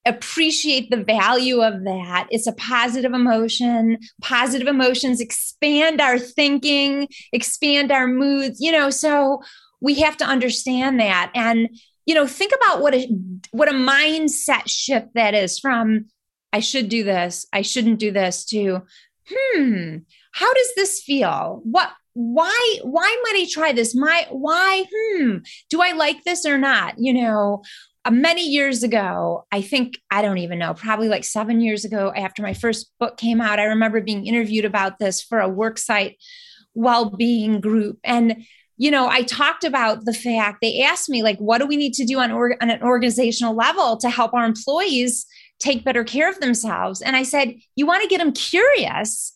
appreciate 0.04 0.90
the 0.90 1.02
value 1.02 1.62
of 1.62 1.84
that. 1.84 2.26
It's 2.30 2.46
a 2.46 2.52
positive 2.52 3.12
emotion. 3.12 3.98
Positive 4.22 4.68
emotions 4.68 5.20
expand 5.20 6.00
our 6.00 6.18
thinking, 6.18 7.08
expand 7.32 7.92
our 7.92 8.06
moods, 8.06 8.60
you 8.60 8.72
know, 8.72 8.90
so 8.90 9.42
we 9.80 9.94
have 10.00 10.16
to 10.18 10.24
understand 10.24 10.98
that. 11.00 11.30
And 11.34 11.68
you 12.06 12.14
know 12.14 12.26
think 12.26 12.52
about 12.54 12.80
what 12.80 12.94
a 12.94 13.08
what 13.50 13.68
a 13.68 13.72
mindset 13.72 14.62
shift 14.66 15.08
that 15.14 15.34
is 15.34 15.58
from 15.58 16.06
i 16.52 16.60
should 16.60 16.88
do 16.88 17.04
this 17.04 17.46
i 17.52 17.62
shouldn't 17.62 17.98
do 17.98 18.10
this 18.10 18.44
to 18.44 18.80
hmm 19.28 19.96
how 20.36 20.52
does 20.52 20.74
this 20.76 21.00
feel? 21.00 21.60
What 21.64 21.90
why 22.12 22.78
why 22.82 23.22
might 23.24 23.42
i 23.42 23.46
try 23.50 23.72
this? 23.72 23.94
My 23.94 24.26
why 24.30 24.84
hmm 24.94 25.38
do 25.70 25.80
i 25.80 25.92
like 25.92 26.24
this 26.24 26.44
or 26.44 26.58
not? 26.58 26.94
You 26.98 27.14
know 27.14 27.62
uh, 28.04 28.10
many 28.10 28.42
years 28.42 28.82
ago 28.82 29.46
i 29.50 29.60
think 29.60 29.98
i 30.10 30.22
don't 30.22 30.38
even 30.38 30.58
know 30.60 30.74
probably 30.74 31.08
like 31.08 31.24
seven 31.24 31.60
years 31.60 31.84
ago 31.84 32.12
after 32.14 32.40
my 32.40 32.54
first 32.54 32.92
book 33.00 33.16
came 33.16 33.40
out 33.40 33.58
i 33.58 33.64
remember 33.64 34.00
being 34.00 34.26
interviewed 34.26 34.64
about 34.64 35.00
this 35.00 35.20
for 35.20 35.40
a 35.40 35.50
worksite 35.50 36.14
well-being 36.74 37.60
group 37.60 37.98
and 38.04 38.44
you 38.78 38.90
know, 38.90 39.08
I 39.08 39.22
talked 39.22 39.64
about 39.64 40.04
the 40.04 40.12
fact 40.12 40.58
they 40.60 40.82
asked 40.82 41.08
me, 41.08 41.22
like, 41.22 41.38
what 41.38 41.58
do 41.58 41.66
we 41.66 41.76
need 41.76 41.94
to 41.94 42.04
do 42.04 42.18
on, 42.18 42.30
or, 42.30 42.56
on 42.62 42.70
an 42.70 42.82
organizational 42.82 43.54
level 43.54 43.96
to 43.98 44.10
help 44.10 44.34
our 44.34 44.44
employees 44.44 45.26
take 45.58 45.84
better 45.84 46.04
care 46.04 46.28
of 46.28 46.40
themselves. 46.40 47.00
And 47.00 47.16
I 47.16 47.22
said, 47.22 47.54
you 47.76 47.86
want 47.86 48.02
to 48.02 48.08
get 48.08 48.18
them 48.18 48.32
curious 48.32 49.32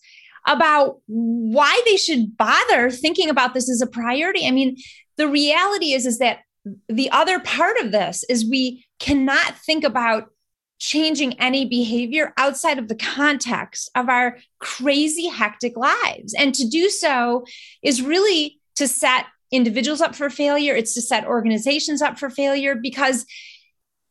about 0.46 1.00
why 1.06 1.80
they 1.84 1.96
should 1.96 2.36
bother 2.36 2.90
thinking 2.90 3.28
about 3.28 3.54
this 3.54 3.70
as 3.70 3.80
a 3.80 3.86
priority. 3.86 4.46
I 4.46 4.50
mean, 4.50 4.76
the 5.16 5.28
reality 5.28 5.92
is 5.92 6.06
is 6.06 6.18
that 6.18 6.40
the 6.88 7.10
other 7.10 7.40
part 7.40 7.78
of 7.78 7.92
this 7.92 8.24
is 8.24 8.48
we 8.48 8.86
cannot 8.98 9.56
think 9.58 9.84
about 9.84 10.30
changing 10.78 11.38
any 11.38 11.66
behavior 11.66 12.32
outside 12.38 12.78
of 12.78 12.88
the 12.88 12.94
context 12.94 13.90
of 13.94 14.08
our 14.08 14.38
crazy 14.60 15.28
hectic 15.28 15.76
lives 15.76 16.34
and 16.38 16.54
to 16.54 16.66
do 16.66 16.88
so 16.88 17.44
is 17.82 18.00
really 18.00 18.59
to 18.80 18.88
set 18.88 19.26
individuals 19.52 20.00
up 20.00 20.14
for 20.14 20.30
failure. 20.30 20.74
It's 20.74 20.94
to 20.94 21.02
set 21.02 21.26
organizations 21.26 22.02
up 22.02 22.18
for 22.18 22.30
failure 22.30 22.74
because 22.74 23.26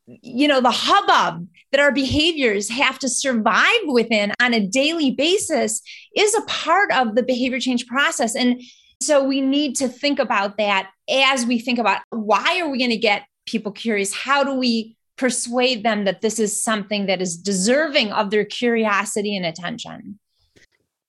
you 0.06 0.48
know 0.48 0.60
the 0.60 0.70
hubbub 0.72 1.46
that 1.70 1.80
our 1.80 1.92
behaviors 1.92 2.68
have 2.68 2.98
to 2.98 3.08
survive 3.08 3.82
within 3.86 4.32
on 4.40 4.54
a 4.54 4.66
daily 4.66 5.12
basis 5.12 5.82
is 6.16 6.34
a 6.34 6.42
part 6.42 6.90
of 6.92 7.14
the 7.14 7.22
behavior 7.22 7.60
change 7.60 7.86
process. 7.86 8.34
And 8.34 8.60
so 9.00 9.22
we 9.24 9.40
need 9.40 9.76
to 9.76 9.88
think 9.88 10.18
about 10.18 10.56
that 10.58 10.90
as 11.08 11.46
we 11.46 11.58
think 11.58 11.78
about 11.78 12.00
why 12.10 12.60
are 12.60 12.68
we 12.68 12.78
going 12.78 12.90
to 12.90 12.96
get 12.96 13.24
people 13.46 13.72
curious? 13.72 14.12
How 14.12 14.44
do 14.44 14.54
we 14.54 14.96
persuade 15.16 15.84
them 15.84 16.04
that 16.04 16.22
this 16.22 16.38
is 16.38 16.62
something 16.62 17.06
that 17.06 17.20
is 17.22 17.36
deserving 17.36 18.12
of 18.12 18.30
their 18.30 18.44
curiosity 18.44 19.36
and 19.36 19.46
attention? 19.46 20.18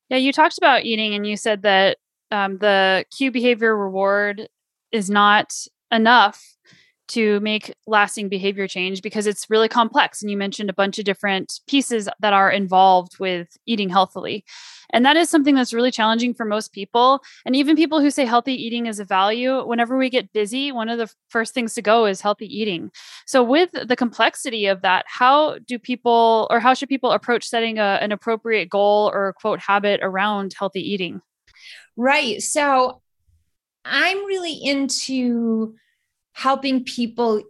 Yeah 0.10 0.17
you 0.17 0.32
talked 0.32 0.58
about 0.58 0.84
eating 0.84 1.15
and 1.15 1.26
you 1.26 1.38
said 1.38 1.63
that 1.63 1.97
um, 2.32 2.58
the 2.58 3.06
cue 3.15 3.32
behavior 3.32 3.76
reward 3.76 4.48
is 4.91 5.10
not 5.10 5.54
enough 5.91 6.41
to 7.12 7.41
make 7.41 7.74
lasting 7.88 8.30
behavior 8.30 8.70
change 8.70 9.02
because 9.02 9.28
it's 9.28 9.50
really 9.50 9.67
complex. 9.67 10.22
And 10.22 10.32
you 10.32 10.38
mentioned 10.38 10.70
a 10.70 10.74
bunch 10.74 10.98
of 10.98 11.04
different 11.04 11.60
pieces 11.67 12.08
that 12.22 12.32
are 12.32 12.50
involved 12.50 13.20
with 13.20 13.58
eating 13.65 13.89
healthily. 13.89 14.46
And 14.94 15.06
that 15.06 15.17
is 15.17 15.30
something 15.30 15.56
that's 15.56 15.74
really 15.74 15.91
challenging 15.91 16.34
for 16.34 16.46
most 16.46 16.72
people. 16.72 17.22
And 17.46 17.54
even 17.54 17.76
people 17.76 18.00
who 18.00 18.12
say 18.12 18.26
healthy 18.26 18.54
eating 18.54 18.86
is 18.86 19.00
a 19.00 19.06
value, 19.06 19.65
whenever 19.65 19.98
we 19.98 20.10
get 20.10 20.32
busy, 20.32 20.72
one 20.72 20.88
of 20.88 20.98
the 20.98 21.12
first 21.28 21.54
things 21.54 21.74
to 21.74 21.82
go 21.82 22.06
is 22.06 22.22
healthy 22.22 22.46
eating. 22.46 22.91
So, 23.26 23.44
with 23.44 23.72
the 23.72 23.96
complexity 23.96 24.65
of 24.67 24.82
that, 24.82 25.06
how 25.08 25.60
do 25.60 25.78
people 25.78 26.48
or 26.50 26.60
how 26.62 26.74
should 26.74 26.89
people 26.89 27.12
approach 27.12 27.46
setting 27.48 27.78
a, 27.78 28.00
an 28.02 28.13
appropriate 28.13 28.70
goal 28.70 29.12
or 29.13 29.34
quote 29.34 29.60
habit 29.60 30.00
around 30.02 30.54
healthy 30.58 30.82
eating? 30.82 31.22
Right. 31.98 32.42
So, 32.42 33.02
I'm 33.84 34.26
really 34.26 34.54
into 34.54 35.76
helping 36.34 36.84
people 36.84 37.42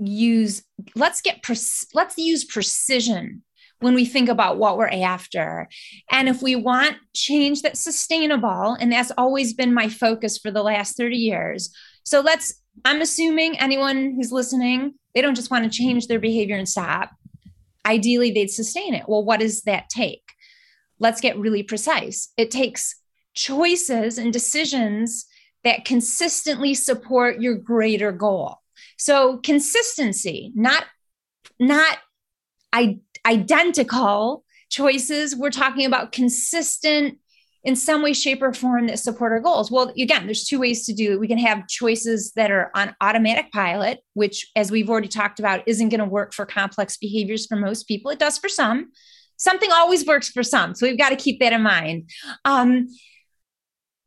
use 0.00 0.62
let's 0.94 1.20
get 1.20 1.44
let's 1.92 2.16
use 2.16 2.44
precision 2.44 3.42
when 3.80 3.94
we 3.94 4.04
think 4.04 4.28
about 4.28 4.58
what 4.58 4.76
we're 4.76 4.88
after. 4.88 5.68
And 6.10 6.28
if 6.28 6.42
we 6.42 6.56
want 6.56 6.96
change 7.14 7.62
that's 7.62 7.80
sustainable, 7.80 8.76
and 8.80 8.90
that's 8.92 9.12
always 9.16 9.54
been 9.54 9.72
my 9.72 9.88
focus 9.88 10.38
for 10.38 10.50
the 10.50 10.62
last 10.62 10.96
30 10.96 11.16
years. 11.16 11.70
So 12.04 12.20
let's, 12.20 12.60
I'm 12.84 13.00
assuming 13.00 13.58
anyone 13.58 14.14
who's 14.14 14.32
listening, 14.32 14.94
they 15.14 15.20
don't 15.20 15.36
just 15.36 15.50
want 15.50 15.64
to 15.64 15.70
change 15.70 16.06
their 16.06 16.18
behavior 16.18 16.56
and 16.56 16.68
stop. 16.68 17.10
Ideally, 17.86 18.32
they'd 18.32 18.50
sustain 18.50 18.94
it. 18.94 19.04
Well, 19.06 19.24
what 19.24 19.40
does 19.40 19.62
that 19.62 19.88
take? 19.88 20.24
Let's 20.98 21.20
get 21.20 21.38
really 21.38 21.62
precise. 21.62 22.32
It 22.36 22.50
takes 22.50 22.96
choices 23.34 24.18
and 24.18 24.32
decisions 24.32 25.26
that 25.64 25.84
consistently 25.84 26.74
support 26.74 27.40
your 27.40 27.54
greater 27.56 28.12
goal. 28.12 28.56
So 28.96 29.38
consistency, 29.38 30.52
not 30.54 30.84
not 31.58 31.98
I, 32.72 33.00
identical 33.26 34.44
choices. 34.70 35.34
We're 35.34 35.50
talking 35.50 35.86
about 35.86 36.12
consistent 36.12 37.18
in 37.64 37.74
some 37.74 38.02
way, 38.02 38.12
shape, 38.12 38.40
or 38.40 38.52
form 38.52 38.86
that 38.86 38.98
support 38.98 39.32
our 39.32 39.40
goals. 39.40 39.70
Well, 39.70 39.92
again, 39.98 40.26
there's 40.26 40.44
two 40.44 40.60
ways 40.60 40.86
to 40.86 40.94
do 40.94 41.12
it. 41.12 41.20
We 41.20 41.28
can 41.28 41.38
have 41.38 41.66
choices 41.66 42.32
that 42.36 42.50
are 42.50 42.70
on 42.74 42.94
automatic 43.00 43.50
pilot, 43.52 44.00
which, 44.14 44.50
as 44.54 44.70
we've 44.70 44.88
already 44.88 45.08
talked 45.08 45.40
about, 45.40 45.66
isn't 45.66 45.88
going 45.88 46.00
to 46.00 46.06
work 46.06 46.32
for 46.32 46.46
complex 46.46 46.96
behaviors 46.96 47.46
for 47.46 47.56
most 47.56 47.88
people. 47.88 48.10
It 48.10 48.20
does 48.20 48.38
for 48.38 48.48
some. 48.48 48.92
Something 49.36 49.70
always 49.72 50.06
works 50.06 50.28
for 50.28 50.42
some. 50.42 50.74
So 50.74 50.86
we've 50.86 50.98
got 50.98 51.10
to 51.10 51.16
keep 51.16 51.40
that 51.40 51.52
in 51.52 51.62
mind. 51.62 52.10
Um, 52.44 52.88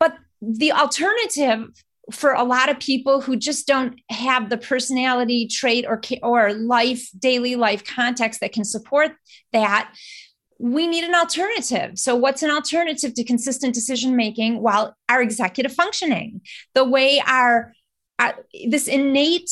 but 0.01 0.17
the 0.41 0.71
alternative 0.71 1.69
for 2.11 2.31
a 2.31 2.43
lot 2.43 2.69
of 2.69 2.79
people 2.79 3.21
who 3.21 3.35
just 3.37 3.67
don't 3.67 4.01
have 4.09 4.49
the 4.49 4.57
personality 4.57 5.47
trait 5.47 5.85
or 5.87 6.01
or 6.23 6.53
life 6.53 7.07
daily 7.19 7.55
life 7.55 7.85
context 7.85 8.41
that 8.41 8.51
can 8.51 8.65
support 8.65 9.11
that 9.53 9.93
we 10.57 10.87
need 10.87 11.03
an 11.03 11.13
alternative. 11.13 11.97
So 11.97 12.15
what's 12.15 12.41
an 12.41 12.49
alternative 12.49 13.13
to 13.13 13.23
consistent 13.23 13.75
decision 13.75 14.15
making 14.15 14.61
while 14.61 14.95
our 15.07 15.21
executive 15.21 15.73
functioning? 15.73 16.41
The 16.73 16.83
way 16.83 17.21
our, 17.25 17.73
our 18.17 18.35
this 18.67 18.87
innate 18.87 19.51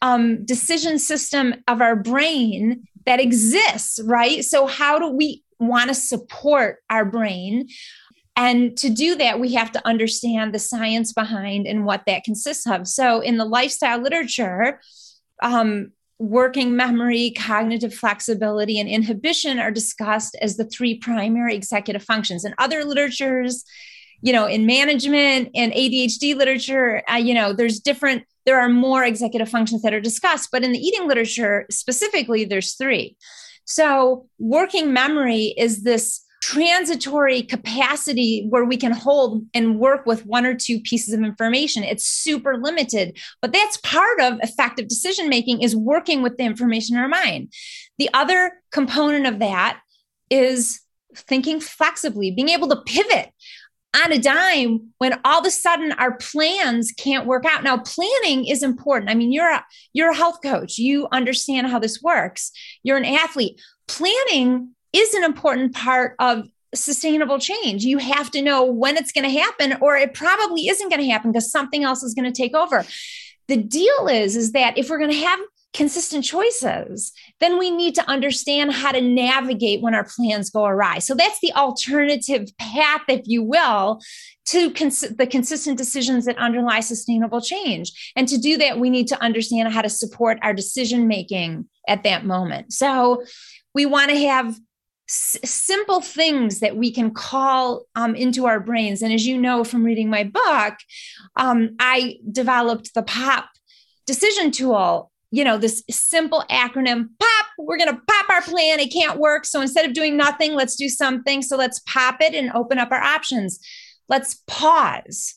um, 0.00 0.44
decision 0.46 0.98
system 0.98 1.54
of 1.68 1.82
our 1.82 1.96
brain 1.96 2.86
that 3.04 3.20
exists 3.20 4.00
right? 4.04 4.42
So 4.42 4.66
how 4.66 4.98
do 4.98 5.08
we 5.08 5.42
want 5.58 5.88
to 5.88 5.94
support 5.94 6.78
our 6.90 7.04
brain 7.04 7.68
and 8.42 8.76
to 8.78 8.90
do 8.90 9.14
that, 9.16 9.40
we 9.40 9.54
have 9.54 9.72
to 9.72 9.86
understand 9.86 10.54
the 10.54 10.58
science 10.58 11.12
behind 11.12 11.66
and 11.66 11.84
what 11.84 12.02
that 12.06 12.24
consists 12.24 12.66
of. 12.66 12.88
So, 12.88 13.20
in 13.20 13.36
the 13.36 13.44
lifestyle 13.44 14.00
literature, 14.00 14.80
um, 15.42 15.92
working 16.18 16.76
memory, 16.76 17.32
cognitive 17.36 17.94
flexibility, 17.94 18.78
and 18.78 18.88
inhibition 18.88 19.58
are 19.58 19.70
discussed 19.70 20.36
as 20.40 20.56
the 20.56 20.64
three 20.64 20.96
primary 20.98 21.54
executive 21.54 22.02
functions. 22.02 22.44
In 22.44 22.54
other 22.58 22.84
literatures, 22.84 23.64
you 24.20 24.32
know, 24.32 24.46
in 24.46 24.66
management 24.66 25.50
and 25.54 25.72
ADHD 25.72 26.36
literature, 26.36 27.02
uh, 27.12 27.16
you 27.16 27.34
know, 27.34 27.52
there's 27.52 27.80
different, 27.80 28.24
there 28.46 28.60
are 28.60 28.68
more 28.68 29.04
executive 29.04 29.48
functions 29.48 29.82
that 29.82 29.92
are 29.92 30.00
discussed, 30.00 30.50
but 30.52 30.62
in 30.62 30.72
the 30.72 30.78
eating 30.78 31.08
literature 31.08 31.66
specifically, 31.70 32.44
there's 32.44 32.74
three. 32.74 33.16
So, 33.64 34.28
working 34.38 34.92
memory 34.92 35.54
is 35.56 35.82
this 35.82 36.21
transitory 36.42 37.42
capacity 37.42 38.46
where 38.50 38.64
we 38.64 38.76
can 38.76 38.92
hold 38.92 39.44
and 39.54 39.78
work 39.78 40.04
with 40.04 40.26
one 40.26 40.44
or 40.44 40.54
two 40.54 40.80
pieces 40.80 41.14
of 41.14 41.22
information. 41.22 41.84
It's 41.84 42.04
super 42.04 42.58
limited 42.58 43.16
but 43.40 43.52
that's 43.52 43.76
part 43.78 44.20
of 44.20 44.38
effective 44.42 44.88
decision 44.88 45.28
making 45.28 45.62
is 45.62 45.76
working 45.76 46.22
with 46.22 46.36
the 46.36 46.44
information 46.44 46.96
in 46.96 47.02
our 47.02 47.08
mind. 47.08 47.52
The 47.98 48.10
other 48.14 48.52
component 48.70 49.26
of 49.26 49.38
that 49.40 49.80
is 50.30 50.80
thinking 51.14 51.60
flexibly 51.60 52.30
being 52.30 52.48
able 52.48 52.68
to 52.68 52.82
pivot 52.86 53.30
on 53.94 54.10
a 54.10 54.18
dime 54.18 54.88
when 54.98 55.20
all 55.24 55.40
of 55.40 55.46
a 55.46 55.50
sudden 55.50 55.92
our 55.92 56.16
plans 56.16 56.92
can't 56.96 57.26
work 57.26 57.44
out. 57.44 57.62
Now 57.62 57.78
planning 57.78 58.46
is 58.46 58.62
important. 58.62 59.10
I 59.10 59.14
mean 59.14 59.32
you're 59.32 59.50
a 59.50 59.64
you're 59.92 60.10
a 60.10 60.16
health 60.16 60.38
coach. 60.42 60.78
You 60.78 61.08
understand 61.12 61.68
how 61.68 61.78
this 61.78 62.02
works. 62.02 62.50
You're 62.82 62.96
an 62.96 63.04
athlete. 63.04 63.60
Planning 63.86 64.74
is 64.92 65.14
an 65.14 65.24
important 65.24 65.74
part 65.74 66.14
of 66.18 66.48
sustainable 66.74 67.38
change. 67.38 67.84
You 67.84 67.98
have 67.98 68.30
to 68.30 68.42
know 68.42 68.64
when 68.64 68.96
it's 68.96 69.12
going 69.12 69.30
to 69.30 69.38
happen 69.38 69.76
or 69.80 69.96
it 69.96 70.14
probably 70.14 70.68
isn't 70.68 70.88
going 70.88 71.02
to 71.02 71.10
happen 71.10 71.32
because 71.32 71.50
something 71.50 71.84
else 71.84 72.02
is 72.02 72.14
going 72.14 72.30
to 72.30 72.42
take 72.42 72.54
over. 72.54 72.84
The 73.48 73.56
deal 73.58 74.08
is 74.08 74.36
is 74.36 74.52
that 74.52 74.78
if 74.78 74.88
we're 74.88 74.98
going 74.98 75.10
to 75.10 75.16
have 75.16 75.38
consistent 75.74 76.24
choices, 76.24 77.12
then 77.40 77.58
we 77.58 77.70
need 77.70 77.94
to 77.94 78.08
understand 78.08 78.72
how 78.72 78.92
to 78.92 79.00
navigate 79.00 79.80
when 79.80 79.94
our 79.94 80.04
plans 80.04 80.50
go 80.50 80.66
awry. 80.66 80.98
So 80.98 81.14
that's 81.14 81.40
the 81.40 81.52
alternative 81.52 82.48
path, 82.58 83.02
if 83.08 83.22
you 83.24 83.42
will, 83.42 84.00
to 84.46 84.70
cons- 84.72 85.00
the 85.00 85.26
consistent 85.26 85.78
decisions 85.78 86.26
that 86.26 86.36
underlie 86.36 86.80
sustainable 86.80 87.40
change. 87.40 88.12
And 88.16 88.28
to 88.28 88.38
do 88.38 88.58
that, 88.58 88.78
we 88.78 88.90
need 88.90 89.08
to 89.08 89.22
understand 89.22 89.72
how 89.72 89.82
to 89.82 89.88
support 89.88 90.38
our 90.42 90.52
decision 90.52 91.08
making 91.08 91.68
at 91.88 92.02
that 92.02 92.26
moment. 92.26 92.72
So 92.72 93.24
we 93.74 93.86
want 93.86 94.10
to 94.10 94.18
have 94.26 94.58
simple 95.12 96.00
things 96.00 96.60
that 96.60 96.76
we 96.76 96.90
can 96.90 97.12
call 97.12 97.84
um, 97.94 98.14
into 98.14 98.46
our 98.46 98.60
brains. 98.60 99.02
And 99.02 99.12
as 99.12 99.26
you 99.26 99.38
know 99.38 99.62
from 99.64 99.84
reading 99.84 100.08
my 100.08 100.24
book, 100.24 100.74
um, 101.36 101.76
I 101.78 102.18
developed 102.30 102.94
the 102.94 103.02
POP 103.02 103.46
decision 104.06 104.50
tool. 104.50 105.10
You 105.30 105.44
know, 105.44 105.56
this 105.56 105.82
simple 105.90 106.44
acronym 106.50 107.08
POP, 107.18 107.46
we're 107.58 107.78
going 107.78 107.94
to 107.94 108.02
pop 108.06 108.30
our 108.30 108.42
plan. 108.42 108.80
It 108.80 108.92
can't 108.92 109.18
work. 109.18 109.44
So 109.46 109.60
instead 109.60 109.86
of 109.86 109.94
doing 109.94 110.16
nothing, 110.16 110.54
let's 110.54 110.76
do 110.76 110.88
something. 110.88 111.42
So 111.42 111.56
let's 111.56 111.80
pop 111.80 112.16
it 112.20 112.34
and 112.34 112.50
open 112.52 112.78
up 112.78 112.90
our 112.90 113.02
options. 113.02 113.58
Let's 114.08 114.42
pause 114.46 115.34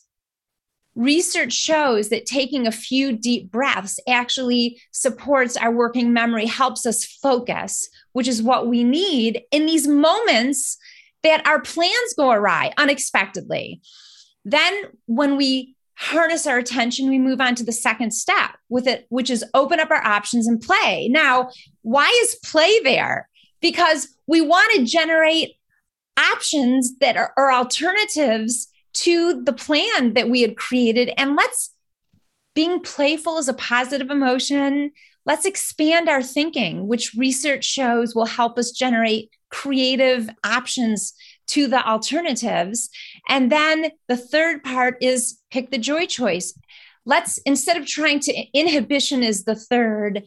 research 0.96 1.52
shows 1.52 2.08
that 2.08 2.26
taking 2.26 2.66
a 2.66 2.72
few 2.72 3.16
deep 3.16 3.52
breaths 3.52 4.00
actually 4.08 4.80
supports 4.90 5.56
our 5.56 5.70
working 5.70 6.12
memory, 6.12 6.46
helps 6.46 6.86
us 6.86 7.04
focus, 7.04 7.88
which 8.16 8.28
is 8.28 8.42
what 8.42 8.66
we 8.66 8.82
need 8.82 9.42
in 9.50 9.66
these 9.66 9.86
moments 9.86 10.76
that 11.22 11.46
our 11.46 11.60
plans 11.60 12.14
go 12.16 12.30
awry 12.30 12.72
unexpectedly. 12.76 13.80
Then, 14.44 14.74
when 15.06 15.36
we 15.36 15.74
harness 15.94 16.46
our 16.46 16.58
attention, 16.58 17.08
we 17.08 17.18
move 17.18 17.40
on 17.40 17.54
to 17.56 17.64
the 17.64 17.72
second 17.72 18.12
step 18.12 18.50
with 18.68 18.86
it, 18.86 19.06
which 19.08 19.30
is 19.30 19.44
open 19.54 19.80
up 19.80 19.90
our 19.90 20.04
options 20.04 20.46
and 20.46 20.60
play. 20.60 21.08
Now, 21.08 21.50
why 21.82 22.08
is 22.22 22.38
play 22.44 22.80
there? 22.80 23.28
because 23.60 24.08
we 24.26 24.40
want 24.40 24.72
to 24.74 24.84
generate 24.84 25.56
options 26.16 26.98
that 26.98 27.16
are, 27.16 27.32
are 27.36 27.52
alternatives 27.52 28.68
to 28.92 29.42
the 29.42 29.52
plan 29.52 30.14
that 30.14 30.28
we 30.28 30.42
had 30.42 30.56
created. 30.56 31.12
And 31.16 31.36
let's 31.36 31.74
being 32.54 32.80
playful 32.80 33.38
is 33.38 33.48
a 33.48 33.54
positive 33.54 34.10
emotion. 34.10 34.92
Let's 35.26 35.44
expand 35.44 36.08
our 36.08 36.22
thinking, 36.22 36.86
which 36.86 37.12
research 37.16 37.64
shows 37.64 38.14
will 38.14 38.26
help 38.26 38.58
us 38.58 38.70
generate 38.70 39.30
creative 39.50 40.30
options 40.44 41.12
to 41.48 41.66
the 41.66 41.86
alternatives. 41.86 42.88
And 43.28 43.50
then 43.50 43.90
the 44.08 44.16
third 44.16 44.62
part 44.62 44.96
is 45.00 45.38
pick 45.50 45.70
the 45.70 45.78
joy 45.78 46.06
choice. 46.06 46.58
Let's, 47.04 47.38
instead 47.38 47.76
of 47.76 47.86
trying 47.86 48.20
to, 48.20 48.32
inhibition 48.54 49.22
is 49.22 49.44
the 49.44 49.54
third 49.54 50.24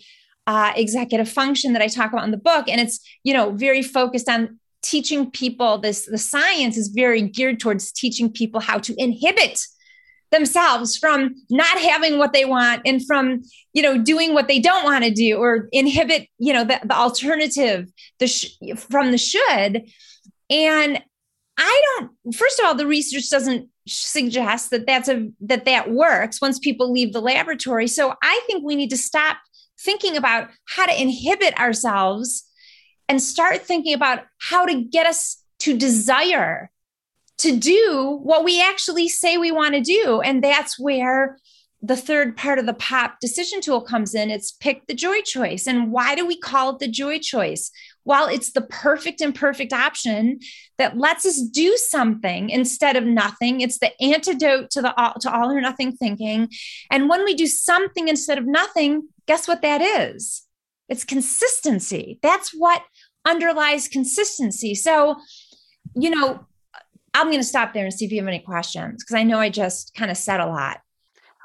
uh, 0.47 0.73
executive 0.75 1.29
function 1.29 1.73
that 1.73 1.81
I 1.81 1.87
talk 1.87 2.11
about 2.11 2.25
in 2.25 2.31
the 2.31 2.37
book. 2.37 2.67
And 2.67 2.79
it's, 2.81 2.99
you 3.23 3.33
know, 3.33 3.51
very 3.51 3.81
focused 3.81 4.29
on 4.29 4.59
teaching 4.81 5.29
people 5.29 5.77
this, 5.77 6.05
the 6.05 6.17
science 6.17 6.77
is 6.77 6.87
very 6.87 7.21
geared 7.21 7.59
towards 7.59 7.91
teaching 7.91 8.31
people 8.31 8.61
how 8.61 8.79
to 8.79 8.95
inhibit 8.97 9.59
themselves 10.31 10.97
from 10.97 11.35
not 11.49 11.79
having 11.79 12.17
what 12.17 12.33
they 12.33 12.45
want 12.45 12.81
and 12.85 13.05
from 13.05 13.41
you 13.73 13.81
know 13.81 13.97
doing 13.97 14.33
what 14.33 14.47
they 14.47 14.59
don't 14.59 14.83
want 14.83 15.03
to 15.03 15.11
do 15.11 15.37
or 15.37 15.67
inhibit 15.71 16.27
you 16.37 16.53
know 16.53 16.63
the, 16.63 16.79
the 16.83 16.95
alternative 16.95 17.91
the 18.19 18.27
sh- 18.27 18.57
from 18.77 19.11
the 19.11 19.17
should. 19.17 19.89
And 20.49 21.01
i 21.57 21.83
don't 21.99 22.35
first 22.35 22.59
of 22.59 22.65
all 22.65 22.75
the 22.75 22.87
research 22.87 23.29
doesn't 23.29 23.69
suggest 23.87 24.69
that 24.69 24.85
that's 24.85 25.09
a 25.09 25.29
that 25.41 25.65
that 25.65 25.91
works 25.91 26.41
once 26.41 26.59
people 26.59 26.91
leave 26.91 27.13
the 27.13 27.21
laboratory. 27.21 27.87
So 27.87 28.13
i 28.21 28.41
think 28.45 28.63
we 28.63 28.75
need 28.75 28.89
to 28.91 28.97
stop 28.97 29.37
thinking 29.79 30.17
about 30.17 30.49
how 30.67 30.85
to 30.85 31.01
inhibit 31.01 31.57
ourselves 31.59 32.45
and 33.07 33.21
start 33.21 33.61
thinking 33.61 33.93
about 33.93 34.25
how 34.37 34.65
to 34.65 34.83
get 34.83 35.07
us 35.07 35.41
to 35.59 35.75
desire 35.75 36.69
to 37.39 37.57
do 37.57 38.19
what 38.23 38.43
we 38.43 38.61
actually 38.61 39.07
say 39.07 39.37
we 39.37 39.51
want 39.51 39.75
to 39.75 39.81
do. 39.81 40.21
And 40.21 40.43
that's 40.43 40.79
where 40.79 41.37
the 41.81 41.95
third 41.95 42.35
part 42.35 42.59
of 42.59 42.65
the 42.65 42.73
POP 42.73 43.19
decision 43.21 43.61
tool 43.61 43.81
comes 43.81 44.13
in. 44.13 44.29
It's 44.29 44.51
pick 44.51 44.85
the 44.87 44.93
joy 44.93 45.21
choice. 45.21 45.65
And 45.65 45.91
why 45.91 46.13
do 46.13 46.25
we 46.25 46.37
call 46.37 46.71
it 46.71 46.79
the 46.79 46.89
joy 46.89 47.19
choice? 47.19 47.71
Well, 48.03 48.27
it's 48.27 48.51
the 48.51 48.61
perfect 48.61 49.21
and 49.21 49.33
perfect 49.33 49.71
option 49.71 50.39
that 50.77 50.97
lets 50.97 51.25
us 51.25 51.41
do 51.41 51.77
something 51.77 52.49
instead 52.49 52.97
of 52.97 53.05
nothing. 53.05 53.61
It's 53.61 53.79
the 53.79 53.91
antidote 54.01 54.71
to 54.71 54.81
the 54.81 54.93
all, 54.99 55.13
to 55.21 55.33
all 55.33 55.49
or 55.49 55.61
nothing 55.61 55.93
thinking. 55.93 56.49
And 56.91 57.07
when 57.07 57.23
we 57.23 57.33
do 57.33 57.47
something 57.47 58.09
instead 58.09 58.37
of 58.37 58.45
nothing, 58.45 59.07
guess 59.25 59.47
what 59.47 59.61
that 59.61 59.81
is? 59.81 60.43
It's 60.89 61.05
consistency. 61.05 62.19
That's 62.21 62.49
what 62.49 62.83
underlies 63.25 63.87
consistency. 63.87 64.75
So, 64.75 65.15
you 65.95 66.09
know, 66.09 66.45
I'm 67.13 67.27
going 67.27 67.39
to 67.39 67.43
stop 67.43 67.73
there 67.73 67.85
and 67.85 67.93
see 67.93 68.05
if 68.05 68.11
you 68.11 68.19
have 68.19 68.27
any 68.27 68.39
questions 68.39 69.03
because 69.03 69.15
I 69.15 69.23
know 69.23 69.39
I 69.39 69.49
just 69.49 69.93
kind 69.95 70.11
of 70.11 70.17
said 70.17 70.39
a 70.39 70.45
lot. 70.45 70.81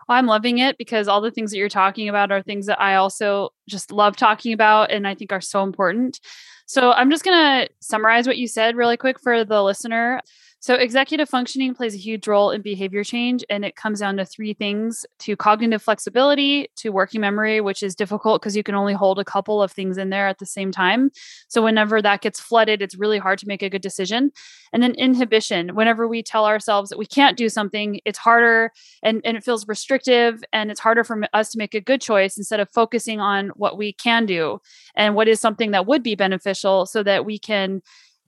Well, 0.08 0.18
I'm 0.18 0.26
loving 0.26 0.58
it 0.58 0.76
because 0.76 1.08
all 1.08 1.20
the 1.20 1.30
things 1.30 1.50
that 1.50 1.58
you're 1.58 1.68
talking 1.68 2.08
about 2.08 2.30
are 2.30 2.42
things 2.42 2.66
that 2.66 2.80
I 2.80 2.96
also 2.96 3.50
just 3.68 3.90
love 3.90 4.16
talking 4.16 4.52
about 4.52 4.90
and 4.90 5.06
I 5.06 5.14
think 5.14 5.32
are 5.32 5.40
so 5.40 5.62
important. 5.62 6.20
So 6.66 6.92
I'm 6.92 7.10
just 7.10 7.24
going 7.24 7.36
to 7.36 7.68
summarize 7.80 8.26
what 8.26 8.38
you 8.38 8.46
said 8.46 8.76
really 8.76 8.96
quick 8.96 9.20
for 9.20 9.44
the 9.44 9.62
listener. 9.62 10.20
So, 10.64 10.76
executive 10.76 11.28
functioning 11.28 11.74
plays 11.74 11.94
a 11.94 11.98
huge 11.98 12.26
role 12.26 12.50
in 12.50 12.62
behavior 12.62 13.04
change, 13.04 13.44
and 13.50 13.66
it 13.66 13.76
comes 13.76 14.00
down 14.00 14.16
to 14.16 14.24
three 14.24 14.54
things 14.54 15.04
to 15.18 15.36
cognitive 15.36 15.82
flexibility, 15.82 16.68
to 16.76 16.88
working 16.88 17.20
memory, 17.20 17.60
which 17.60 17.82
is 17.82 17.94
difficult 17.94 18.40
because 18.40 18.56
you 18.56 18.62
can 18.62 18.74
only 18.74 18.94
hold 18.94 19.18
a 19.18 19.26
couple 19.26 19.62
of 19.62 19.70
things 19.70 19.98
in 19.98 20.08
there 20.08 20.26
at 20.26 20.38
the 20.38 20.46
same 20.46 20.72
time. 20.72 21.10
So, 21.48 21.60
whenever 21.60 22.00
that 22.00 22.22
gets 22.22 22.40
flooded, 22.40 22.80
it's 22.80 22.96
really 22.96 23.18
hard 23.18 23.38
to 23.40 23.46
make 23.46 23.62
a 23.62 23.68
good 23.68 23.82
decision. 23.82 24.32
And 24.72 24.82
then 24.82 24.94
inhibition, 24.94 25.74
whenever 25.74 26.08
we 26.08 26.22
tell 26.22 26.46
ourselves 26.46 26.88
that 26.88 26.98
we 26.98 27.04
can't 27.04 27.36
do 27.36 27.50
something, 27.50 28.00
it's 28.06 28.18
harder 28.18 28.72
and, 29.02 29.20
and 29.22 29.36
it 29.36 29.44
feels 29.44 29.68
restrictive, 29.68 30.42
and 30.54 30.70
it's 30.70 30.80
harder 30.80 31.04
for 31.04 31.20
us 31.34 31.50
to 31.50 31.58
make 31.58 31.74
a 31.74 31.80
good 31.82 32.00
choice 32.00 32.38
instead 32.38 32.60
of 32.60 32.70
focusing 32.70 33.20
on 33.20 33.48
what 33.56 33.76
we 33.76 33.92
can 33.92 34.24
do 34.24 34.60
and 34.96 35.14
what 35.14 35.28
is 35.28 35.42
something 35.42 35.72
that 35.72 35.86
would 35.86 36.02
be 36.02 36.14
beneficial 36.14 36.86
so 36.86 37.02
that 37.02 37.26
we 37.26 37.38
can 37.38 37.82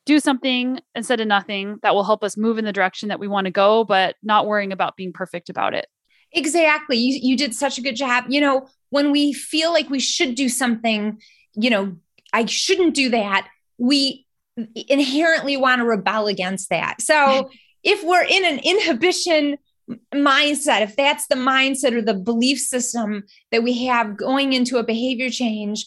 do 0.07 0.21
something 0.21 0.81
instead 0.95 1.21
of 1.21 1.27
nothing 1.27 1.79
that 1.83 1.95
will 1.95 2.05
help 2.05 2.25
us 2.25 2.37
move 2.37 2.59
in 2.59 2.65
the 2.65 2.73
direction 2.73 3.09
that 3.11 3.21
we 3.21 3.29
want 3.29 3.45
to 3.45 3.51
go, 3.51 3.85
but 3.85 4.15
not 4.23 4.47
worrying 4.47 4.73
about 4.73 4.97
being 4.97 5.13
perfect 5.13 5.51
about 5.51 5.75
it. 5.75 5.87
Exactly. 6.33 6.97
You, 6.97 7.19
you 7.21 7.37
did 7.37 7.55
such 7.55 7.77
a 7.77 7.83
good 7.83 7.97
job. 7.97 8.25
You 8.29 8.41
know, 8.41 8.69
when 8.91 9.11
we 9.11 9.33
feel 9.33 9.73
like 9.73 9.91
we 9.91 10.01
should 10.01 10.35
do 10.35 10.49
something, 10.49 11.21
you 11.55 11.71
know, 11.71 11.97
I 12.33 12.47
shouldn't 12.47 12.95
do 12.95 13.11
that, 13.11 13.49
we 13.79 14.27
inherently 14.75 15.57
want 15.57 15.81
to 15.81 15.85
rebel 15.85 16.29
against 16.29 16.71
that. 16.71 17.03
So 17.03 17.51
if 17.83 18.03
we're 18.05 18.25
in 18.25 18.45
an 18.45 18.59
inhibition 18.59 19.59
mindset, 20.15 20.83
if 20.83 20.97
that's 20.97 21.27
the 21.29 21.37
mindset 21.37 21.93
or 21.93 22.03
the 22.03 22.15
belief 22.15 22.59
system 22.59 23.25
that 23.51 23.63
we 23.63 23.87
have 23.87 24.17
going 24.17 24.53
into 24.53 24.79
a 24.79 24.85
behavior 24.85 25.31
change, 25.31 25.87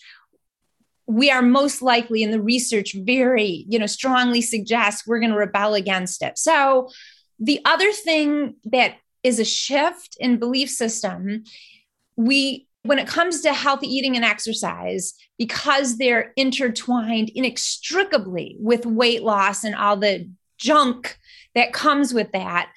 we 1.09 1.31
are 1.31 1.41
most 1.41 1.81
likely 1.81 2.21
in 2.21 2.29
the 2.29 2.41
research 2.41 2.93
very 2.93 3.65
you 3.67 3.79
know 3.79 3.87
strongly 3.87 4.41
suggests 4.41 5.07
we're 5.07 5.19
going 5.19 5.31
to 5.31 5.37
rebel 5.37 5.73
against 5.73 6.21
it. 6.21 6.37
So 6.37 6.89
the 7.39 7.59
other 7.65 7.91
thing 7.91 8.55
that 8.65 8.97
is 9.23 9.39
a 9.39 9.45
shift 9.45 10.15
in 10.19 10.37
belief 10.37 10.69
system 10.69 11.43
we 12.15 12.67
when 12.83 12.99
it 12.99 13.07
comes 13.07 13.41
to 13.41 13.53
healthy 13.53 13.87
eating 13.87 14.15
and 14.15 14.23
exercise 14.23 15.15
because 15.37 15.97
they're 15.97 16.31
intertwined 16.37 17.29
inextricably 17.33 18.55
with 18.59 18.85
weight 18.85 19.23
loss 19.23 19.63
and 19.63 19.75
all 19.75 19.97
the 19.97 20.29
junk 20.57 21.17
that 21.55 21.73
comes 21.73 22.13
with 22.13 22.31
that 22.33 22.69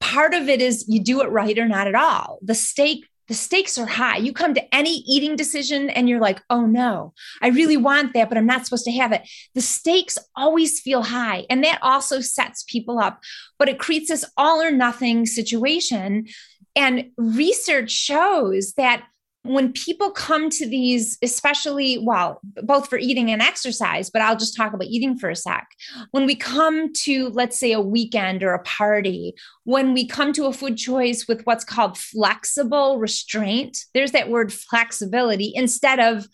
part 0.00 0.34
of 0.34 0.48
it 0.48 0.60
is 0.60 0.84
you 0.88 1.02
do 1.02 1.22
it 1.22 1.30
right 1.30 1.58
or 1.58 1.66
not 1.66 1.86
at 1.86 1.94
all. 1.94 2.38
The 2.42 2.54
stake 2.54 3.06
the 3.30 3.36
stakes 3.36 3.78
are 3.78 3.86
high. 3.86 4.16
You 4.16 4.32
come 4.32 4.54
to 4.54 4.74
any 4.74 5.04
eating 5.06 5.36
decision 5.36 5.88
and 5.88 6.08
you're 6.08 6.20
like, 6.20 6.42
oh 6.50 6.66
no, 6.66 7.14
I 7.40 7.50
really 7.50 7.76
want 7.76 8.12
that, 8.12 8.28
but 8.28 8.36
I'm 8.36 8.44
not 8.44 8.66
supposed 8.66 8.84
to 8.86 8.92
have 8.92 9.12
it. 9.12 9.22
The 9.54 9.60
stakes 9.60 10.18
always 10.34 10.80
feel 10.80 11.04
high. 11.04 11.46
And 11.48 11.62
that 11.62 11.78
also 11.80 12.20
sets 12.20 12.64
people 12.64 12.98
up, 12.98 13.20
but 13.56 13.68
it 13.68 13.78
creates 13.78 14.08
this 14.08 14.24
all 14.36 14.60
or 14.60 14.72
nothing 14.72 15.26
situation. 15.26 16.26
And 16.74 17.12
research 17.16 17.92
shows 17.92 18.72
that 18.76 19.04
when 19.42 19.72
people 19.72 20.10
come 20.10 20.50
to 20.50 20.68
these, 20.68 21.16
especially, 21.22 21.98
well, 21.98 22.40
both 22.62 22.88
for 22.88 22.98
eating 22.98 23.30
and 23.30 23.40
exercise, 23.40 24.10
but 24.10 24.20
I'll 24.20 24.36
just 24.36 24.54
talk 24.54 24.74
about 24.74 24.88
eating 24.88 25.16
for 25.18 25.30
a 25.30 25.36
sec. 25.36 25.66
When 26.10 26.26
we 26.26 26.34
come 26.34 26.92
to, 27.04 27.30
let's 27.30 27.58
say, 27.58 27.72
a 27.72 27.80
weekend 27.80 28.42
or 28.42 28.52
a 28.52 28.62
party, 28.62 29.34
when 29.64 29.94
we 29.94 30.06
come 30.06 30.34
to 30.34 30.46
a 30.46 30.52
food 30.52 30.76
choice 30.76 31.26
with 31.26 31.42
what's 31.44 31.64
called 31.64 31.96
flexible 31.96 32.98
restraint, 32.98 33.78
there's 33.94 34.12
that 34.12 34.28
word 34.28 34.52
flexibility 34.52 35.52
instead 35.54 36.00
of, 36.00 36.26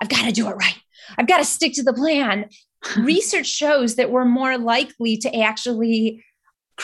I've 0.00 0.10
got 0.10 0.26
to 0.26 0.32
do 0.32 0.48
it 0.48 0.56
right, 0.56 0.78
I've 1.16 1.28
got 1.28 1.38
to 1.38 1.44
stick 1.44 1.72
to 1.74 1.82
the 1.82 1.94
plan. 1.94 2.50
Research 2.98 3.46
shows 3.46 3.96
that 3.96 4.10
we're 4.10 4.24
more 4.24 4.58
likely 4.58 5.16
to 5.18 5.40
actually 5.40 6.22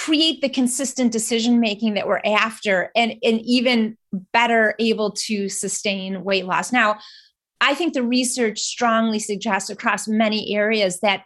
create 0.04 0.40
the 0.40 0.48
consistent 0.48 1.10
decision 1.10 1.58
making 1.58 1.94
that 1.94 2.06
we're 2.06 2.22
after 2.24 2.92
and, 2.94 3.14
and 3.20 3.40
even 3.40 3.98
better 4.32 4.76
able 4.78 5.10
to 5.10 5.48
sustain 5.48 6.22
weight 6.22 6.46
loss. 6.46 6.72
Now, 6.72 6.98
I 7.60 7.74
think 7.74 7.94
the 7.94 8.04
research 8.04 8.60
strongly 8.60 9.18
suggests 9.18 9.70
across 9.70 10.06
many 10.06 10.54
areas 10.54 11.00
that 11.00 11.24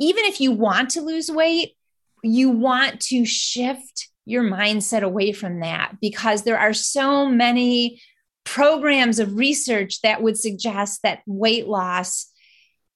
even 0.00 0.24
if 0.24 0.40
you 0.40 0.50
want 0.50 0.88
to 0.90 1.02
lose 1.02 1.30
weight, 1.30 1.74
you 2.22 2.48
want 2.48 3.00
to 3.02 3.26
shift 3.26 4.08
your 4.24 4.42
mindset 4.42 5.02
away 5.02 5.32
from 5.32 5.60
that 5.60 5.96
because 6.00 6.42
there 6.42 6.58
are 6.58 6.72
so 6.72 7.26
many 7.26 8.00
programs 8.44 9.18
of 9.18 9.36
research 9.36 10.00
that 10.00 10.22
would 10.22 10.38
suggest 10.38 11.02
that 11.02 11.20
weight 11.26 11.68
loss 11.68 12.32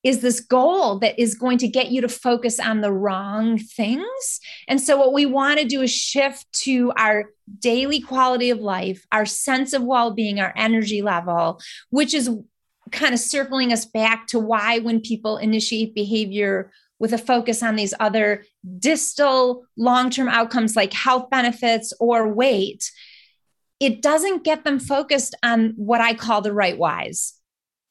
is 0.02 0.20
this 0.20 0.40
goal 0.40 0.98
that 1.00 1.18
is 1.20 1.34
going 1.34 1.58
to 1.58 1.68
get 1.68 1.90
you 1.90 2.00
to 2.00 2.08
focus 2.08 2.58
on 2.58 2.80
the 2.80 2.92
wrong 2.92 3.58
things. 3.58 4.40
And 4.66 4.80
so, 4.80 4.96
what 4.96 5.12
we 5.12 5.26
want 5.26 5.58
to 5.58 5.66
do 5.66 5.82
is 5.82 5.92
shift 5.92 6.50
to 6.64 6.92
our 6.96 7.30
daily 7.58 8.00
quality 8.00 8.50
of 8.50 8.60
life, 8.60 9.06
our 9.12 9.26
sense 9.26 9.72
of 9.72 9.82
well 9.82 10.12
being, 10.12 10.40
our 10.40 10.52
energy 10.56 11.02
level, 11.02 11.60
which 11.90 12.14
is 12.14 12.30
kind 12.90 13.14
of 13.14 13.20
circling 13.20 13.72
us 13.72 13.84
back 13.84 14.26
to 14.28 14.38
why, 14.38 14.78
when 14.78 15.00
people 15.00 15.36
initiate 15.36 15.94
behavior 15.94 16.72
with 16.98 17.12
a 17.12 17.18
focus 17.18 17.62
on 17.62 17.76
these 17.76 17.94
other 17.98 18.44
distal 18.78 19.64
long 19.76 20.10
term 20.10 20.28
outcomes 20.28 20.76
like 20.76 20.92
health 20.92 21.30
benefits 21.30 21.92
or 22.00 22.32
weight, 22.32 22.90
it 23.80 24.02
doesn't 24.02 24.44
get 24.44 24.64
them 24.64 24.78
focused 24.78 25.34
on 25.42 25.72
what 25.76 26.00
I 26.00 26.14
call 26.14 26.42
the 26.42 26.52
right 26.52 26.78
whys. 26.78 27.34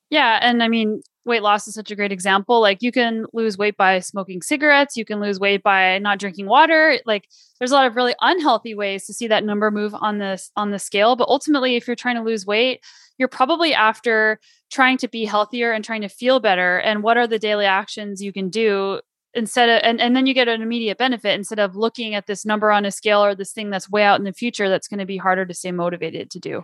Yeah. 0.09 0.39
And 0.41 0.63
I 0.63 0.67
mean, 0.67 1.01
weight 1.25 1.43
loss 1.43 1.67
is 1.67 1.73
such 1.73 1.91
a 1.91 1.95
great 1.95 2.11
example. 2.11 2.61
Like 2.61 2.81
you 2.81 2.91
can 2.91 3.25
lose 3.33 3.57
weight 3.57 3.77
by 3.77 3.99
smoking 3.99 4.41
cigarettes, 4.41 4.97
you 4.97 5.05
can 5.05 5.19
lose 5.19 5.39
weight 5.39 5.63
by 5.63 5.99
not 5.99 6.19
drinking 6.19 6.47
water. 6.47 6.99
Like 7.05 7.27
there's 7.59 7.71
a 7.71 7.75
lot 7.75 7.87
of 7.87 7.95
really 7.95 8.15
unhealthy 8.21 8.73
ways 8.73 9.05
to 9.05 9.13
see 9.13 9.27
that 9.27 9.43
number 9.43 9.71
move 9.71 9.93
on 9.93 10.17
this 10.17 10.51
on 10.55 10.71
the 10.71 10.79
scale, 10.79 11.15
but 11.15 11.27
ultimately 11.27 11.75
if 11.75 11.87
you're 11.87 11.95
trying 11.95 12.15
to 12.15 12.23
lose 12.23 12.45
weight, 12.45 12.81
you're 13.17 13.27
probably 13.27 13.73
after 13.73 14.39
trying 14.71 14.97
to 14.97 15.07
be 15.07 15.25
healthier 15.25 15.71
and 15.71 15.83
trying 15.83 16.01
to 16.01 16.09
feel 16.09 16.39
better 16.39 16.77
and 16.77 17.03
what 17.03 17.17
are 17.17 17.27
the 17.27 17.39
daily 17.39 17.65
actions 17.65 18.21
you 18.21 18.31
can 18.31 18.49
do 18.49 18.99
instead 19.33 19.69
of 19.69 19.81
and, 19.83 20.01
and 20.01 20.15
then 20.15 20.25
you 20.25 20.33
get 20.33 20.47
an 20.47 20.61
immediate 20.61 20.97
benefit 20.97 21.35
instead 21.35 21.59
of 21.59 21.75
looking 21.75 22.15
at 22.15 22.25
this 22.25 22.45
number 22.45 22.71
on 22.71 22.85
a 22.85 22.91
scale 22.91 23.23
or 23.23 23.35
this 23.35 23.51
thing 23.51 23.69
that's 23.69 23.89
way 23.89 24.03
out 24.03 24.19
in 24.19 24.25
the 24.25 24.33
future 24.33 24.69
that's 24.69 24.87
going 24.87 24.99
to 24.99 25.05
be 25.05 25.17
harder 25.17 25.45
to 25.45 25.53
stay 25.53 25.71
motivated 25.71 26.31
to 26.31 26.39
do 26.39 26.63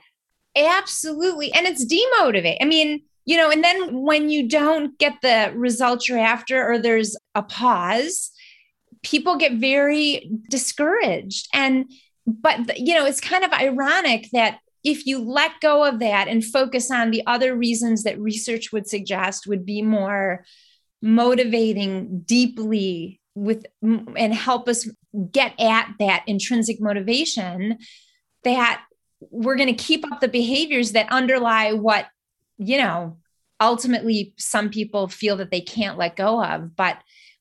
absolutely 0.55 1.51
and 1.53 1.67
it's 1.67 1.85
demotivate 1.85 2.57
i 2.61 2.65
mean 2.65 3.03
you 3.25 3.37
know 3.37 3.49
and 3.49 3.63
then 3.63 4.01
when 4.01 4.29
you 4.29 4.47
don't 4.47 4.97
get 4.97 5.13
the 5.21 5.51
results 5.55 6.07
you're 6.07 6.19
after 6.19 6.65
or 6.65 6.77
there's 6.77 7.15
a 7.33 7.43
pause 7.43 8.31
people 9.05 9.37
get 9.37 9.53
very 9.53 10.31
discouraged. 10.49 11.47
And 11.53 11.91
but 12.27 12.79
you 12.79 12.95
know 12.95 13.05
it's 13.05 13.21
kind 13.21 13.43
of 13.43 13.53
ironic 13.53 14.27
that 14.33 14.59
if 14.83 15.05
you 15.05 15.19
let 15.19 15.51
go 15.61 15.85
of 15.85 15.99
that 15.99 16.27
and 16.27 16.43
focus 16.43 16.91
on 16.91 17.11
the 17.11 17.23
other 17.27 17.55
reasons 17.55 18.03
that 18.03 18.19
research 18.19 18.71
would 18.71 18.87
suggest 18.87 19.47
would 19.47 19.65
be 19.65 19.81
more 19.81 20.43
motivating 21.01 22.21
deeply 22.21 23.21
with 23.35 23.65
and 23.81 24.33
help 24.33 24.67
us 24.67 24.89
get 25.31 25.53
at 25.59 25.93
that 25.99 26.23
intrinsic 26.25 26.81
motivation 26.81 27.77
that 28.43 28.83
we're 29.29 29.55
going 29.55 29.73
to 29.73 29.83
keep 29.83 30.09
up 30.11 30.19
the 30.19 30.27
behaviors 30.27 30.93
that 30.93 31.11
underlie 31.11 31.73
what 31.73 32.07
you 32.57 32.77
know 32.77 33.17
ultimately 33.59 34.33
some 34.37 34.69
people 34.69 35.07
feel 35.07 35.37
that 35.37 35.51
they 35.51 35.61
can't 35.61 35.97
let 35.97 36.15
go 36.15 36.43
of 36.43 36.75
but 36.75 36.97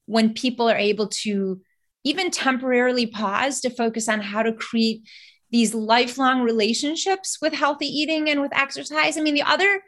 when 0.06 0.32
people 0.34 0.68
are 0.68 0.76
able 0.76 1.08
to 1.08 1.60
even 2.04 2.30
temporarily 2.30 3.06
pause 3.06 3.60
to 3.60 3.70
focus 3.70 4.08
on 4.08 4.20
how 4.20 4.42
to 4.42 4.52
create 4.52 5.02
these 5.50 5.74
lifelong 5.74 6.42
relationships 6.42 7.38
with 7.40 7.52
healthy 7.52 7.86
eating 7.86 8.28
and 8.28 8.40
with 8.40 8.54
exercise. 8.56 9.16
I 9.16 9.20
mean, 9.20 9.34
the 9.34 9.42
other 9.42 9.82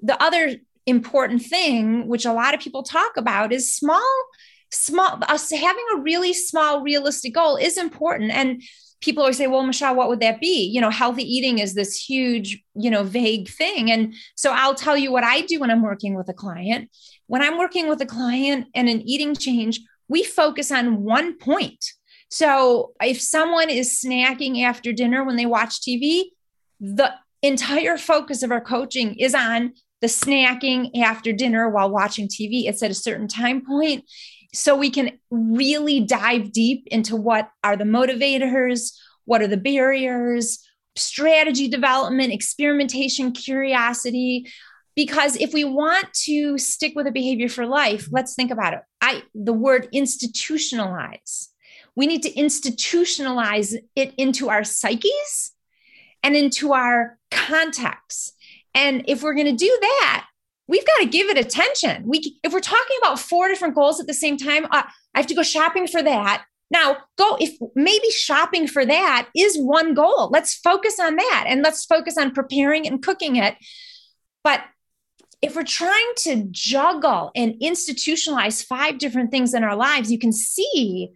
the 0.00 0.20
other 0.22 0.54
important 0.86 1.42
thing 1.42 2.06
which 2.06 2.24
a 2.24 2.32
lot 2.32 2.54
of 2.54 2.60
people 2.60 2.82
talk 2.82 3.16
about 3.16 3.52
is 3.52 3.76
small 3.76 4.14
small 4.70 5.18
us 5.28 5.50
having 5.50 5.84
a 5.94 6.00
really 6.00 6.32
small 6.32 6.82
realistic 6.82 7.34
goal 7.34 7.56
is 7.56 7.76
important 7.76 8.30
and 8.30 8.62
people 9.00 9.22
always 9.22 9.36
say 9.36 9.46
well 9.46 9.62
michelle 9.62 9.94
what 9.94 10.08
would 10.08 10.20
that 10.20 10.40
be 10.40 10.64
you 10.64 10.80
know 10.80 10.90
healthy 10.90 11.22
eating 11.22 11.58
is 11.58 11.74
this 11.74 11.96
huge 11.96 12.62
you 12.74 12.90
know 12.90 13.02
vague 13.02 13.48
thing 13.48 13.90
and 13.90 14.14
so 14.36 14.52
i'll 14.52 14.74
tell 14.74 14.96
you 14.96 15.12
what 15.12 15.24
i 15.24 15.40
do 15.42 15.60
when 15.60 15.70
i'm 15.70 15.82
working 15.82 16.14
with 16.14 16.28
a 16.28 16.34
client 16.34 16.90
when 17.26 17.42
i'm 17.42 17.58
working 17.58 17.88
with 17.88 18.00
a 18.00 18.06
client 18.06 18.66
and 18.74 18.88
an 18.88 19.00
eating 19.02 19.34
change 19.34 19.80
we 20.08 20.22
focus 20.22 20.72
on 20.72 21.02
one 21.02 21.36
point 21.36 21.84
so 22.30 22.92
if 23.00 23.20
someone 23.20 23.70
is 23.70 24.00
snacking 24.04 24.62
after 24.62 24.92
dinner 24.92 25.24
when 25.24 25.36
they 25.36 25.46
watch 25.46 25.80
TV, 25.80 26.24
the 26.80 27.12
entire 27.42 27.96
focus 27.96 28.42
of 28.42 28.50
our 28.50 28.60
coaching 28.60 29.14
is 29.18 29.34
on 29.34 29.72
the 30.00 30.06
snacking 30.06 30.96
after 31.00 31.32
dinner 31.32 31.68
while 31.68 31.90
watching 31.90 32.28
TV. 32.28 32.68
It's 32.68 32.82
at 32.82 32.90
a 32.90 32.94
certain 32.94 33.28
time 33.28 33.64
point. 33.64 34.04
So 34.52 34.76
we 34.76 34.90
can 34.90 35.18
really 35.30 36.00
dive 36.00 36.52
deep 36.52 36.86
into 36.86 37.16
what 37.16 37.50
are 37.62 37.76
the 37.76 37.84
motivators, 37.84 38.96
what 39.24 39.42
are 39.42 39.46
the 39.46 39.56
barriers, 39.56 40.66
strategy 40.96 41.68
development, 41.68 42.32
experimentation, 42.32 43.32
curiosity. 43.32 44.50
Because 44.96 45.36
if 45.36 45.52
we 45.52 45.64
want 45.64 46.12
to 46.24 46.58
stick 46.58 46.94
with 46.96 47.06
a 47.06 47.12
behavior 47.12 47.48
for 47.48 47.66
life, 47.66 48.08
let's 48.10 48.34
think 48.34 48.50
about 48.50 48.72
it. 48.72 48.80
I 49.00 49.22
the 49.34 49.52
word 49.52 49.88
institutionalize 49.94 51.48
we 51.98 52.06
need 52.06 52.22
to 52.22 52.32
institutionalize 52.32 53.74
it 53.96 54.14
into 54.16 54.48
our 54.48 54.62
psyches 54.62 55.50
and 56.22 56.36
into 56.36 56.72
our 56.72 57.18
context. 57.32 58.36
And 58.72 59.02
if 59.08 59.24
we're 59.24 59.34
going 59.34 59.48
to 59.48 59.64
do 59.64 59.78
that, 59.80 60.27
we've 60.68 60.86
got 60.86 60.98
to 60.98 61.06
give 61.06 61.28
it 61.28 61.38
attention. 61.38 62.04
We, 62.06 62.38
if 62.44 62.52
we're 62.52 62.60
talking 62.60 62.96
about 63.02 63.18
four 63.18 63.48
different 63.48 63.74
goals 63.74 64.00
at 64.00 64.06
the 64.06 64.14
same 64.14 64.36
time, 64.36 64.66
uh, 64.66 64.82
I 65.14 65.18
have 65.18 65.26
to 65.26 65.34
go 65.34 65.42
shopping 65.42 65.88
for 65.88 66.02
that. 66.02 66.44
Now, 66.70 66.98
go 67.16 67.38
if 67.40 67.56
maybe 67.74 68.10
shopping 68.10 68.68
for 68.68 68.84
that 68.84 69.28
is 69.34 69.56
one 69.56 69.94
goal. 69.94 70.28
Let's 70.30 70.54
focus 70.54 71.00
on 71.00 71.16
that 71.16 71.46
and 71.48 71.62
let's 71.62 71.86
focus 71.86 72.18
on 72.18 72.32
preparing 72.32 72.86
and 72.86 73.02
cooking 73.02 73.36
it. 73.36 73.56
But 74.44 74.62
if 75.40 75.56
we're 75.56 75.64
trying 75.64 76.12
to 76.18 76.46
juggle 76.50 77.30
and 77.34 77.54
institutionalize 77.62 78.64
five 78.64 78.98
different 78.98 79.30
things 79.30 79.54
in 79.54 79.64
our 79.64 79.76
lives, 79.76 80.12
you 80.12 80.18
can 80.18 80.32
see 80.32 81.12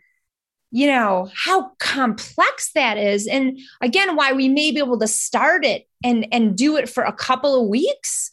you 0.75 0.87
know 0.87 1.31
how 1.35 1.73
complex 1.79 2.73
that 2.75 2.97
is 2.97 3.27
and 3.27 3.59
again 3.83 4.17
why 4.17 4.33
we 4.33 4.49
may 4.49 4.71
be 4.71 4.79
able 4.79 4.99
to 4.99 5.07
start 5.07 5.67
it 5.67 5.87
and 6.03 6.27
and 6.33 6.57
do 6.57 6.79
it 6.79 6.89
for 6.89 7.05
a 7.05 7.13
couple 7.13 7.61
of 7.61 7.69
weeks 7.69 8.31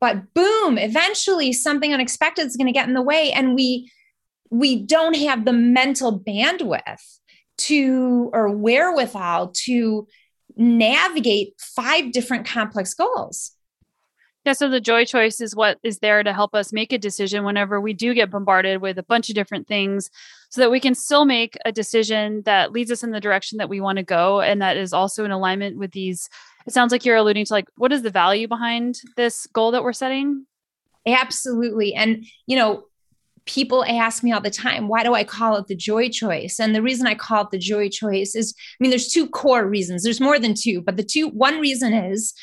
but 0.00 0.32
boom 0.34 0.78
eventually 0.78 1.52
something 1.52 1.92
unexpected 1.92 2.46
is 2.46 2.56
going 2.56 2.66
to 2.66 2.72
get 2.72 2.88
in 2.88 2.94
the 2.94 3.02
way 3.02 3.32
and 3.32 3.54
we 3.54 3.90
we 4.50 4.76
don't 4.76 5.16
have 5.16 5.44
the 5.44 5.52
mental 5.52 6.18
bandwidth 6.18 7.18
to 7.58 8.30
or 8.32 8.50
wherewithal 8.50 9.48
to 9.48 10.06
navigate 10.56 11.54
five 11.58 12.12
different 12.12 12.46
complex 12.46 12.94
goals. 12.94 13.52
Yeah, 14.44 14.52
so 14.54 14.68
the 14.68 14.80
joy 14.80 15.04
choice 15.04 15.40
is 15.40 15.54
what 15.54 15.78
is 15.82 15.98
there 15.98 16.22
to 16.22 16.32
help 16.32 16.54
us 16.54 16.72
make 16.72 16.92
a 16.92 16.98
decision 16.98 17.44
whenever 17.44 17.80
we 17.80 17.92
do 17.92 18.14
get 18.14 18.30
bombarded 18.30 18.80
with 18.80 18.96
a 18.96 19.02
bunch 19.02 19.28
of 19.28 19.34
different 19.34 19.68
things 19.68 20.10
so 20.48 20.62
that 20.62 20.70
we 20.70 20.80
can 20.80 20.94
still 20.94 21.26
make 21.26 21.58
a 21.66 21.72
decision 21.72 22.42
that 22.46 22.72
leads 22.72 22.90
us 22.90 23.02
in 23.02 23.10
the 23.10 23.20
direction 23.20 23.58
that 23.58 23.68
we 23.68 23.80
want 23.80 23.98
to 23.98 24.04
go 24.04 24.40
and 24.40 24.62
that 24.62 24.78
is 24.78 24.94
also 24.94 25.24
in 25.24 25.32
alignment 25.32 25.76
with 25.76 25.90
these 25.90 26.30
it 26.68 26.72
sounds 26.72 26.92
like 26.92 27.04
you're 27.04 27.16
alluding 27.16 27.46
to 27.46 27.52
like 27.52 27.68
what 27.76 27.92
is 27.92 28.02
the 28.02 28.10
value 28.10 28.46
behind 28.46 29.00
this 29.16 29.46
goal 29.46 29.70
that 29.72 29.82
we're 29.82 29.92
setting? 29.92 30.46
Absolutely. 31.06 31.94
And 31.94 32.26
you 32.46 32.56
know 32.56 32.84
people 33.46 33.82
ask 33.86 34.22
me 34.22 34.30
all 34.30 34.42
the 34.42 34.50
time 34.50 34.88
why 34.88 35.02
do 35.02 35.14
i 35.14 35.24
call 35.24 35.56
it 35.56 35.66
the 35.66 35.74
joy 35.74 36.08
choice? 36.10 36.60
And 36.60 36.74
the 36.74 36.82
reason 36.82 37.06
i 37.06 37.14
call 37.14 37.44
it 37.44 37.50
the 37.50 37.58
joy 37.58 37.88
choice 37.88 38.34
is 38.34 38.54
i 38.58 38.76
mean 38.80 38.90
there's 38.90 39.08
two 39.08 39.28
core 39.28 39.66
reasons. 39.66 40.04
There's 40.04 40.20
more 40.20 40.38
than 40.38 40.54
two 40.54 40.82
but 40.82 40.96
the 40.96 41.02
two 41.02 41.28
one 41.28 41.60
reason 41.60 41.94
is 41.94 42.34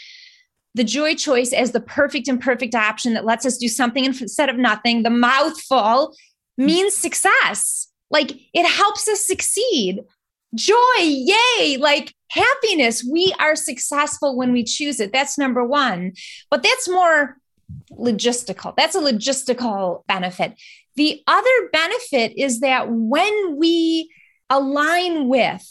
the 0.73 0.83
joy 0.83 1.15
choice 1.15 1.53
as 1.53 1.71
the 1.71 1.79
perfect 1.79 2.27
and 2.27 2.41
perfect 2.41 2.75
option 2.75 3.13
that 3.13 3.25
lets 3.25 3.45
us 3.45 3.57
do 3.57 3.67
something 3.67 4.03
instead 4.03 4.49
of 4.49 4.57
nothing. 4.57 5.03
The 5.03 5.09
mouthful 5.09 6.13
means 6.57 6.93
success. 6.93 7.87
Like 8.11 8.31
it 8.53 8.67
helps 8.67 9.07
us 9.07 9.25
succeed. 9.25 10.01
Joy, 10.53 10.97
yay, 10.97 11.77
like 11.77 12.13
happiness. 12.35 13.03
We 13.09 13.33
are 13.39 13.55
successful 13.55 14.37
when 14.37 14.51
we 14.51 14.63
choose 14.63 14.99
it. 14.99 15.11
That's 15.11 15.37
number 15.37 15.63
one. 15.63 16.13
But 16.51 16.61
that's 16.61 16.89
more 16.89 17.37
logistical. 17.91 18.75
That's 18.77 18.95
a 18.95 19.01
logistical 19.01 20.05
benefit. 20.07 20.53
The 20.95 21.21
other 21.25 21.69
benefit 21.71 22.33
is 22.37 22.59
that 22.59 22.87
when 22.89 23.57
we 23.57 24.11
align 24.49 25.27
with 25.27 25.65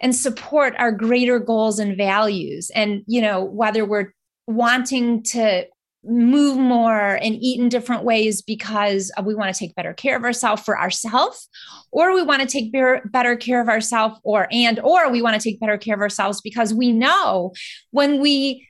and 0.00 0.14
support 0.14 0.74
our 0.78 0.92
greater 0.92 1.38
goals 1.38 1.78
and 1.78 1.96
values, 1.96 2.70
and, 2.74 3.02
you 3.06 3.20
know, 3.20 3.42
whether 3.42 3.84
we're 3.84 4.12
wanting 4.46 5.22
to 5.22 5.66
move 6.08 6.56
more 6.56 7.14
and 7.16 7.36
eat 7.40 7.60
in 7.60 7.68
different 7.68 8.02
ways 8.02 8.40
because 8.40 9.12
we 9.24 9.34
want 9.34 9.54
to 9.54 9.58
take 9.58 9.74
better 9.74 9.92
care 9.92 10.16
of 10.16 10.24
ourselves 10.24 10.62
for 10.62 10.78
ourselves 10.78 11.48
or 11.92 12.14
we 12.14 12.22
want 12.22 12.40
to 12.40 12.48
take 12.48 12.72
better 12.72 13.36
care 13.36 13.60
of 13.60 13.68
ourselves 13.68 14.18
or 14.24 14.48
and 14.50 14.80
or 14.80 15.10
we 15.10 15.20
want 15.20 15.38
to 15.38 15.42
take 15.42 15.60
better 15.60 15.76
care 15.76 15.94
of 15.94 16.00
ourselves 16.00 16.40
because 16.40 16.72
we 16.72 16.92
know 16.92 17.52
when 17.90 18.20
we 18.20 18.66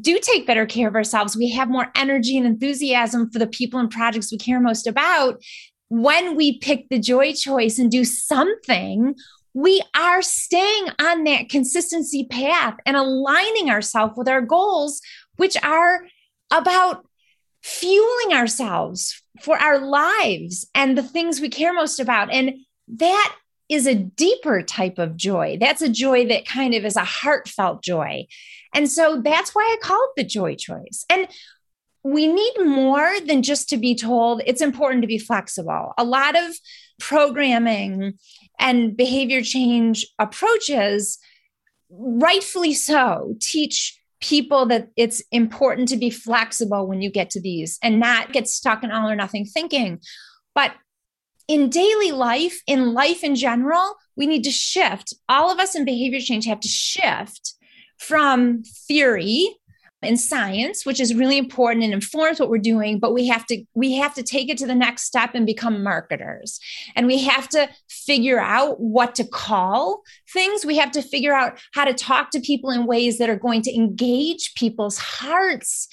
do 0.00 0.18
take 0.20 0.46
better 0.46 0.66
care 0.66 0.88
of 0.88 0.94
ourselves 0.94 1.36
we 1.36 1.50
have 1.50 1.68
more 1.68 1.90
energy 1.96 2.36
and 2.36 2.46
enthusiasm 2.46 3.30
for 3.30 3.38
the 3.38 3.46
people 3.46 3.80
and 3.80 3.90
projects 3.90 4.30
we 4.30 4.38
care 4.38 4.60
most 4.60 4.86
about. 4.86 5.42
When 5.88 6.36
we 6.36 6.58
pick 6.58 6.88
the 6.88 6.98
joy 6.98 7.32
choice 7.32 7.78
and 7.78 7.90
do 7.90 8.04
something 8.04 9.14
we 9.54 9.82
are 9.94 10.22
staying 10.22 10.86
on 10.98 11.24
that 11.24 11.50
consistency 11.50 12.26
path 12.30 12.74
and 12.86 12.96
aligning 12.96 13.68
ourselves 13.68 14.14
with 14.16 14.26
our 14.26 14.40
goals 14.40 15.02
which 15.36 15.56
are 15.62 16.06
about 16.52 17.06
fueling 17.62 18.36
ourselves 18.36 19.22
for 19.40 19.56
our 19.58 19.78
lives 19.78 20.68
and 20.74 20.96
the 20.96 21.02
things 21.02 21.40
we 21.40 21.48
care 21.48 21.72
most 21.72 21.98
about. 21.98 22.30
And 22.30 22.54
that 22.88 23.36
is 23.68 23.86
a 23.86 23.94
deeper 23.94 24.62
type 24.62 24.98
of 24.98 25.16
joy. 25.16 25.56
That's 25.58 25.82
a 25.82 25.88
joy 25.88 26.26
that 26.26 26.46
kind 26.46 26.74
of 26.74 26.84
is 26.84 26.96
a 26.96 27.04
heartfelt 27.04 27.82
joy. 27.82 28.26
And 28.74 28.90
so 28.90 29.22
that's 29.24 29.54
why 29.54 29.62
I 29.62 29.80
call 29.82 30.02
it 30.04 30.10
the 30.16 30.24
joy 30.24 30.56
choice. 30.56 31.06
And 31.08 31.28
we 32.04 32.26
need 32.26 32.54
more 32.64 33.14
than 33.24 33.42
just 33.42 33.68
to 33.68 33.76
be 33.76 33.94
told 33.94 34.42
it's 34.44 34.60
important 34.60 35.02
to 35.02 35.08
be 35.08 35.18
flexible. 35.18 35.92
A 35.96 36.04
lot 36.04 36.36
of 36.36 36.54
programming 36.98 38.14
and 38.58 38.96
behavior 38.96 39.40
change 39.40 40.06
approaches, 40.18 41.18
rightfully 41.90 42.74
so, 42.74 43.36
teach 43.40 43.98
people 44.22 44.66
that 44.66 44.88
it's 44.96 45.22
important 45.30 45.88
to 45.88 45.96
be 45.96 46.08
flexible 46.08 46.86
when 46.86 47.02
you 47.02 47.10
get 47.10 47.28
to 47.30 47.40
these 47.40 47.78
and 47.82 48.00
not 48.00 48.32
get 48.32 48.48
stuck 48.48 48.82
in 48.82 48.90
all 48.90 49.10
or 49.10 49.16
nothing 49.16 49.44
thinking. 49.44 50.00
But 50.54 50.72
in 51.48 51.68
daily 51.68 52.12
life, 52.12 52.60
in 52.66 52.94
life 52.94 53.24
in 53.24 53.34
general, 53.34 53.96
we 54.16 54.26
need 54.26 54.44
to 54.44 54.50
shift. 54.50 55.12
All 55.28 55.50
of 55.50 55.58
us 55.58 55.74
in 55.74 55.84
behavior 55.84 56.20
change 56.20 56.46
have 56.46 56.60
to 56.60 56.68
shift 56.68 57.54
from 57.98 58.62
theory 58.62 59.56
in 60.02 60.16
science 60.16 60.84
which 60.84 61.00
is 61.00 61.14
really 61.14 61.38
important 61.38 61.84
and 61.84 61.92
informs 61.92 62.40
what 62.40 62.48
we're 62.48 62.58
doing 62.58 62.98
but 62.98 63.12
we 63.12 63.26
have 63.26 63.46
to 63.46 63.64
we 63.74 63.94
have 63.94 64.14
to 64.14 64.22
take 64.22 64.48
it 64.48 64.58
to 64.58 64.66
the 64.66 64.74
next 64.74 65.04
step 65.04 65.34
and 65.34 65.46
become 65.46 65.82
marketers. 65.82 66.58
And 66.96 67.06
we 67.06 67.18
have 67.20 67.48
to 67.50 67.68
figure 67.88 68.40
out 68.40 68.80
what 68.80 69.14
to 69.16 69.24
call 69.24 70.02
things. 70.32 70.64
We 70.64 70.76
have 70.76 70.90
to 70.92 71.02
figure 71.02 71.34
out 71.34 71.58
how 71.74 71.84
to 71.84 71.94
talk 71.94 72.30
to 72.30 72.40
people 72.40 72.70
in 72.70 72.86
ways 72.86 73.18
that 73.18 73.30
are 73.30 73.36
going 73.36 73.62
to 73.62 73.74
engage 73.74 74.54
people's 74.54 74.98
hearts 74.98 75.88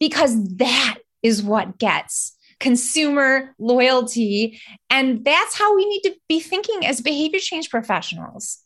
because 0.00 0.56
that 0.56 0.98
is 1.22 1.42
what 1.42 1.78
gets 1.78 2.34
consumer 2.60 3.54
loyalty. 3.58 4.60
And 4.90 5.24
that's 5.24 5.56
how 5.56 5.76
we 5.76 5.84
need 5.84 6.02
to 6.02 6.16
be 6.28 6.40
thinking 6.40 6.84
as 6.84 7.00
behavior 7.00 7.40
change 7.40 7.70
professionals 7.70 8.58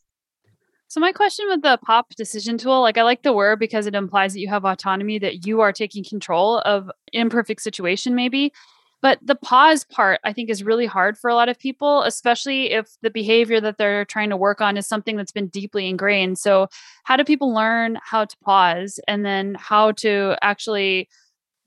so 0.93 0.99
my 0.99 1.11
question 1.11 1.47
with 1.49 1.63
the 1.63 1.79
pop 1.83 2.13
decision 2.13 2.55
tool, 2.55 2.81
like 2.81 2.99
I 2.99 3.01
like 3.01 3.23
the 3.23 3.33
word 3.33 3.57
because 3.57 3.87
it 3.87 3.95
implies 3.95 4.33
that 4.33 4.39
you 4.41 4.47
have 4.49 4.63
autonomy, 4.63 5.17
that 5.17 5.43
you 5.43 5.59
are 5.61 5.73
taking 5.73 6.03
control 6.03 6.59
of 6.59 6.91
imperfect 7.11 7.63
situation 7.63 8.13
maybe. 8.13 8.53
But 9.01 9.17
the 9.23 9.33
pause 9.33 9.85
part 9.85 10.19
I 10.23 10.33
think 10.33 10.51
is 10.51 10.63
really 10.63 10.85
hard 10.85 11.17
for 11.17 11.31
a 11.31 11.33
lot 11.33 11.49
of 11.49 11.57
people, 11.57 12.03
especially 12.03 12.73
if 12.73 12.95
the 13.01 13.09
behavior 13.09 13.59
that 13.59 13.79
they're 13.79 14.05
trying 14.05 14.29
to 14.29 14.37
work 14.37 14.61
on 14.61 14.77
is 14.77 14.85
something 14.85 15.15
that's 15.15 15.31
been 15.31 15.47
deeply 15.47 15.89
ingrained. 15.89 16.37
So 16.37 16.67
how 17.05 17.17
do 17.17 17.23
people 17.23 17.51
learn 17.51 17.97
how 18.03 18.25
to 18.25 18.37
pause 18.43 18.99
and 19.07 19.25
then 19.25 19.55
how 19.57 19.93
to 19.93 20.35
actually 20.43 21.09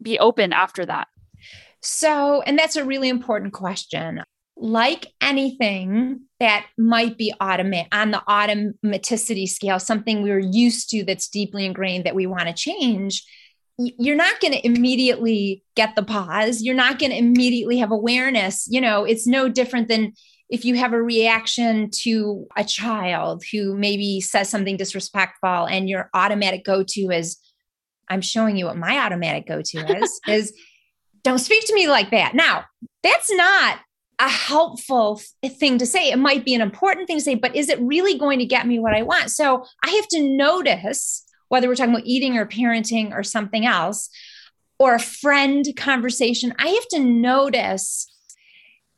be 0.01 0.21
open 0.21 0.53
after 0.53 0.87
that? 0.87 1.09
So, 1.83 2.43
and 2.43 2.57
that's 2.57 2.77
a 2.77 2.85
really 2.85 3.09
important 3.09 3.55
question 3.55 4.23
like 4.57 5.13
anything 5.21 6.21
that 6.41 6.67
might 6.79 7.19
be 7.19 7.33
automate 7.41 7.89
on 7.93 8.11
the 8.11 8.23
automaticity 8.29 9.49
scale, 9.49 9.79
something 9.79 10.23
we're 10.23 10.39
used 10.39 10.91
to 10.91 11.05
that's 11.05 11.29
deeply 11.29 11.67
ingrained 11.67 12.05
that 12.05 12.15
we 12.15 12.27
want 12.27 12.49
to 12.49 12.55
change, 12.55 13.23
you're 13.79 14.17
not 14.17 14.41
going 14.41 14.55
to 14.55 14.67
immediately 14.67 15.63
get 15.75 15.95
the 15.95 16.03
pause. 16.03 16.63
You're 16.63 16.75
not 16.75 16.99
going 16.99 17.13
to 17.13 17.19
immediately 17.19 17.77
have 17.79 17.91
awareness. 17.91 18.67
You 18.71 18.81
know, 18.81 19.05
it's 19.05 19.27
no 19.27 19.49
different 19.51 19.89
than 19.89 20.15
if 20.49 20.65
you 20.65 20.77
have 20.77 20.93
a 20.93 21.03
reaction 21.03 21.91
to 21.91 22.47
a 22.57 22.65
child 22.65 23.43
who 23.53 23.75
maybe 23.75 24.21
says 24.21 24.49
something 24.49 24.77
disrespectful 24.77 25.67
and 25.67 25.89
your 25.89 26.09
automatic 26.15 26.65
go 26.65 26.83
to 26.83 27.11
is, 27.11 27.37
I'm 28.09 28.21
showing 28.23 28.57
you 28.57 28.67
what 28.67 28.77
my 28.77 28.99
automatic 28.99 29.47
go 29.47 29.61
to 29.61 29.99
is, 29.99 30.21
is 30.29 30.53
don't 31.23 31.41
speak 31.41 31.67
to 31.67 31.75
me 31.75 31.89
like 31.89 32.11
that. 32.13 32.35
Now, 32.35 32.65
that's 33.03 33.31
not 33.33 33.81
a 34.19 34.29
helpful 34.29 35.21
thing 35.45 35.79
to 35.79 35.87
say. 35.87 36.11
It 36.11 36.19
might 36.19 36.45
be 36.45 36.55
an 36.55 36.61
important 36.61 37.07
thing 37.07 37.19
to 37.19 37.23
say, 37.23 37.35
but 37.35 37.55
is 37.55 37.69
it 37.69 37.81
really 37.81 38.19
going 38.19 38.39
to 38.39 38.47
get 38.47 38.67
me 38.67 38.79
what 38.79 38.95
I 38.95 39.03
want? 39.03 39.31
So 39.31 39.65
I 39.85 39.91
have 39.91 40.09
to 40.09 40.23
notice 40.23 41.25
whether 41.49 41.69
we're 41.69 41.75
talking 41.75 41.95
about 41.95 42.07
eating 42.07 42.37
or 42.37 42.47
parenting 42.47 43.13
or 43.13 43.23
something 43.23 43.67
else 43.67 44.09
or 44.79 44.95
a 44.95 45.01
friend 45.01 45.67
conversation. 45.77 46.55
I 46.59 46.69
have 46.69 46.89
to 46.89 47.01
notice. 47.01 48.11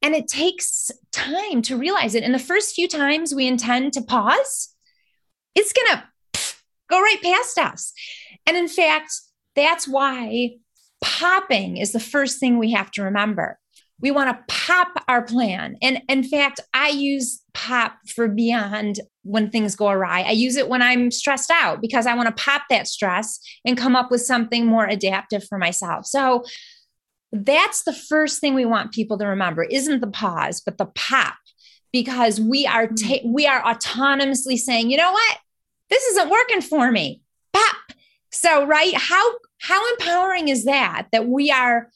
And 0.00 0.14
it 0.14 0.28
takes 0.28 0.92
time 1.10 1.62
to 1.62 1.76
realize 1.76 2.14
it. 2.14 2.22
And 2.22 2.32
the 2.32 2.38
first 2.38 2.74
few 2.74 2.86
times 2.86 3.34
we 3.34 3.48
intend 3.48 3.92
to 3.94 4.02
pause, 4.02 4.74
it's 5.56 5.72
going 5.72 5.98
to 5.98 6.40
go 6.88 7.00
right 7.00 7.20
past 7.20 7.58
us. 7.58 7.92
And 8.46 8.56
in 8.56 8.68
fact, 8.68 9.12
that's 9.56 9.88
why 9.88 10.52
popping 11.02 11.76
is 11.76 11.90
the 11.90 12.00
first 12.00 12.38
thing 12.38 12.58
we 12.58 12.72
have 12.72 12.92
to 12.92 13.02
remember 13.02 13.58
we 14.00 14.10
want 14.10 14.30
to 14.30 14.54
pop 14.54 14.88
our 15.08 15.22
plan. 15.22 15.76
And 15.82 16.02
in 16.08 16.22
fact, 16.22 16.60
I 16.72 16.88
use 16.88 17.42
pop 17.52 17.96
for 18.14 18.28
beyond 18.28 19.00
when 19.22 19.50
things 19.50 19.74
go 19.74 19.88
awry. 19.88 20.22
I 20.22 20.30
use 20.30 20.56
it 20.56 20.68
when 20.68 20.82
I'm 20.82 21.10
stressed 21.10 21.50
out 21.50 21.80
because 21.80 22.06
I 22.06 22.14
want 22.14 22.34
to 22.34 22.42
pop 22.42 22.62
that 22.70 22.86
stress 22.86 23.40
and 23.64 23.76
come 23.76 23.96
up 23.96 24.10
with 24.10 24.20
something 24.20 24.66
more 24.66 24.86
adaptive 24.86 25.44
for 25.48 25.58
myself. 25.58 26.06
So 26.06 26.44
that's 27.32 27.82
the 27.82 27.92
first 27.92 28.40
thing 28.40 28.54
we 28.54 28.64
want 28.64 28.92
people 28.92 29.18
to 29.18 29.26
remember 29.26 29.64
isn't 29.64 30.00
the 30.00 30.06
pause, 30.06 30.62
but 30.64 30.78
the 30.78 30.86
pop 30.86 31.34
because 31.92 32.40
we 32.40 32.66
are 32.66 32.86
hmm. 32.86 32.94
ta- 32.94 33.26
we 33.26 33.46
are 33.46 33.62
autonomously 33.62 34.56
saying, 34.56 34.90
"You 34.90 34.96
know 34.96 35.12
what? 35.12 35.38
This 35.90 36.02
isn't 36.04 36.30
working 36.30 36.60
for 36.60 36.90
me." 36.90 37.22
Pop. 37.52 37.76
So, 38.30 38.64
right? 38.64 38.94
How 38.94 39.32
how 39.60 39.90
empowering 39.94 40.48
is 40.48 40.64
that 40.64 41.08
that 41.12 41.26
we 41.26 41.50
are 41.50 41.90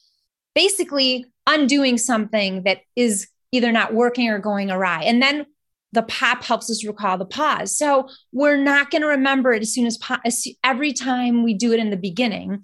basically 0.55 1.25
undoing 1.47 1.97
something 1.97 2.63
that 2.63 2.81
is 2.95 3.27
either 3.51 3.71
not 3.71 3.93
working 3.93 4.29
or 4.29 4.39
going 4.39 4.71
awry. 4.71 5.03
And 5.03 5.21
then 5.21 5.45
the 5.91 6.03
pop 6.03 6.43
helps 6.43 6.71
us 6.71 6.85
recall 6.85 7.17
the 7.17 7.25
pause. 7.25 7.77
So 7.77 8.09
we're 8.31 8.57
not 8.57 8.89
going 8.89 9.03
to 9.03 9.07
remember 9.07 9.53
it 9.53 9.61
as 9.61 9.73
soon 9.73 9.85
as, 9.85 9.97
po- 9.97 10.17
as 10.25 10.47
every 10.63 10.91
time 10.91 11.43
we 11.43 11.53
do 11.53 11.71
it 11.71 11.79
in 11.79 11.91
the 11.91 11.97
beginning. 11.97 12.63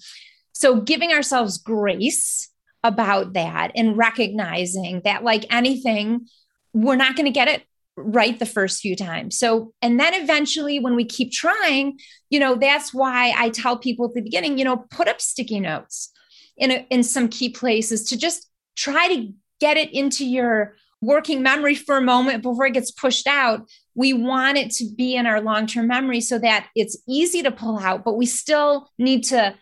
So 0.52 0.82
giving 0.82 1.12
ourselves 1.12 1.58
grace 1.58 2.50
about 2.84 3.34
that 3.34 3.72
and 3.76 3.98
recognizing 3.98 5.02
that, 5.04 5.24
like 5.24 5.46
anything, 5.54 6.28
we're 6.74 6.96
not 6.96 7.16
going 7.16 7.26
to 7.26 7.32
get 7.32 7.48
it 7.48 7.64
right 7.96 8.40
the 8.40 8.46
first 8.46 8.80
few 8.82 8.96
times. 8.96 9.38
So, 9.38 9.74
and 9.82 10.00
then 10.00 10.14
eventually 10.16 10.80
when 10.80 10.96
we 10.96 11.06
keep 11.06 11.32
trying, 11.32 12.00
you 12.30 12.40
know, 12.40 12.56
that's 12.56 12.94
why 12.94 13.34
I 13.38 13.50
tell 13.50 13.78
people 13.78 14.06
at 14.06 14.14
the 14.14 14.22
beginning, 14.22 14.58
you 14.58 14.66
know, 14.66 14.78
put 14.90 15.08
up 15.08 15.22
sticky 15.22 15.60
notes 15.60 16.12
in 16.60 16.72
a, 16.72 16.86
in 16.90 17.04
some 17.04 17.28
key 17.28 17.50
places 17.50 18.10
to 18.10 18.18
just 18.18 18.48
try 18.76 19.08
to 19.08 19.34
get 19.60 19.78
it 19.78 19.92
into 19.94 20.26
your 20.26 20.76
working 21.02 21.42
memory 21.42 21.76
for 21.76 21.98
a 21.98 22.02
moment 22.02 22.44
before 22.44 22.66
it 22.66 22.74
gets 22.74 22.92
pushed 22.92 23.28
out. 23.28 23.68
We 23.96 24.14
want 24.14 24.58
it 24.58 24.72
to 24.72 24.86
be 24.96 25.16
in 25.16 25.26
our 25.26 25.42
long 25.42 25.66
term 25.66 25.88
memory 25.88 26.22
so 26.22 26.38
that 26.40 26.68
it's 26.76 26.98
easy 27.08 27.42
to 27.44 27.52
pull 27.52 27.80
out, 27.80 28.04
but 28.04 28.18
we 28.18 28.26
still 28.26 28.90
need 28.98 29.24
to 29.26 29.56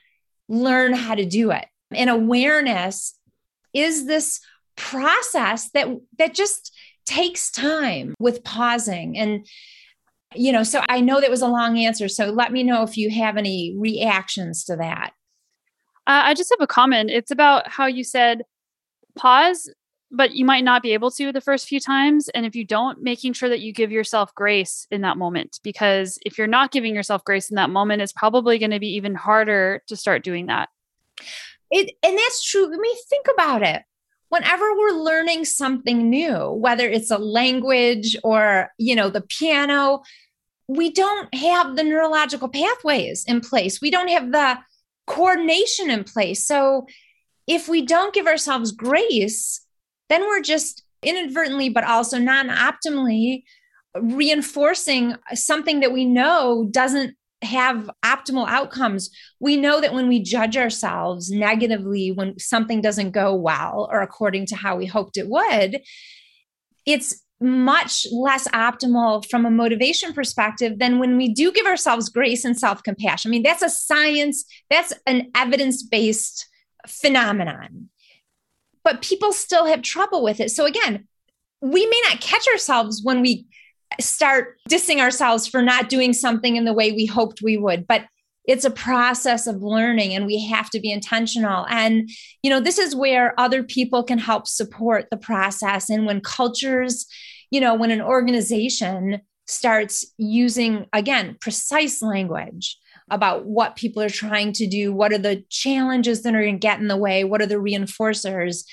learn 0.49 0.93
how 0.93 1.15
to 1.15 1.25
do 1.25 1.51
it. 1.51 1.65
And 1.91 2.09
awareness 2.09 3.17
is 3.73 4.05
this 4.05 4.39
process 4.75 5.69
that 5.71 5.87
that 6.17 6.33
just 6.33 6.73
takes 7.05 7.49
time 7.49 8.13
with 8.19 8.43
pausing 8.43 9.17
and 9.17 9.47
you 10.35 10.51
know 10.51 10.61
so 10.61 10.81
i 10.87 10.99
know 10.99 11.19
that 11.19 11.31
was 11.31 11.41
a 11.41 11.47
long 11.47 11.79
answer 11.79 12.07
so 12.07 12.27
let 12.27 12.51
me 12.51 12.61
know 12.61 12.83
if 12.83 12.95
you 12.95 13.09
have 13.09 13.37
any 13.37 13.73
reactions 13.77 14.65
to 14.65 14.75
that 14.75 15.11
uh, 16.07 16.21
i 16.25 16.33
just 16.33 16.49
have 16.57 16.63
a 16.63 16.67
comment 16.67 17.09
it's 17.09 17.31
about 17.31 17.67
how 17.69 17.85
you 17.85 18.03
said 18.03 18.43
pause, 19.17 19.69
but 20.09 20.33
you 20.33 20.45
might 20.45 20.63
not 20.63 20.81
be 20.81 20.93
able 20.93 21.11
to 21.11 21.33
the 21.33 21.41
first 21.41 21.67
few 21.67 21.81
times. 21.81 22.29
And 22.29 22.45
if 22.45 22.55
you 22.55 22.63
don't, 22.63 23.01
making 23.01 23.33
sure 23.33 23.49
that 23.49 23.59
you 23.59 23.73
give 23.73 23.91
yourself 23.91 24.33
grace 24.33 24.87
in 24.89 25.01
that 25.01 25.17
moment, 25.17 25.59
because 25.63 26.17
if 26.25 26.37
you're 26.37 26.47
not 26.47 26.71
giving 26.71 26.95
yourself 26.95 27.25
grace 27.25 27.49
in 27.49 27.55
that 27.55 27.69
moment, 27.69 28.01
it's 28.01 28.13
probably 28.13 28.57
going 28.57 28.71
to 28.71 28.79
be 28.79 28.95
even 28.95 29.15
harder 29.15 29.81
to 29.87 29.97
start 29.97 30.23
doing 30.23 30.45
that. 30.45 30.69
It, 31.69 31.91
and 32.01 32.17
that's 32.17 32.49
true. 32.49 32.65
I 32.73 32.77
mean, 32.77 32.95
think 33.09 33.25
about 33.33 33.63
it. 33.63 33.83
Whenever 34.29 34.73
we're 34.75 35.03
learning 35.03 35.45
something 35.45 36.09
new, 36.09 36.51
whether 36.51 36.87
it's 36.87 37.11
a 37.11 37.17
language 37.17 38.15
or, 38.23 38.69
you 38.77 38.95
know, 38.95 39.09
the 39.09 39.21
piano, 39.21 40.03
we 40.67 40.91
don't 40.91 41.33
have 41.33 41.75
the 41.75 41.83
neurological 41.83 42.49
pathways 42.49 43.23
in 43.25 43.39
place. 43.39 43.81
We 43.81 43.89
don't 43.89 44.09
have 44.09 44.31
the 44.31 44.57
coordination 45.07 45.89
in 45.89 46.03
place. 46.03 46.45
So 46.45 46.85
if 47.47 47.67
we 47.67 47.85
don't 47.85 48.13
give 48.13 48.27
ourselves 48.27 48.71
grace, 48.71 49.65
then 50.09 50.21
we're 50.27 50.41
just 50.41 50.83
inadvertently, 51.01 51.69
but 51.69 51.83
also 51.83 52.19
non 52.19 52.49
optimally 52.49 53.43
reinforcing 53.99 55.15
something 55.33 55.79
that 55.79 55.91
we 55.91 56.05
know 56.05 56.67
doesn't 56.69 57.15
have 57.41 57.89
optimal 58.03 58.47
outcomes. 58.47 59.09
We 59.39 59.57
know 59.57 59.79
that 59.81 59.93
when 59.93 60.07
we 60.07 60.21
judge 60.21 60.57
ourselves 60.57 61.31
negatively, 61.31 62.11
when 62.11 62.37
something 62.39 62.81
doesn't 62.81 63.11
go 63.11 63.35
well 63.35 63.87
or 63.91 64.01
according 64.01 64.47
to 64.47 64.55
how 64.55 64.75
we 64.75 64.85
hoped 64.85 65.17
it 65.17 65.27
would, 65.27 65.81
it's 66.85 67.23
much 67.39 68.07
less 68.11 68.47
optimal 68.49 69.27
from 69.29 69.45
a 69.45 69.51
motivation 69.51 70.13
perspective 70.13 70.79
than 70.79 70.99
when 70.99 71.17
we 71.17 71.29
do 71.29 71.51
give 71.51 71.65
ourselves 71.65 72.09
grace 72.09 72.43
and 72.43 72.57
self 72.57 72.81
compassion. 72.83 73.29
I 73.29 73.31
mean, 73.31 73.43
that's 73.43 73.61
a 73.61 73.69
science, 73.69 74.45
that's 74.69 74.93
an 75.05 75.31
evidence 75.35 75.83
based 75.83 76.47
phenomenon. 76.87 77.89
But 78.83 79.01
people 79.01 79.33
still 79.33 79.65
have 79.65 79.81
trouble 79.81 80.23
with 80.23 80.39
it. 80.39 80.49
So 80.49 80.65
again, 80.65 81.07
we 81.61 81.85
may 81.85 82.01
not 82.09 82.21
catch 82.21 82.47
ourselves 82.47 83.01
when 83.03 83.21
we 83.21 83.45
start 83.99 84.57
dissing 84.69 84.99
ourselves 84.99 85.47
for 85.47 85.61
not 85.61 85.89
doing 85.89 86.13
something 86.13 86.55
in 86.55 86.65
the 86.65 86.73
way 86.73 86.91
we 86.91 87.05
hoped 87.05 87.41
we 87.41 87.57
would, 87.57 87.87
but 87.87 88.05
it's 88.47 88.65
a 88.65 88.71
process 88.71 89.45
of 89.45 89.61
learning 89.61 90.15
and 90.15 90.25
we 90.25 90.43
have 90.45 90.69
to 90.69 90.79
be 90.79 90.89
intentional 90.89 91.67
and 91.67 92.09
you 92.41 92.49
know 92.49 92.61
this 92.61 92.77
is 92.77 92.95
where 92.95 93.37
other 93.37 93.61
people 93.61 94.03
can 94.03 94.17
help 94.17 94.47
support 94.47 95.07
the 95.11 95.17
process 95.17 95.89
and 95.89 96.05
when 96.05 96.21
cultures 96.21 97.05
you 97.51 97.59
know 97.59 97.75
when 97.75 97.91
an 97.91 98.01
organization 98.01 99.21
starts 99.45 100.05
using 100.17 100.85
again 100.93 101.37
precise 101.39 102.01
language 102.01 102.77
about 103.09 103.45
what 103.45 103.75
people 103.75 104.03
are 104.03 104.09
trying 104.09 104.51
to 104.53 104.67
do, 104.67 104.93
what 104.93 105.13
are 105.13 105.17
the 105.17 105.43
challenges 105.49 106.23
that 106.23 106.35
are 106.35 106.41
going 106.41 106.55
to 106.55 106.59
get 106.59 106.79
in 106.79 106.87
the 106.87 106.97
way, 106.97 107.23
what 107.23 107.41
are 107.41 107.45
the 107.45 107.55
reinforcers. 107.55 108.65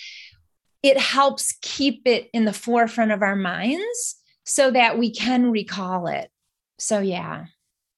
It 0.83 0.99
helps 0.99 1.57
keep 1.63 2.03
it 2.07 2.29
in 2.33 2.45
the 2.45 2.53
forefront 2.53 3.13
of 3.13 3.23
our 3.23 3.37
minds 3.37 4.17
so 4.45 4.71
that 4.73 4.99
we 4.99 5.11
can 5.11 5.51
recall 5.51 6.09
it. 6.09 6.31
So, 6.79 6.99
yeah. 6.99 7.47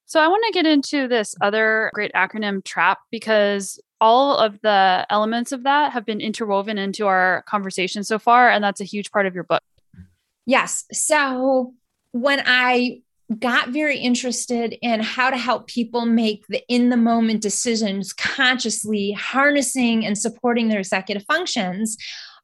So 0.04 0.20
I 0.20 0.28
want 0.28 0.44
to 0.46 0.52
get 0.52 0.66
into 0.66 1.08
this 1.08 1.34
other 1.40 1.90
great 1.94 2.12
acronym 2.12 2.62
TRAP 2.62 2.98
because 3.10 3.80
all 4.00 4.36
of 4.36 4.60
the 4.60 5.04
elements 5.10 5.50
of 5.50 5.64
that 5.64 5.92
have 5.92 6.04
been 6.04 6.20
interwoven 6.20 6.78
into 6.78 7.06
our 7.06 7.42
conversation 7.48 8.04
so 8.04 8.18
far. 8.18 8.50
And 8.50 8.62
that's 8.62 8.80
a 8.80 8.84
huge 8.84 9.10
part 9.10 9.26
of 9.26 9.34
your 9.34 9.44
book. 9.44 9.62
Yes. 10.46 10.84
So 10.92 11.74
when 12.12 12.42
I 12.46 13.02
got 13.40 13.70
very 13.70 13.98
interested 13.98 14.76
in 14.82 15.00
how 15.00 15.30
to 15.30 15.36
help 15.36 15.66
people 15.66 16.06
make 16.06 16.46
the 16.48 16.62
in 16.68 16.90
the 16.90 16.96
moment 16.96 17.42
decisions 17.42 18.12
consciously 18.12 19.10
harnessing 19.12 20.06
and 20.06 20.16
supporting 20.16 20.68
their 20.68 20.78
executive 20.78 21.24
functions, 21.24 21.96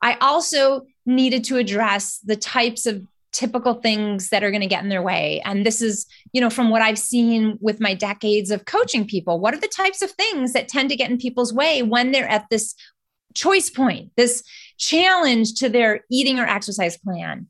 I 0.03 0.17
also 0.21 0.83
needed 1.07 1.45
to 1.45 1.57
address 1.57 2.19
the 2.19 2.37
types 2.37 2.87
of 2.87 3.07
typical 3.33 3.75
things 3.75 4.29
that 4.29 4.45
are 4.45 4.51
going 4.51 4.61
to 4.61 4.67
get 4.67 4.83
in 4.83 4.91
their 4.91 5.03
way 5.03 5.41
and 5.47 5.65
this 5.65 5.81
is 5.81 6.07
you 6.33 6.41
know 6.41 6.51
from 6.51 6.69
what 6.69 6.83
i've 6.83 6.99
seen 6.99 7.57
with 7.63 7.81
my 7.81 7.95
decades 7.95 8.51
of 8.51 8.67
coaching 8.67 9.07
people 9.07 9.41
what 9.41 9.55
are 9.55 9.61
the 9.61 9.69
types 9.69 10.03
of 10.03 10.11
things 10.11 10.53
that 10.53 10.69
tend 10.69 10.91
to 10.91 10.97
get 10.97 11.11
in 11.11 11.17
people's 11.17 11.53
way 11.53 11.83
when 11.83 12.13
they're 12.13 12.29
at 12.29 12.45
this 12.51 12.75
choice 13.33 13.71
point 13.71 14.11
this 14.17 14.45
challenge 14.77 15.55
to 15.55 15.71
their 15.71 16.01
eating 16.11 16.39
or 16.39 16.47
exercise 16.47 16.99
plan 16.99 17.47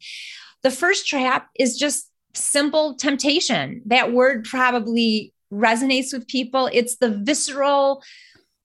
the 0.62 0.70
first 0.70 1.06
trap 1.06 1.48
is 1.58 1.76
just 1.76 2.08
simple 2.34 2.94
temptation 2.96 3.82
that 3.86 4.12
word 4.12 4.44
probably 4.44 5.34
resonates 5.52 6.12
with 6.12 6.26
people 6.28 6.68
it's 6.72 6.96
the 6.96 7.10
visceral 7.10 8.02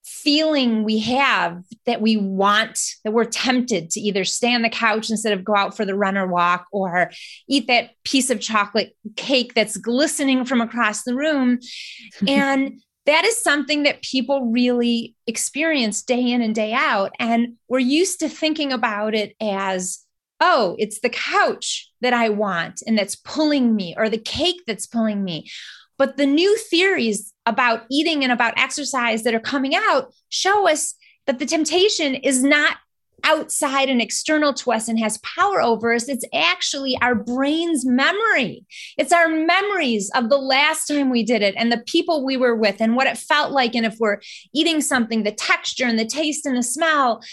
feeling 0.08 0.86
we 0.86 1.00
have 1.00 1.62
that 1.86 2.00
we 2.00 2.16
want, 2.16 2.80
that 3.04 3.12
we're 3.12 3.26
tempted 3.26 3.90
to 3.90 4.00
either 4.00 4.24
stay 4.24 4.56
on 4.56 4.62
the 4.62 4.70
couch 4.70 5.10
instead 5.10 5.34
of 5.34 5.44
go 5.44 5.54
out 5.54 5.76
for 5.76 5.84
the 5.84 5.96
run 5.96 6.18
or 6.18 6.28
walk, 6.28 6.66
or 6.72 7.12
eat 7.50 7.68
that 7.68 7.90
piece 8.06 8.30
of 8.30 8.40
chocolate 8.40 8.96
cake 9.18 9.54
that's 9.54 9.76
glistening 9.76 10.46
from 10.46 10.62
across 10.62 11.04
the 11.04 11.14
room. 11.14 11.60
and 12.28 12.82
that 13.06 13.26
is 13.26 13.38
something 13.38 13.84
that 13.84 14.02
people 14.02 14.46
really 14.46 15.14
experience 15.28 16.04
day 16.04 16.32
in 16.32 16.42
and 16.42 16.56
day 16.56 16.72
out. 16.72 17.12
And 17.20 17.56
we're 17.68 17.80
used 17.80 18.20
to 18.20 18.30
thinking 18.30 18.72
about 18.72 19.14
it 19.14 19.36
as, 19.42 20.00
oh, 20.40 20.76
it's 20.78 21.00
the 21.00 21.10
couch 21.10 21.90
that 22.02 22.14
I 22.14 22.30
want 22.30 22.82
and 22.86 22.98
that's 22.98 23.16
pulling 23.16 23.76
me, 23.76 23.96
or 23.98 24.10
the 24.10 24.18
cake 24.18 24.62
that's 24.68 24.88
pulling 24.88 25.24
me. 25.24 25.50
But 25.98 26.18
the 26.18 26.28
new 26.28 26.56
theories 26.58 27.34
about 27.46 27.84
eating 27.90 28.24
and 28.24 28.32
about 28.32 28.58
exercise 28.58 29.24
that 29.24 29.34
are 29.34 29.40
coming 29.40 29.74
out 29.76 30.14
show 30.30 30.70
us 30.70 30.94
that 31.26 31.40
the 31.40 31.46
temptation 31.46 32.16
is 32.16 32.44
not 32.44 32.78
outside 33.24 33.90
and 33.90 34.02
external 34.02 34.54
to 34.54 34.72
us 34.72 34.88
and 34.88 35.00
has 35.00 35.18
power 35.20 35.62
over 35.62 35.94
us. 35.94 36.08
It's 36.08 36.24
actually 36.34 36.98
our 37.02 37.16
brain's 37.16 37.84
memory. 37.86 38.66
It's 38.98 39.12
our 39.12 39.28
memories 39.28 40.12
of 40.14 40.30
the 40.30 40.38
last 40.38 40.86
time 40.86 41.10
we 41.10 41.24
did 41.24 41.42
it 41.42 41.56
and 41.58 41.72
the 41.72 41.84
people 41.88 42.24
we 42.24 42.38
were 42.38 42.56
with 42.56 42.80
and 42.80 42.96
what 42.96 43.08
it 43.08 43.18
felt 43.18 43.52
like. 43.52 43.76
And 43.76 43.86
if 43.86 43.96
we're 44.00 44.22
eating 44.54 44.82
something, 44.82 45.24
the 45.24 45.32
texture 45.32 45.86
and 45.86 45.98
the 45.98 46.06
taste 46.06 46.46
and 46.46 46.56
the 46.56 46.64
smell. 46.64 47.24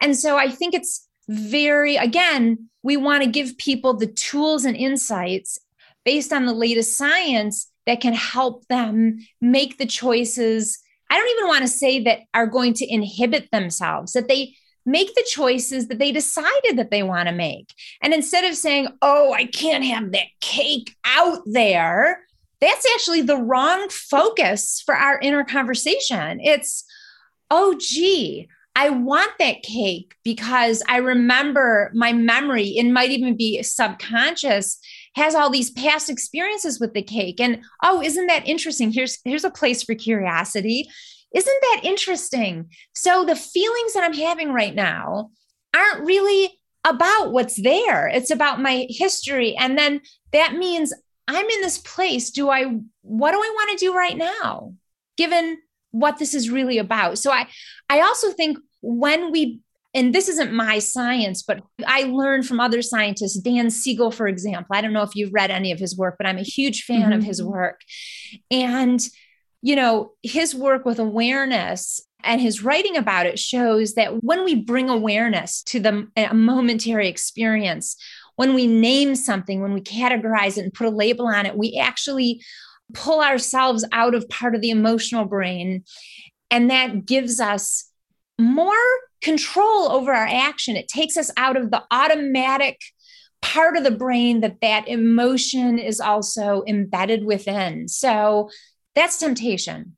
And 0.00 0.16
so 0.16 0.36
I 0.36 0.48
think 0.48 0.74
it's 0.74 1.08
very, 1.28 1.96
again, 1.96 2.68
we 2.82 2.96
want 2.96 3.22
to 3.22 3.30
give 3.30 3.58
people 3.58 3.94
the 3.94 4.06
tools 4.06 4.64
and 4.64 4.76
insights 4.76 5.58
based 6.04 6.32
on 6.32 6.46
the 6.46 6.52
latest 6.52 6.96
science 6.96 7.70
that 7.86 8.00
can 8.00 8.14
help 8.14 8.66
them 8.68 9.18
make 9.40 9.78
the 9.78 9.86
choices. 9.86 10.78
I 11.10 11.16
don't 11.16 11.30
even 11.30 11.48
want 11.48 11.62
to 11.62 11.68
say 11.68 12.02
that 12.04 12.20
are 12.34 12.46
going 12.46 12.74
to 12.74 12.92
inhibit 12.92 13.50
themselves, 13.50 14.12
that 14.12 14.28
they 14.28 14.54
make 14.84 15.14
the 15.14 15.26
choices 15.30 15.88
that 15.88 15.98
they 15.98 16.10
decided 16.10 16.76
that 16.76 16.90
they 16.90 17.02
want 17.02 17.28
to 17.28 17.34
make. 17.34 17.72
And 18.02 18.12
instead 18.12 18.44
of 18.44 18.56
saying, 18.56 18.88
oh, 19.00 19.32
I 19.32 19.46
can't 19.46 19.84
have 19.84 20.12
that 20.12 20.26
cake 20.40 20.94
out 21.04 21.40
there, 21.46 22.24
that's 22.60 22.86
actually 22.94 23.22
the 23.22 23.36
wrong 23.36 23.88
focus 23.90 24.82
for 24.84 24.96
our 24.96 25.18
inner 25.20 25.44
conversation. 25.44 26.40
It's, 26.40 26.84
oh, 27.50 27.76
gee, 27.78 28.48
I 28.74 28.88
want 28.90 29.32
that 29.38 29.62
cake 29.62 30.14
because 30.24 30.82
I 30.88 30.96
remember 30.98 31.90
my 31.94 32.12
memory, 32.12 32.68
it 32.68 32.90
might 32.90 33.10
even 33.10 33.36
be 33.36 33.62
subconscious, 33.62 34.78
has 35.14 35.34
all 35.34 35.50
these 35.50 35.70
past 35.70 36.08
experiences 36.08 36.80
with 36.80 36.94
the 36.94 37.02
cake. 37.02 37.38
And 37.38 37.62
oh, 37.82 38.02
isn't 38.02 38.26
that 38.28 38.48
interesting? 38.48 38.90
Here's 38.90 39.18
here's 39.24 39.44
a 39.44 39.50
place 39.50 39.82
for 39.82 39.94
curiosity. 39.94 40.88
Isn't 41.34 41.60
that 41.62 41.80
interesting? 41.84 42.70
So 42.94 43.24
the 43.24 43.36
feelings 43.36 43.94
that 43.94 44.04
I'm 44.04 44.14
having 44.14 44.52
right 44.52 44.74
now 44.74 45.30
aren't 45.74 46.06
really 46.06 46.58
about 46.84 47.32
what's 47.32 47.60
there. 47.62 48.08
It's 48.08 48.30
about 48.30 48.60
my 48.60 48.86
history. 48.88 49.54
And 49.56 49.78
then 49.78 50.00
that 50.32 50.54
means 50.54 50.92
I'm 51.28 51.46
in 51.46 51.60
this 51.60 51.78
place. 51.78 52.30
Do 52.30 52.50
I 52.50 52.64
what 53.02 53.32
do 53.32 53.38
I 53.38 53.54
want 53.54 53.78
to 53.78 53.84
do 53.84 53.94
right 53.94 54.16
now? 54.16 54.74
Given 55.16 55.58
what 55.92 56.18
this 56.18 56.34
is 56.34 56.50
really 56.50 56.78
about. 56.78 57.18
So 57.18 57.30
I 57.30 57.46
I 57.88 58.00
also 58.00 58.32
think 58.32 58.58
when 58.80 59.30
we 59.30 59.60
and 59.94 60.14
this 60.14 60.28
isn't 60.28 60.52
my 60.52 60.78
science, 60.78 61.42
but 61.42 61.60
I 61.86 62.04
learned 62.04 62.46
from 62.46 62.60
other 62.60 62.80
scientists, 62.80 63.38
Dan 63.38 63.70
Siegel, 63.70 64.10
for 64.10 64.26
example. 64.26 64.74
I 64.74 64.80
don't 64.80 64.94
know 64.94 65.02
if 65.02 65.14
you've 65.14 65.34
read 65.34 65.50
any 65.50 65.70
of 65.70 65.78
his 65.78 65.96
work, 65.96 66.16
but 66.16 66.26
I'm 66.26 66.38
a 66.38 66.42
huge 66.42 66.84
fan 66.84 67.02
mm-hmm. 67.02 67.12
of 67.12 67.24
his 67.24 67.42
work. 67.42 67.82
And, 68.50 69.00
you 69.60 69.76
know, 69.76 70.12
his 70.22 70.54
work 70.54 70.86
with 70.86 70.98
awareness 70.98 72.00
and 72.24 72.40
his 72.40 72.62
writing 72.62 72.96
about 72.96 73.26
it 73.26 73.38
shows 73.38 73.94
that 73.94 74.22
when 74.22 74.44
we 74.44 74.54
bring 74.54 74.88
awareness 74.88 75.62
to 75.64 75.80
the 75.80 76.08
a 76.16 76.32
momentary 76.32 77.08
experience, 77.08 77.96
when 78.36 78.54
we 78.54 78.66
name 78.66 79.14
something, 79.14 79.60
when 79.60 79.74
we 79.74 79.82
categorize 79.82 80.56
it 80.56 80.64
and 80.64 80.72
put 80.72 80.86
a 80.86 80.90
label 80.90 81.26
on 81.26 81.44
it, 81.44 81.56
we 81.56 81.78
actually 81.78 82.42
pull 82.94 83.20
ourselves 83.20 83.84
out 83.92 84.14
of 84.14 84.28
part 84.28 84.54
of 84.54 84.60
the 84.60 84.70
emotional 84.70 85.24
brain. 85.24 85.84
And 86.50 86.70
that 86.70 87.06
gives 87.06 87.40
us 87.40 87.90
more 88.38 88.72
control 89.22 89.90
over 89.90 90.12
our 90.12 90.26
action. 90.26 90.76
It 90.76 90.88
takes 90.88 91.16
us 91.16 91.30
out 91.36 91.56
of 91.56 91.70
the 91.70 91.82
automatic 91.90 92.78
part 93.40 93.76
of 93.76 93.84
the 93.84 93.90
brain 93.90 94.40
that 94.40 94.60
that 94.60 94.88
emotion 94.88 95.78
is 95.78 96.00
also 96.00 96.62
embedded 96.66 97.24
within. 97.24 97.88
So 97.88 98.50
that's 98.94 99.18
temptation. 99.18 99.96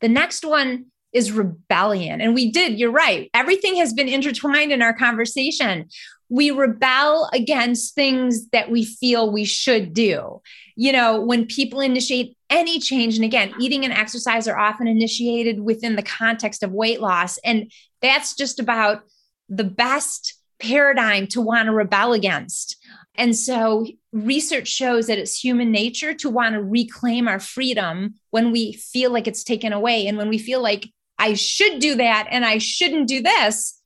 The 0.00 0.08
next 0.08 0.44
one 0.44 0.86
is 1.12 1.32
rebellion. 1.32 2.20
And 2.20 2.34
we 2.34 2.50
did, 2.50 2.78
you're 2.78 2.90
right. 2.90 3.30
Everything 3.32 3.76
has 3.76 3.92
been 3.92 4.08
intertwined 4.08 4.72
in 4.72 4.82
our 4.82 4.92
conversation. 4.92 5.88
We 6.28 6.50
rebel 6.50 7.30
against 7.32 7.94
things 7.94 8.48
that 8.50 8.70
we 8.70 8.84
feel 8.84 9.30
we 9.30 9.44
should 9.44 9.94
do. 9.94 10.42
You 10.80 10.92
know, 10.92 11.20
when 11.20 11.44
people 11.44 11.80
initiate 11.80 12.36
any 12.50 12.78
change, 12.78 13.16
and 13.16 13.24
again, 13.24 13.52
eating 13.58 13.84
and 13.84 13.92
exercise 13.92 14.46
are 14.46 14.56
often 14.56 14.86
initiated 14.86 15.58
within 15.58 15.96
the 15.96 16.04
context 16.04 16.62
of 16.62 16.70
weight 16.70 17.00
loss. 17.00 17.36
And 17.38 17.72
that's 18.00 18.36
just 18.36 18.60
about 18.60 19.02
the 19.48 19.64
best 19.64 20.34
paradigm 20.60 21.26
to 21.28 21.40
want 21.40 21.66
to 21.66 21.72
rebel 21.72 22.12
against. 22.12 22.76
And 23.16 23.34
so 23.34 23.88
research 24.12 24.68
shows 24.68 25.08
that 25.08 25.18
it's 25.18 25.42
human 25.42 25.72
nature 25.72 26.14
to 26.14 26.30
want 26.30 26.54
to 26.54 26.62
reclaim 26.62 27.26
our 27.26 27.40
freedom 27.40 28.14
when 28.30 28.52
we 28.52 28.74
feel 28.74 29.12
like 29.12 29.26
it's 29.26 29.42
taken 29.42 29.72
away. 29.72 30.06
And 30.06 30.16
when 30.16 30.28
we 30.28 30.38
feel 30.38 30.62
like 30.62 30.86
I 31.18 31.34
should 31.34 31.80
do 31.80 31.96
that 31.96 32.28
and 32.30 32.44
I 32.44 32.58
shouldn't 32.58 33.08
do 33.08 33.20
this, 33.20 33.82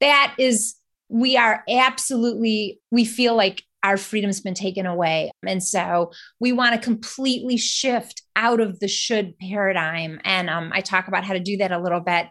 that 0.00 0.34
is, 0.38 0.76
we 1.10 1.36
are 1.36 1.62
absolutely, 1.68 2.80
we 2.90 3.04
feel 3.04 3.36
like 3.36 3.64
our 3.82 3.96
freedom's 3.96 4.40
been 4.40 4.54
taken 4.54 4.86
away. 4.86 5.30
And 5.46 5.62
so 5.62 6.12
we 6.38 6.52
want 6.52 6.74
to 6.74 6.80
completely 6.80 7.56
shift 7.56 8.22
out 8.36 8.60
of 8.60 8.80
the 8.80 8.88
should 8.88 9.38
paradigm. 9.38 10.20
And 10.24 10.48
um, 10.48 10.70
I 10.72 10.80
talk 10.80 11.08
about 11.08 11.24
how 11.24 11.34
to 11.34 11.40
do 11.40 11.56
that 11.58 11.72
a 11.72 11.80
little 11.80 12.00
bit. 12.00 12.26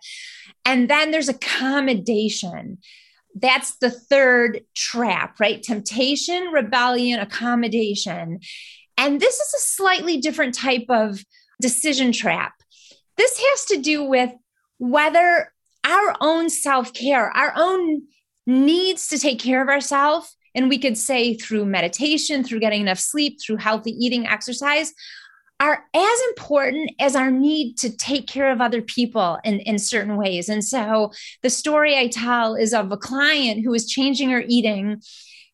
And 0.66 0.90
then 0.90 1.12
there's 1.12 1.30
accommodation. 1.30 2.78
That's 3.36 3.78
the 3.78 3.92
third 3.92 4.62
trap, 4.76 5.40
right? 5.40 5.62
Temptation, 5.62 6.48
rebellion, 6.48 7.20
accommodation. 7.20 8.40
And 8.98 9.20
this 9.20 9.36
is 9.36 9.54
a 9.54 9.60
slightly 9.60 10.18
different 10.18 10.54
type 10.54 10.86
of 10.90 11.24
decision 11.62 12.12
trap. 12.12 12.54
This 13.18 13.38
has 13.40 13.66
to 13.66 13.78
do 13.78 14.04
with 14.04 14.32
whether 14.78 15.52
our 15.86 16.16
own 16.22 16.50
self 16.50 16.94
care, 16.94 17.30
our 17.30 17.54
own 17.56 18.04
needs 18.46 19.08
to 19.10 19.18
take 19.18 19.40
care 19.40 19.62
of 19.62 19.70
ourselves, 19.70 20.36
and 20.54 20.70
we 20.70 20.78
could 20.78 20.98
say 20.98 21.34
through 21.34 21.66
meditation, 21.66 22.44
through 22.44 22.60
getting 22.60 22.82
enough 22.82 23.00
sleep, 23.00 23.40
through 23.42 23.58
healthy 23.58 23.92
eating, 23.92 24.28
exercise, 24.28 24.94
are 25.60 25.86
as 25.94 26.20
important 26.30 26.92
as 27.00 27.16
our 27.16 27.30
need 27.30 27.78
to 27.78 27.96
take 27.96 28.28
care 28.28 28.52
of 28.52 28.62
other 28.62 28.82
people 28.82 29.38
in, 29.44 29.60
in 29.60 29.78
certain 29.78 30.18
ways. 30.18 30.50
And 30.50 30.64
so 30.64 31.12
the 31.44 31.52
story 31.52 31.96
I 31.98 32.08
tell 32.08 32.56
is 32.56 32.74
of 32.74 32.92
a 32.92 32.98
client 32.98 33.64
who 33.64 33.70
was 33.70 33.88
changing 33.88 34.32
her 34.32 34.44
eating, 34.48 35.02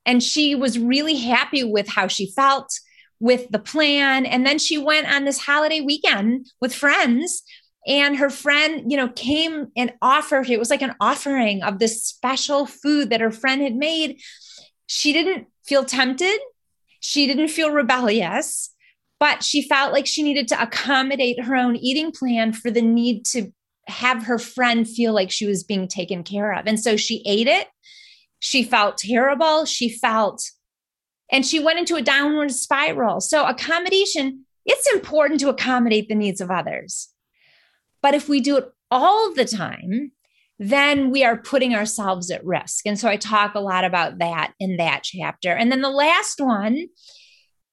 and 0.06 0.24
she 0.24 0.56
was 0.56 0.80
really 0.80 1.18
happy 1.18 1.66
with 1.66 1.90
how 1.90 2.08
she 2.08 2.32
felt 2.32 2.80
with 3.20 3.50
the 3.50 3.60
plan. 3.60 4.26
And 4.26 4.46
then 4.46 4.60
she 4.60 4.78
went 4.78 5.14
on 5.14 5.26
this 5.26 5.40
holiday 5.40 5.82
weekend 5.82 6.48
with 6.62 6.74
friends. 6.74 7.44
And 7.86 8.18
her 8.18 8.30
friend, 8.30 8.90
you 8.92 8.98
know, 8.98 9.10
came 9.10 9.68
and 9.76 9.94
offered, 10.02 10.50
it 10.50 10.60
was 10.60 10.70
like 10.70 10.82
an 10.82 10.96
offering 11.00 11.64
of 11.64 11.80
this 11.80 12.04
special 12.04 12.66
food 12.66 13.10
that 13.10 13.22
her 13.22 13.32
friend 13.32 13.62
had 13.62 13.76
made. 13.76 14.22
She 14.88 15.14
didn't 15.14 15.48
feel 15.64 15.86
tempted. 15.86 16.40
She 17.00 17.28
didn't 17.28 17.50
feel 17.50 17.70
rebellious 17.70 18.74
but 19.20 19.44
she 19.44 19.62
felt 19.62 19.94
like 19.94 20.06
she 20.06 20.24
needed 20.24 20.48
to 20.50 20.62
accommodate 20.62 21.44
her 21.44 21.56
own 21.56 21.76
eating 21.76 22.12
plan 22.12 22.54
for 22.54 22.70
the 22.70 22.82
need 22.82 23.26
to 23.26 23.52
have 23.88 24.24
her 24.24 24.38
friend 24.38 24.88
feel 24.88 25.14
like 25.14 25.32
she 25.32 25.48
was 25.48 25.64
being 25.64 25.88
taken 25.88 26.24
care 26.24 26.54
of. 26.54 26.68
And 26.68 26.80
so 26.80 26.98
she 26.98 27.24
ate 27.26 27.48
it. 27.48 27.68
She 28.40 28.64
felt 28.64 28.98
terrible. 28.98 29.66
She 29.66 29.90
felt, 29.90 30.44
and 31.32 31.46
she 31.46 31.60
went 31.60 31.80
into 31.80 31.96
a 31.96 32.02
downward 32.02 32.52
spiral. 32.52 33.20
So, 33.20 33.46
accommodation, 33.46 34.46
it's 34.66 34.92
important 34.94 35.40
to 35.40 35.50
accommodate 35.50 36.08
the 36.08 36.16
needs 36.16 36.40
of 36.40 36.52
others. 36.52 37.10
But 38.04 38.14
if 38.14 38.30
we 38.30 38.40
do 38.40 38.58
it 38.58 38.66
all 38.92 39.34
the 39.34 39.46
time, 39.46 40.12
then 40.60 41.12
we 41.12 41.24
are 41.24 41.38
putting 41.38 41.76
ourselves 41.76 42.32
at 42.32 42.46
risk. 42.46 42.86
And 42.86 43.00
so 43.00 43.08
I 43.08 43.18
talk 43.18 43.54
a 43.54 43.60
lot 43.60 43.84
about 43.84 44.18
that 44.20 44.54
in 44.60 44.78
that 44.78 45.04
chapter. 45.04 45.52
And 45.52 45.72
then 45.72 45.82
the 45.82 45.90
last 45.90 46.40
one 46.40 46.88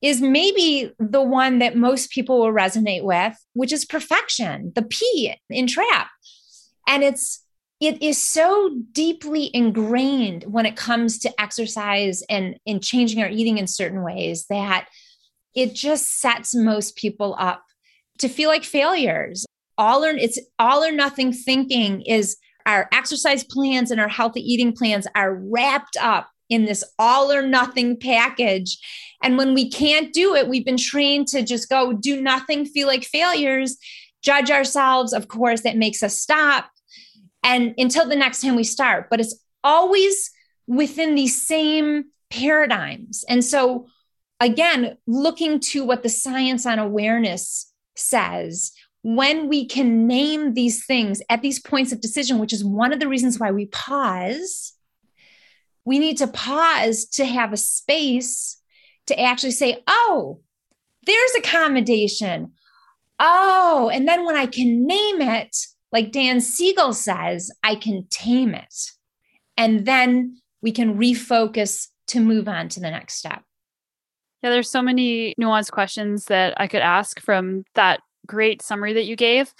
is 0.03 0.21
maybe 0.21 0.93
the 0.99 1.23
one 1.23 1.61
that 1.61 1.77
most 1.77 2.11
people 2.11 2.41
will 2.41 2.53
resonate 2.53 3.05
with, 3.05 3.35
which 3.55 3.73
is 3.73 3.87
perfection, 3.87 4.73
the 4.75 4.83
P 4.83 5.35
in 5.49 5.67
trap. 5.67 6.09
And 6.87 7.03
it's 7.03 7.41
it 7.81 8.03
is 8.03 8.23
so 8.23 8.71
deeply 8.93 9.51
ingrained 9.53 10.45
when 10.45 10.65
it 10.65 10.77
comes 10.77 11.19
to 11.19 11.41
exercise 11.41 12.23
and 12.29 12.57
in 12.67 12.81
changing 12.81 13.23
our 13.23 13.29
eating 13.29 13.59
in 13.59 13.67
certain 13.67 14.03
ways 14.03 14.47
that 14.49 14.89
it 15.55 15.75
just 15.75 16.21
sets 16.21 16.55
most 16.55 16.97
people 16.97 17.35
up 17.39 17.63
to 18.19 18.29
feel 18.29 18.49
like 18.49 18.65
failures 18.65 19.45
all 19.77 20.05
or 20.05 20.11
it's 20.11 20.39
all 20.59 20.85
or 20.85 20.93
nothing 20.93 21.33
thinking 21.33 22.03
is 22.03 22.37
our 22.67 22.89
exercise 22.93 23.45
plans 23.45 23.91
and 23.91 24.01
our 24.01 24.09
healthy 24.09 24.41
eating 24.41 24.73
plans 24.73 25.07
are 25.15 25.35
wrapped 25.35 25.97
up 26.01 26.29
in 26.49 26.65
this 26.65 26.85
all 26.99 27.33
or 27.33 27.43
nothing 27.43 27.99
package. 27.99 28.79
And 29.23 29.39
when 29.39 29.55
we 29.55 29.71
can't 29.71 30.13
do 30.13 30.35
it, 30.35 30.49
we've 30.49 30.65
been 30.65 30.77
trained 30.77 31.29
to 31.29 31.43
just 31.43 31.69
go 31.69 31.93
do 31.93 32.21
nothing, 32.21 32.67
feel 32.67 32.87
like 32.87 33.05
failures, 33.05 33.77
judge 34.23 34.51
ourselves. 34.51 35.13
Of 35.13 35.29
course, 35.29 35.63
that 35.63 35.77
makes 35.77 36.03
us 36.03 36.19
stop. 36.19 36.71
And 37.43 37.75
until 37.77 38.09
the 38.09 38.17
next 38.17 38.41
time 38.41 38.57
we 38.57 38.65
start, 38.65 39.09
but 39.11 39.21
it's 39.21 39.39
always 39.63 40.31
within 40.67 41.15
these 41.15 41.47
same 41.47 42.05
paradigms. 42.31 43.25
And 43.29 43.45
so, 43.45 43.87
again, 44.41 44.97
looking 45.07 45.61
to 45.61 45.85
what 45.85 46.03
the 46.03 46.09
science 46.09 46.67
on 46.67 46.79
awareness 46.79 47.71
says, 47.97 48.73
when 49.05 49.49
we 49.51 49.67
can 49.67 50.07
name 50.07 50.55
these 50.55 50.87
things 50.87 51.21
at 51.29 51.43
these 51.43 51.61
points 51.61 51.93
of 51.93 52.01
decision, 52.01 52.39
which 52.39 52.55
is 52.55 52.65
one 52.65 52.91
of 52.91 53.01
the 53.01 53.07
reasons 53.07 53.39
why 53.39 53.51
we 53.51 53.67
pause, 53.67 54.73
we 55.85 55.99
need 55.99 56.17
to 56.17 56.27
pause 56.27 57.05
to 57.05 57.27
have 57.27 57.53
a 57.53 57.59
space 57.59 58.57
to 59.07 59.21
actually 59.21 59.51
say, 59.51 59.83
oh, 59.87 60.41
there's 61.05 61.35
accommodation. 61.37 62.53
Oh, 63.21 63.91
and 63.93 64.09
then 64.09 64.25
when 64.25 64.37
I 64.37 64.47
can 64.47 64.87
name 64.87 65.21
it, 65.21 65.55
like 65.93 66.11
Dan 66.11 66.41
Siegel 66.41 66.95
says, 66.95 67.51
I 67.63 67.75
can 67.75 68.07
tame 68.09 68.55
it. 68.55 68.75
And 69.59 69.85
then 69.85 70.39
we 70.63 70.73
can 70.73 70.97
refocus 70.97 71.89
to 72.07 72.21
move 72.21 72.49
on 72.49 72.71
to 72.71 72.81
the 72.81 72.91
next 72.91 73.17
step. 73.17 73.43
Yeah, 74.43 74.49
there's 74.49 74.71
so 74.71 74.81
many 74.81 75.35
nuanced 75.39 75.73
questions 75.73 76.25
that 76.27 76.55
I 76.57 76.69
could 76.69 76.81
ask 76.81 77.21
from 77.21 77.65
that 77.75 78.01
great 78.27 78.63
summary 78.63 78.93
that 78.93 79.07
you 79.07 79.17
gave. 79.17 79.55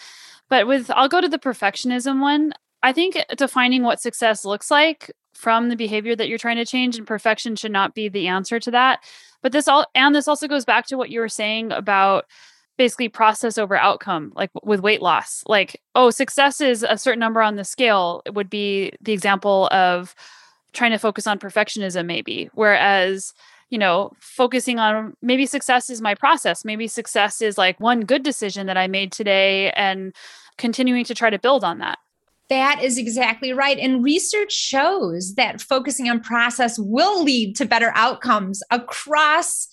But 0.49 0.67
with, 0.67 0.91
I'll 0.91 1.09
go 1.09 1.21
to 1.21 1.29
the 1.29 1.39
perfectionism 1.39 2.21
one. 2.21 2.53
I 2.83 2.93
think 2.93 3.19
defining 3.37 3.83
what 3.83 4.01
success 4.01 4.45
looks 4.45 4.71
like 4.71 5.11
from 5.33 5.69
the 5.69 5.77
behavior 5.77 6.15
that 6.15 6.29
you're 6.29 6.39
trying 6.39 6.57
to 6.57 6.67
change 6.67 6.97
and 6.97 7.07
perfection 7.07 7.57
should 7.57 7.73
not 7.73 7.95
be 7.95 8.09
the 8.09 8.29
answer 8.29 8.61
to 8.61 8.71
that. 8.71 9.01
But 9.43 9.53
this 9.53 9.69
all, 9.69 9.87
and 9.95 10.15
this 10.15 10.29
also 10.29 10.49
goes 10.49 10.65
back 10.65 10.87
to 10.87 10.97
what 10.97 11.11
you 11.11 11.21
were 11.21 11.29
saying 11.29 11.73
about 11.73 12.27
basically 12.77 13.09
process 13.09 13.57
over 13.59 13.77
outcome, 13.77 14.33
like 14.35 14.51
with 14.63 14.81
weight 14.81 15.03
loss. 15.03 15.43
Like, 15.47 15.81
oh, 15.95 16.11
success 16.11 16.61
is 16.61 16.83
a 16.83 16.99
certain 16.99 17.21
number 17.21 17.41
on 17.41 17.57
the 17.57 17.65
scale, 17.65 18.23
it 18.27 18.35
would 18.35 18.51
be 18.51 18.93
the 19.01 19.13
example 19.13 19.69
of 19.71 20.15
trying 20.73 20.91
to 20.91 20.99
focus 20.99 21.27
on 21.27 21.39
perfectionism, 21.39 22.07
maybe. 22.07 22.51
Whereas, 22.55 23.33
you 23.71 23.79
know, 23.79 24.13
focusing 24.21 24.79
on 24.79 25.17
maybe 25.23 25.47
success 25.47 25.91
is 25.91 26.01
my 26.01 26.15
process. 26.15 26.65
Maybe 26.65 26.87
success 26.87 27.41
is 27.41 27.59
like 27.59 27.81
one 27.81 28.01
good 28.01 28.23
decision 28.23 28.67
that 28.67 28.77
I 28.77 28.87
made 28.87 29.13
today 29.13 29.71
and 29.73 30.15
continuing 30.59 31.05
to 31.05 31.15
try 31.15 31.31
to 31.31 31.39
build 31.39 31.65
on 31.65 31.79
that. 31.79 31.99
That 32.51 32.83
is 32.83 32.99
exactly 32.99 33.53
right. 33.53 33.79
And 33.79 34.05
research 34.05 34.53
shows 34.53 35.35
that 35.37 35.63
focusing 35.63 36.11
on 36.11 36.21
process 36.21 36.79
will 36.79 37.25
lead 37.25 37.57
to 37.57 37.65
better 37.65 37.91
outcomes 37.95 38.63
across 38.71 39.69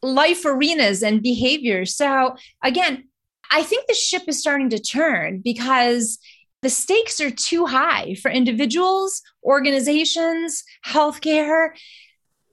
life 0.00 0.44
arenas 0.44 1.02
and 1.02 1.22
behaviors. 1.22 1.96
So, 1.96 2.36
again, 2.62 3.08
I 3.50 3.62
think 3.64 3.88
the 3.88 3.94
ship 3.94 4.22
is 4.28 4.38
starting 4.38 4.70
to 4.70 4.78
turn 4.78 5.40
because 5.42 6.18
the 6.62 6.70
stakes 6.70 7.20
are 7.20 7.30
too 7.30 7.66
high 7.66 8.14
for 8.22 8.30
individuals, 8.30 9.20
organizations, 9.42 10.64
healthcare 10.86 11.70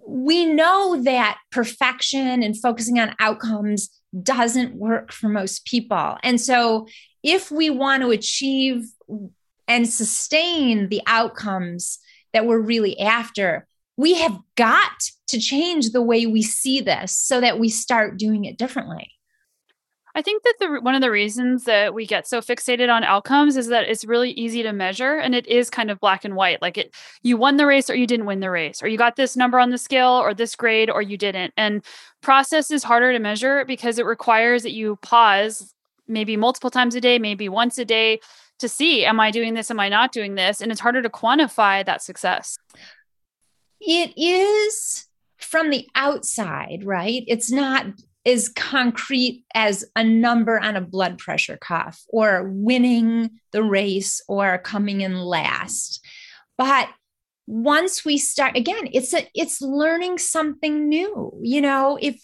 we 0.07 0.45
know 0.45 1.01
that 1.03 1.39
perfection 1.51 2.43
and 2.43 2.59
focusing 2.59 2.99
on 2.99 3.15
outcomes 3.19 3.89
doesn't 4.23 4.75
work 4.75 5.11
for 5.11 5.29
most 5.29 5.65
people. 5.65 6.17
And 6.23 6.39
so, 6.39 6.87
if 7.23 7.51
we 7.51 7.69
want 7.69 8.01
to 8.01 8.09
achieve 8.09 8.85
and 9.67 9.87
sustain 9.87 10.89
the 10.89 11.01
outcomes 11.05 11.99
that 12.33 12.45
we're 12.45 12.59
really 12.59 12.99
after, 12.99 13.67
we 13.95 14.15
have 14.15 14.39
got 14.55 15.11
to 15.27 15.39
change 15.39 15.91
the 15.91 16.01
way 16.01 16.25
we 16.25 16.41
see 16.41 16.81
this 16.81 17.15
so 17.15 17.39
that 17.39 17.59
we 17.59 17.69
start 17.69 18.17
doing 18.17 18.45
it 18.45 18.57
differently. 18.57 19.11
I 20.15 20.21
think 20.21 20.43
that 20.43 20.55
the 20.59 20.81
one 20.81 20.95
of 20.95 21.01
the 21.01 21.11
reasons 21.11 21.63
that 21.65 21.93
we 21.93 22.05
get 22.05 22.27
so 22.27 22.41
fixated 22.41 22.93
on 22.93 23.03
outcomes 23.03 23.55
is 23.55 23.67
that 23.67 23.87
it's 23.87 24.05
really 24.05 24.31
easy 24.31 24.63
to 24.63 24.73
measure 24.73 25.15
and 25.15 25.33
it 25.33 25.47
is 25.47 25.69
kind 25.69 25.89
of 25.89 25.99
black 25.99 26.25
and 26.25 26.35
white. 26.35 26.61
Like 26.61 26.77
it 26.77 26.93
you 27.21 27.37
won 27.37 27.57
the 27.57 27.65
race 27.65 27.89
or 27.89 27.95
you 27.95 28.07
didn't 28.07 28.25
win 28.25 28.39
the 28.39 28.49
race 28.49 28.83
or 28.83 28.87
you 28.87 28.97
got 28.97 29.15
this 29.15 29.37
number 29.37 29.59
on 29.59 29.69
the 29.69 29.77
scale 29.77 30.11
or 30.11 30.33
this 30.33 30.55
grade 30.55 30.89
or 30.89 31.01
you 31.01 31.17
didn't. 31.17 31.53
And 31.57 31.83
process 32.21 32.71
is 32.71 32.83
harder 32.83 33.11
to 33.13 33.19
measure 33.19 33.65
because 33.65 33.99
it 33.99 34.05
requires 34.05 34.63
that 34.63 34.73
you 34.73 34.97
pause 35.01 35.73
maybe 36.07 36.35
multiple 36.35 36.69
times 36.69 36.95
a 36.95 37.01
day, 37.01 37.19
maybe 37.19 37.47
once 37.47 37.77
a 37.77 37.85
day 37.85 38.19
to 38.59 38.67
see 38.67 39.05
am 39.05 39.19
I 39.19 39.31
doing 39.31 39.53
this 39.53 39.71
am 39.71 39.79
I 39.79 39.89
not 39.89 40.11
doing 40.11 40.35
this 40.35 40.61
and 40.61 40.71
it's 40.71 40.81
harder 40.81 41.01
to 41.01 41.09
quantify 41.09 41.85
that 41.85 42.03
success. 42.03 42.57
It 43.79 44.13
is 44.15 45.07
from 45.37 45.71
the 45.71 45.87
outside, 45.95 46.83
right? 46.83 47.23
It's 47.27 47.51
not 47.51 47.85
is 48.23 48.49
concrete 48.49 49.43
as 49.55 49.83
a 49.95 50.03
number 50.03 50.59
on 50.59 50.75
a 50.75 50.81
blood 50.81 51.17
pressure 51.17 51.57
cuff 51.57 52.03
or 52.09 52.49
winning 52.49 53.31
the 53.51 53.63
race 53.63 54.21
or 54.27 54.57
coming 54.59 55.01
in 55.01 55.17
last. 55.17 56.05
But 56.57 56.89
once 57.47 58.05
we 58.05 58.17
start 58.17 58.55
again, 58.55 58.87
it's 58.93 59.13
a 59.13 59.27
it's 59.33 59.61
learning 59.61 60.19
something 60.19 60.87
new. 60.87 61.33
You 61.41 61.61
know, 61.61 61.97
if 61.99 62.21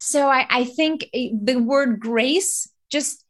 so 0.00 0.28
I, 0.28 0.46
I 0.50 0.64
think 0.64 1.08
the 1.12 1.56
word 1.56 2.00
grace 2.00 2.68
just 2.90 3.24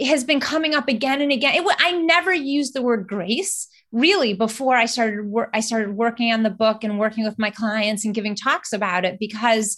has 0.00 0.24
been 0.24 0.40
coming 0.40 0.74
up 0.74 0.88
again 0.88 1.20
and 1.20 1.32
again. 1.32 1.54
It, 1.54 1.76
I 1.80 1.92
never 1.92 2.32
used 2.32 2.74
the 2.74 2.82
word 2.82 3.08
grace 3.08 3.68
really 3.90 4.32
before 4.32 4.76
I 4.76 4.86
started 4.86 5.26
work. 5.26 5.50
I 5.52 5.60
started 5.60 5.96
working 5.96 6.32
on 6.32 6.44
the 6.44 6.50
book 6.50 6.84
and 6.84 6.98
working 6.98 7.24
with 7.24 7.38
my 7.38 7.50
clients 7.50 8.04
and 8.04 8.14
giving 8.14 8.34
talks 8.36 8.72
about 8.72 9.04
it 9.04 9.18
because 9.18 9.76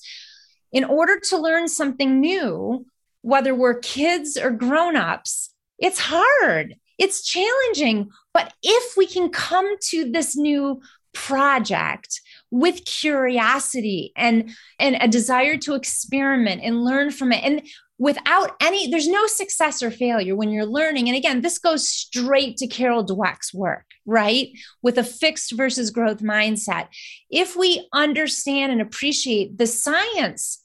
in 0.74 0.84
order 0.84 1.18
to 1.20 1.38
learn 1.38 1.68
something 1.68 2.20
new, 2.20 2.84
whether 3.22 3.54
we're 3.54 3.78
kids 3.78 4.36
or 4.36 4.50
grown-ups, 4.50 5.54
it's 5.78 6.00
hard. 6.00 6.74
It's 6.98 7.24
challenging. 7.24 8.10
But 8.34 8.52
if 8.62 8.96
we 8.96 9.06
can 9.06 9.30
come 9.30 9.78
to 9.90 10.10
this 10.10 10.36
new 10.36 10.82
project 11.14 12.20
with 12.50 12.84
curiosity 12.84 14.12
and 14.16 14.50
and 14.80 14.96
a 15.00 15.08
desire 15.08 15.56
to 15.56 15.74
experiment 15.74 16.60
and 16.62 16.84
learn 16.84 17.12
from 17.12 17.32
it 17.32 17.44
and 17.44 17.62
without 17.98 18.56
any 18.60 18.90
there's 18.90 19.06
no 19.06 19.24
success 19.28 19.80
or 19.80 19.92
failure 19.92 20.34
when 20.34 20.50
you're 20.50 20.66
learning 20.66 21.08
and 21.08 21.16
again 21.16 21.40
this 21.40 21.60
goes 21.60 21.86
straight 21.86 22.56
to 22.56 22.66
carol 22.66 23.06
dweck's 23.06 23.54
work 23.54 23.84
right 24.06 24.48
with 24.82 24.98
a 24.98 25.04
fixed 25.04 25.52
versus 25.52 25.92
growth 25.92 26.18
mindset 26.18 26.88
if 27.30 27.54
we 27.54 27.88
understand 27.92 28.72
and 28.72 28.80
appreciate 28.80 29.56
the 29.56 29.68
science 29.68 30.63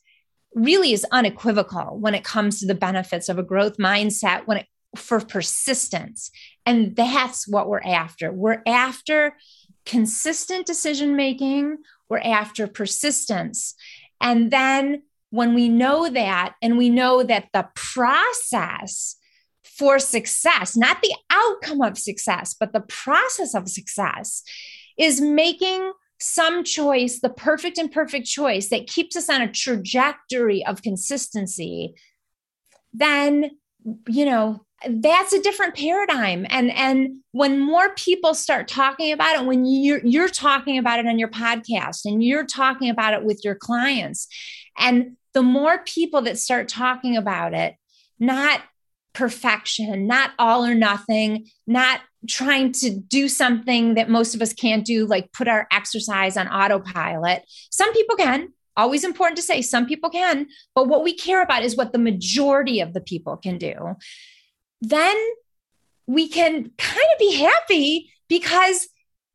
really 0.56 0.94
is 0.94 1.06
unequivocal 1.12 1.98
when 2.00 2.16
it 2.16 2.24
comes 2.24 2.60
to 2.60 2.66
the 2.66 2.76
benefits 2.76 3.30
of 3.30 3.38
a 3.38 3.44
growth 3.44 3.78
mindset 3.78 4.48
when 4.48 4.58
it 4.58 4.68
for 4.96 5.20
persistence. 5.20 6.32
And 6.66 6.96
that's 6.96 7.48
what 7.48 7.70
we're 7.70 7.82
after. 7.82 8.32
We're 8.32 8.64
after 8.66 9.36
consistent 9.86 10.66
decision 10.66 11.16
making. 11.16 11.78
We're 12.10 12.20
after 12.20 12.68
persistence. 12.68 13.76
And 14.20 14.52
then 14.52 15.04
when 15.30 15.54
we 15.54 15.70
know 15.70 16.10
that 16.10 16.56
and 16.62 16.78
we 16.78 16.90
know 16.90 17.24
that 17.24 17.50
the 17.54 17.68
process 17.76 19.16
for 19.64 20.00
success 20.00 20.76
not 20.76 21.02
the 21.02 21.16
outcome 21.30 21.82
of 21.82 21.98
success 21.98 22.54
but 22.60 22.74
the 22.74 22.82
process 22.82 23.54
of 23.54 23.70
success 23.70 24.44
is 24.98 25.22
making 25.22 25.94
some 26.20 26.64
choice, 26.64 27.20
the 27.20 27.30
perfect 27.30 27.78
and 27.78 27.92
perfect 27.92 28.28
choice 28.28 28.70
that 28.70 28.88
keeps 28.88 29.16
us 29.16 29.30
on 29.30 29.42
a 29.42 29.52
trajectory 29.52 30.66
of 30.66 30.82
consistency, 30.82 31.96
then, 32.94 33.52
you 34.08 34.26
know, 34.26 34.66
that's 34.88 35.34
a 35.34 35.42
different 35.42 35.76
paradigm. 35.76 36.46
And 36.50 36.72
and 36.72 37.20
when 37.32 37.60
more 37.60 37.94
people 37.96 38.34
start 38.34 38.68
talking 38.68 39.12
about 39.12 39.36
it 39.36 39.46
when 39.46 39.66
you're 39.66 40.06
you're 40.06 40.30
talking 40.30 40.78
about 40.78 41.00
it 41.00 41.08
on 41.08 41.20
your 41.20 41.30
podcast 41.30 42.06
and 42.06 42.24
you're 42.24 42.46
talking 42.46 42.90
about 42.90 43.14
it 43.14 43.24
with 43.24 43.42
your 43.44 43.56
clients 43.56 44.28
and 44.78 45.18
the 45.34 45.44
more 45.44 45.80
people 45.84 46.22
that 46.24 46.40
start 46.40 46.68
talking 46.68 47.18
about 47.18 47.54
it 47.54 47.76
not 48.20 48.62
perfection 49.14 50.08
not 50.08 50.32
all 50.38 50.66
or 50.66 50.76
nothing 50.76 51.48
not 51.68 52.02
trying 52.28 52.72
to 52.72 52.92
do 52.92 53.28
something 53.28 53.96
that 53.96 54.10
most 54.10 54.36
of 54.36 54.42
us 54.42 54.54
can't 54.54 54.86
do 54.86 55.06
like 55.06 55.32
put 55.32 55.48
our 55.48 55.68
exercise 55.72 56.38
on 56.38 56.48
autopilot 56.48 57.44
some 57.72 57.92
people 57.94 58.16
can 58.16 58.50
always 58.78 59.04
important 59.04 59.36
to 59.36 59.44
say 59.44 59.62
some 59.62 59.86
people 59.86 60.10
can 60.10 60.48
but 60.76 60.88
what 60.88 61.04
we 61.04 61.14
care 61.14 61.42
about 61.42 61.64
is 61.64 61.76
what 61.76 61.92
the 61.92 62.00
majority 62.00 62.80
of 62.80 62.94
the 62.94 63.02
people 63.02 63.36
can 63.38 63.58
do 63.58 63.96
then 64.82 65.18
we 66.08 66.28
can 66.28 66.72
kind 66.78 67.08
of 67.14 67.20
be 67.20 67.36
happy 67.36 68.12
because 68.28 68.88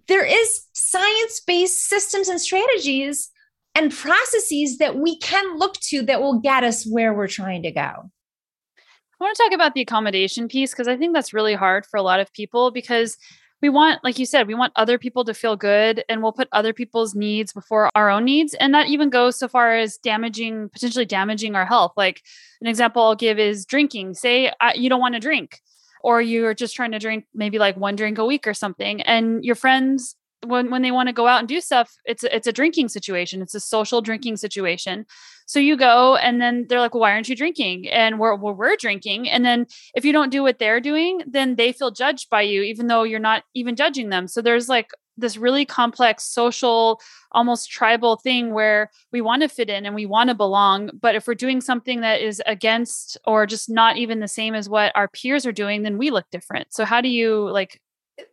there 0.08 0.24
is 0.24 0.66
science-based 0.72 1.88
systems 1.88 2.28
and 2.28 2.40
strategies 2.40 3.30
and 3.74 3.92
processes 3.92 4.78
that 4.78 4.96
we 4.96 5.18
can 5.18 5.58
look 5.58 5.74
to 5.80 6.02
that 6.02 6.20
will 6.20 6.40
get 6.40 6.64
us 6.64 6.86
where 6.86 7.12
we're 7.12 7.28
trying 7.28 7.62
to 7.62 7.70
go. 7.70 8.10
I 9.24 9.26
want 9.26 9.36
to 9.38 9.42
talk 9.44 9.52
about 9.54 9.72
the 9.72 9.80
accommodation 9.80 10.48
piece 10.48 10.72
because 10.72 10.86
I 10.86 10.98
think 10.98 11.14
that's 11.14 11.32
really 11.32 11.54
hard 11.54 11.86
for 11.86 11.96
a 11.96 12.02
lot 12.02 12.20
of 12.20 12.30
people 12.34 12.70
because 12.70 13.16
we 13.62 13.70
want 13.70 14.04
like 14.04 14.18
you 14.18 14.26
said 14.26 14.46
we 14.46 14.54
want 14.54 14.74
other 14.76 14.98
people 14.98 15.24
to 15.24 15.32
feel 15.32 15.56
good 15.56 16.04
and 16.10 16.22
we'll 16.22 16.34
put 16.34 16.48
other 16.52 16.74
people's 16.74 17.14
needs 17.14 17.50
before 17.50 17.90
our 17.94 18.10
own 18.10 18.26
needs 18.26 18.52
and 18.52 18.74
that 18.74 18.88
even 18.88 19.08
goes 19.08 19.38
so 19.38 19.48
far 19.48 19.74
as 19.76 19.96
damaging 19.96 20.68
potentially 20.68 21.06
damaging 21.06 21.56
our 21.56 21.64
health. 21.64 21.94
Like 21.96 22.20
an 22.60 22.66
example 22.66 23.02
i'll 23.02 23.14
give 23.14 23.38
is 23.38 23.64
drinking. 23.64 24.12
Say 24.12 24.52
uh, 24.60 24.72
you 24.74 24.90
don't 24.90 25.00
want 25.00 25.14
to 25.14 25.20
drink 25.20 25.58
or 26.02 26.20
you're 26.20 26.52
just 26.52 26.76
trying 26.76 26.92
to 26.92 26.98
drink 26.98 27.24
maybe 27.32 27.58
like 27.58 27.78
one 27.78 27.96
drink 27.96 28.18
a 28.18 28.26
week 28.26 28.46
or 28.46 28.52
something 28.52 29.00
and 29.00 29.42
your 29.42 29.54
friends 29.54 30.16
when 30.44 30.70
when 30.70 30.82
they 30.82 30.90
want 30.90 31.08
to 31.08 31.12
go 31.12 31.26
out 31.26 31.38
and 31.40 31.48
do 31.48 31.60
stuff 31.60 31.92
it's 32.04 32.24
a, 32.24 32.34
it's 32.34 32.46
a 32.46 32.52
drinking 32.52 32.88
situation 32.88 33.42
it's 33.42 33.54
a 33.54 33.60
social 33.60 34.00
drinking 34.00 34.36
situation. 34.36 35.06
So 35.46 35.58
you 35.58 35.76
go 35.76 36.16
and 36.16 36.40
then 36.40 36.66
they're 36.68 36.80
like 36.80 36.94
well 36.94 37.02
why 37.02 37.12
aren't 37.12 37.28
you 37.28 37.36
drinking? 37.36 37.88
And 37.88 38.18
we're 38.18 38.34
well, 38.36 38.54
we're 38.54 38.76
drinking. 38.76 39.28
And 39.28 39.44
then 39.44 39.66
if 39.94 40.04
you 40.04 40.12
don't 40.12 40.30
do 40.30 40.42
what 40.42 40.58
they're 40.58 40.80
doing 40.80 41.22
then 41.26 41.56
they 41.56 41.72
feel 41.72 41.90
judged 41.90 42.30
by 42.30 42.42
you 42.42 42.62
even 42.62 42.86
though 42.86 43.02
you're 43.02 43.18
not 43.20 43.44
even 43.54 43.76
judging 43.76 44.08
them. 44.08 44.28
So 44.28 44.40
there's 44.40 44.68
like 44.68 44.90
this 45.16 45.36
really 45.36 45.64
complex 45.64 46.24
social 46.24 47.00
almost 47.32 47.70
tribal 47.70 48.16
thing 48.16 48.52
where 48.52 48.90
we 49.12 49.20
want 49.20 49.42
to 49.42 49.48
fit 49.48 49.70
in 49.70 49.86
and 49.86 49.94
we 49.94 50.06
want 50.06 50.28
to 50.28 50.34
belong. 50.34 50.90
But 51.00 51.14
if 51.14 51.26
we're 51.26 51.34
doing 51.34 51.60
something 51.60 52.00
that 52.00 52.20
is 52.20 52.42
against 52.46 53.18
or 53.26 53.46
just 53.46 53.70
not 53.70 53.96
even 53.96 54.20
the 54.20 54.28
same 54.28 54.54
as 54.54 54.68
what 54.68 54.92
our 54.94 55.08
peers 55.08 55.46
are 55.46 55.52
doing 55.52 55.82
then 55.82 55.98
we 55.98 56.10
look 56.10 56.26
different. 56.30 56.72
So 56.72 56.84
how 56.84 57.00
do 57.00 57.08
you 57.08 57.48
like 57.50 57.80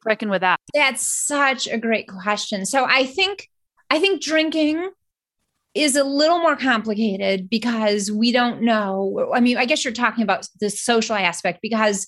reckon 0.06 0.30
with 0.30 0.42
that? 0.42 0.60
That's 0.74 1.06
such 1.06 1.68
a 1.68 1.78
great 1.78 2.08
question. 2.08 2.66
So 2.66 2.86
I 2.86 3.06
think 3.06 3.48
I 3.90 4.00
think 4.00 4.22
drinking 4.22 4.90
is 5.74 5.96
a 5.96 6.04
little 6.04 6.40
more 6.40 6.56
complicated 6.56 7.50
because 7.50 8.12
we 8.12 8.32
don't 8.32 8.62
know. 8.62 9.32
I 9.34 9.40
mean, 9.40 9.58
I 9.58 9.66
guess 9.66 9.86
you're 9.86 9.94
talking 9.94 10.24
about 10.24 10.48
the 10.60 10.70
social 10.70 11.16
aspect 11.16 11.60
because 11.62 12.08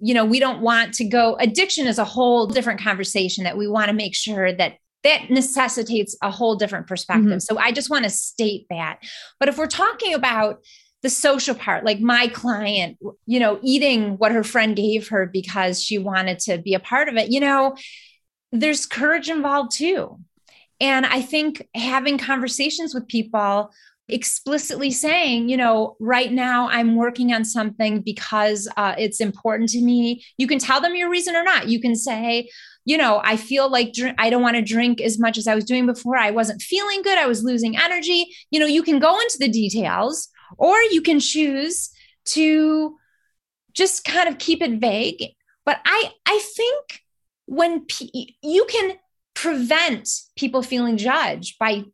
you 0.00 0.14
know, 0.14 0.24
we 0.24 0.38
don't 0.38 0.60
want 0.60 0.94
to 0.94 1.04
go 1.04 1.36
addiction 1.40 1.86
is 1.86 1.98
a 1.98 2.04
whole 2.04 2.46
different 2.46 2.80
conversation 2.80 3.44
that 3.44 3.58
we 3.58 3.66
want 3.66 3.88
to 3.88 3.92
make 3.92 4.14
sure 4.14 4.52
that 4.52 4.76
that 5.04 5.30
necessitates 5.30 6.16
a 6.22 6.30
whole 6.30 6.56
different 6.56 6.86
perspective. 6.86 7.26
Mm-hmm. 7.26 7.38
So 7.38 7.58
I 7.58 7.72
just 7.72 7.90
want 7.90 8.04
to 8.04 8.10
state 8.10 8.66
that. 8.70 8.98
But 9.38 9.48
if 9.48 9.58
we're 9.58 9.66
talking 9.66 10.14
about 10.14 10.58
the 11.02 11.10
social 11.10 11.54
part 11.54 11.84
like 11.84 12.00
my 12.00 12.26
client 12.28 12.98
you 13.26 13.38
know 13.38 13.58
eating 13.62 14.16
what 14.18 14.32
her 14.32 14.42
friend 14.42 14.76
gave 14.76 15.08
her 15.08 15.26
because 15.26 15.82
she 15.82 15.98
wanted 15.98 16.38
to 16.38 16.58
be 16.58 16.74
a 16.74 16.80
part 16.80 17.08
of 17.08 17.16
it 17.16 17.30
you 17.30 17.40
know 17.40 17.76
there's 18.52 18.86
courage 18.86 19.28
involved 19.28 19.72
too. 19.72 20.18
And 20.80 21.06
i 21.06 21.20
think 21.20 21.66
having 21.74 22.18
conversations 22.18 22.94
with 22.94 23.08
people 23.08 23.70
explicitly 24.10 24.90
saying 24.90 25.50
you 25.50 25.56
know 25.56 25.94
right 26.00 26.32
now 26.32 26.66
i'm 26.70 26.96
working 26.96 27.34
on 27.34 27.44
something 27.44 28.00
because 28.00 28.66
uh, 28.78 28.94
it's 28.96 29.20
important 29.20 29.68
to 29.68 29.82
me. 29.82 30.24
You 30.38 30.46
can 30.46 30.58
tell 30.58 30.80
them 30.80 30.96
your 30.96 31.10
reason 31.10 31.36
or 31.36 31.44
not. 31.44 31.68
You 31.68 31.80
can 31.80 31.94
say 31.94 32.48
you 32.84 32.96
know 32.96 33.20
i 33.22 33.36
feel 33.36 33.70
like 33.70 33.92
dr- 33.92 34.14
i 34.18 34.30
don't 34.30 34.40
want 34.40 34.56
to 34.56 34.62
drink 34.62 35.00
as 35.02 35.18
much 35.18 35.36
as 35.36 35.46
i 35.46 35.54
was 35.54 35.64
doing 35.64 35.84
before. 35.84 36.16
I 36.16 36.30
wasn't 36.30 36.62
feeling 36.62 37.02
good. 37.02 37.18
I 37.18 37.26
was 37.26 37.44
losing 37.44 37.76
energy. 37.76 38.26
You 38.50 38.60
know 38.60 38.66
you 38.66 38.82
can 38.82 38.98
go 38.98 39.20
into 39.20 39.36
the 39.38 39.48
details 39.48 40.28
or 40.56 40.76
you 40.90 41.02
can 41.02 41.20
choose 41.20 41.90
to 42.26 42.96
just 43.72 44.04
kind 44.04 44.28
of 44.28 44.38
keep 44.38 44.62
it 44.62 44.80
vague. 44.80 45.34
But 45.64 45.80
I, 45.84 46.12
I 46.26 46.38
think 46.56 47.02
when 47.46 47.84
p- 47.84 48.36
you 48.42 48.66
can 48.68 48.96
prevent 49.34 50.08
people 50.36 50.62
feeling 50.62 50.96
judged 50.96 51.58
by 51.58 51.84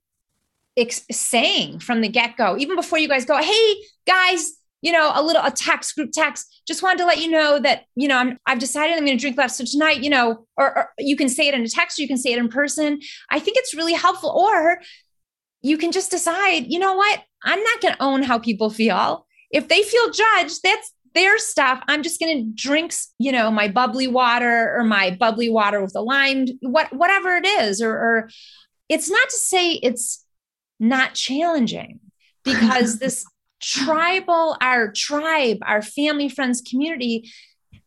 ex- 0.76 1.04
saying 1.10 1.80
from 1.80 2.00
the 2.00 2.08
get 2.08 2.36
go, 2.36 2.56
even 2.56 2.76
before 2.76 2.98
you 2.98 3.08
guys 3.08 3.24
go, 3.24 3.40
hey, 3.40 3.74
guys, 4.06 4.52
you 4.84 4.92
know, 4.92 5.12
a 5.14 5.22
little 5.22 5.42
a 5.42 5.50
text 5.50 5.94
group 5.94 6.10
text. 6.12 6.62
Just 6.68 6.82
wanted 6.82 6.98
to 6.98 7.06
let 7.06 7.18
you 7.18 7.30
know 7.30 7.58
that 7.58 7.84
you 7.96 8.06
know 8.06 8.18
I'm 8.18 8.38
I've 8.44 8.58
decided 8.58 8.98
I'm 8.98 9.06
going 9.06 9.16
to 9.16 9.20
drink 9.20 9.38
less. 9.38 9.56
So 9.56 9.64
tonight, 9.64 10.02
you 10.02 10.10
know, 10.10 10.46
or, 10.58 10.76
or, 10.76 10.90
you 10.98 11.16
can 11.16 11.30
say 11.30 11.48
it 11.48 11.54
in 11.54 11.62
a 11.62 11.68
text, 11.68 11.98
or 11.98 12.02
you 12.02 12.08
can 12.08 12.18
say 12.18 12.32
it 12.34 12.38
in 12.38 12.48
person. 12.48 13.00
I 13.30 13.38
think 13.38 13.56
it's 13.56 13.72
really 13.72 13.94
helpful. 13.94 14.28
Or 14.28 14.82
you 15.64 15.78
can 15.78 15.92
just 15.92 16.10
decide, 16.10 16.66
you 16.68 16.78
know 16.78 16.92
what? 16.92 17.22
I'm 17.42 17.62
not 17.62 17.80
going 17.80 17.94
to 17.94 18.02
own 18.02 18.22
how 18.22 18.38
people 18.38 18.68
feel. 18.68 19.26
If 19.50 19.68
they 19.68 19.82
feel 19.82 20.10
judged, 20.10 20.60
that's 20.62 20.92
their 21.14 21.38
stuff. 21.38 21.82
I'm 21.88 22.02
just 22.02 22.20
going 22.20 22.36
to 22.36 22.52
drink, 22.54 22.92
you 23.18 23.32
know, 23.32 23.50
my 23.50 23.68
bubbly 23.68 24.06
water 24.06 24.76
or 24.76 24.84
my 24.84 25.16
bubbly 25.18 25.48
water 25.48 25.80
with 25.82 25.96
a 25.96 26.02
lime, 26.02 26.48
what 26.60 26.92
whatever 26.92 27.36
it 27.36 27.46
is. 27.46 27.80
Or, 27.80 27.92
or 27.92 28.30
it's 28.90 29.08
not 29.08 29.30
to 29.30 29.36
say 29.36 29.72
it's 29.72 30.22
not 30.78 31.14
challenging 31.14 32.00
because 32.44 32.98
this 32.98 33.24
tribal, 33.62 34.58
our 34.60 34.92
tribe, 34.92 35.58
our 35.62 35.80
family, 35.80 36.28
friends, 36.28 36.60
community, 36.60 37.32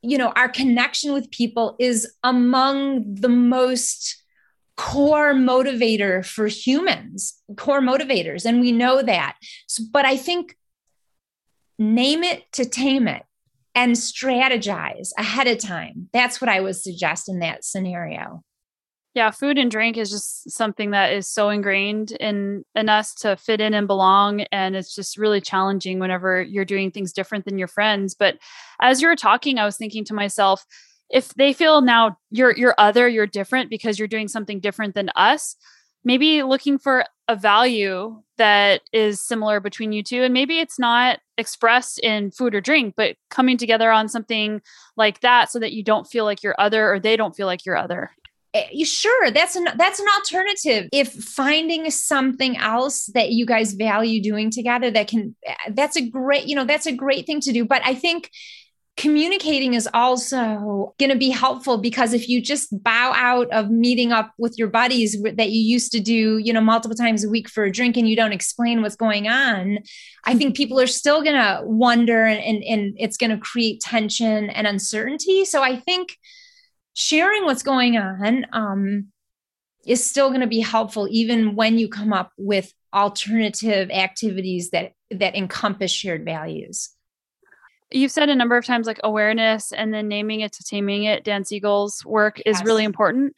you 0.02 0.18
know, 0.18 0.30
our 0.36 0.50
connection 0.50 1.14
with 1.14 1.30
people 1.30 1.76
is 1.80 2.12
among 2.24 3.14
the 3.14 3.30
most 3.30 4.24
core 4.78 5.34
motivator 5.34 6.26
for 6.26 6.48
humans, 6.48 7.36
core 7.58 7.82
motivators. 7.82 8.46
And 8.46 8.62
we 8.62 8.72
know 8.72 9.02
that. 9.02 9.36
So, 9.68 9.84
but 9.92 10.06
I 10.06 10.16
think 10.16 10.56
name 11.80 12.24
it 12.24 12.44
to 12.54 12.66
tame 12.66 13.08
it 13.08 13.24
and 13.76 13.94
strategize 13.94 15.10
ahead 15.18 15.48
of 15.48 15.60
time. 15.60 16.10
That's 16.14 16.40
what 16.40 16.50
I 16.50 16.62
would 16.62 16.76
suggest 16.76 17.28
in 17.28 17.40
that 17.40 17.64
scenario. 17.64 18.44
Yeah, 19.14 19.32
food 19.32 19.58
and 19.58 19.72
drink 19.72 19.98
is 19.98 20.12
just 20.12 20.52
something 20.52 20.92
that 20.92 21.12
is 21.12 21.28
so 21.28 21.50
ingrained 21.50 22.12
in 22.12 22.64
in 22.76 22.88
us 22.88 23.16
to 23.16 23.36
fit 23.36 23.60
in 23.60 23.74
and 23.74 23.88
belong 23.88 24.42
and 24.52 24.76
it's 24.76 24.94
just 24.94 25.18
really 25.18 25.42
challenging 25.42 25.98
whenever 25.98 26.40
you're 26.40 26.66
doing 26.66 26.92
things 26.92 27.14
different 27.14 27.46
than 27.46 27.58
your 27.58 27.68
friends. 27.68 28.14
But 28.14 28.38
as 28.80 29.02
you 29.02 29.08
were 29.08 29.16
talking, 29.16 29.58
I 29.58 29.66
was 29.66 29.76
thinking 29.76 30.06
to 30.06 30.14
myself, 30.14 30.64
if 31.10 31.34
they 31.36 31.54
feel 31.54 31.82
now 31.82 32.18
you're 32.32 32.56
you're 32.56 32.76
other, 32.78 33.08
you're 33.08 33.28
different 33.28 33.70
because 33.70 33.98
you're 33.98 34.08
doing 34.08 34.28
something 34.28 34.60
different 34.60 34.96
than 34.96 35.10
us, 35.16 35.56
maybe 36.04 36.44
looking 36.44 36.78
for 36.78 37.06
a 37.28 37.36
value 37.36 38.22
that 38.38 38.82
is 38.94 39.22
similar 39.22 39.60
between 39.60 39.92
you 39.92 40.02
two 40.02 40.24
and 40.24 40.34
maybe 40.34 40.60
it's 40.60 40.80
not 40.80 41.20
expressed 41.38 42.00
in 42.00 42.32
food 42.32 42.56
or 42.56 42.62
drink 42.62 42.94
but 42.96 43.16
coming 43.30 43.58
together 43.58 43.92
on 43.92 44.08
something 44.08 44.62
like 44.96 45.20
that 45.20 45.52
so 45.52 45.60
that 45.60 45.74
you 45.74 45.84
don't 45.84 46.06
feel 46.06 46.24
like 46.24 46.42
you're 46.42 46.56
other 46.58 46.90
or 46.90 47.00
they 47.00 47.18
don't 47.18 47.36
feel 47.36 47.48
like 47.48 47.66
you're 47.66 47.78
other. 47.78 48.12
Eh, 48.54 48.84
sure 48.86 49.30
that's 49.32 49.56
an 49.56 49.68
that's 49.76 50.00
an 50.00 50.06
alternative. 50.18 50.90
If 50.94 51.12
finding 51.12 51.92
something 51.92 52.58
else 52.58 53.08
that 53.14 53.32
you 53.32 53.46
guys 53.46 53.74
value 53.74 54.22
doing 54.22 54.50
together 54.50 54.90
that 54.92 55.08
can 55.08 55.36
eh, 55.46 55.56
that's 55.72 55.98
a 55.98 56.10
great 56.10 56.48
you 56.48 56.56
know 56.56 56.66
that's 56.66 56.86
a 56.86 56.94
great 56.94 57.26
thing 57.26 57.42
to 57.42 57.52
do 57.52 57.66
but 57.66 57.82
i 57.84 57.94
think 57.94 58.32
communicating 58.98 59.76
is 59.76 59.88
also 59.94 60.94
going 60.98 61.12
to 61.12 61.18
be 61.18 61.30
helpful 61.30 61.78
because 61.78 62.14
if 62.14 62.28
you 62.28 62.42
just 62.42 62.68
bow 62.84 63.14
out 63.16 63.48
of 63.52 63.70
meeting 63.70 64.12
up 64.12 64.34
with 64.40 64.58
your 64.58 64.68
buddies 64.68 65.22
that 65.22 65.52
you 65.52 65.62
used 65.62 65.92
to 65.92 66.00
do, 66.00 66.40
you 66.40 66.52
know, 66.52 66.62
multiple 66.62 66.98
times 66.98 67.24
a 67.24 67.30
week 67.30 67.48
for 67.48 67.64
a 67.64 67.72
drink 67.72 67.96
and 67.96 68.10
you 68.10 68.16
don't 68.16 68.34
explain 68.34 68.82
what's 68.82 68.96
going 68.96 69.28
on, 69.28 69.78
I 70.26 70.36
think 70.36 70.58
people 70.58 70.80
are 70.80 70.88
still 70.88 71.22
going 71.22 71.36
to 71.36 71.62
wonder 71.64 72.26
and, 72.26 72.64
and 72.64 72.96
it's 72.98 73.18
going 73.18 73.30
to 73.30 73.38
create 73.38 73.82
tension 73.82 74.50
and 74.50 74.66
uncertainty. 74.66 75.46
So 75.46 75.62
I 75.62 75.78
think 75.78 76.18
sharing 76.96 77.46
what's 77.46 77.64
going 77.64 77.98
on 77.98 78.48
um, 78.52 79.08
is 79.86 80.04
still 80.04 80.30
going 80.30 80.42
to 80.42 80.48
be 80.48 80.60
helpful 80.60 81.08
even 81.12 81.56
when 81.56 81.78
you 81.78 81.88
come 81.88 82.14
up 82.14 82.32
with 82.36 82.74
alternative 82.94 83.92
activities 83.92 84.72
that 84.72 84.94
that 85.12 85.36
encompass 85.36 85.92
shared 85.92 86.26
values. 86.26 86.90
You've 87.92 88.12
said 88.12 88.30
a 88.30 88.36
number 88.36 88.58
of 88.58 88.66
times 88.66 88.88
like 88.88 89.00
awareness 89.04 89.72
and 89.72 89.94
then 89.94 90.08
naming 90.08 90.42
it 90.42 90.52
to 90.54 90.64
taming 90.64 91.06
it. 91.06 91.24
Dan 91.24 91.46
Siegel's 91.46 92.06
work 92.06 92.42
yes. 92.46 92.60
is 92.60 92.66
really 92.66 92.84
important. 92.84 93.34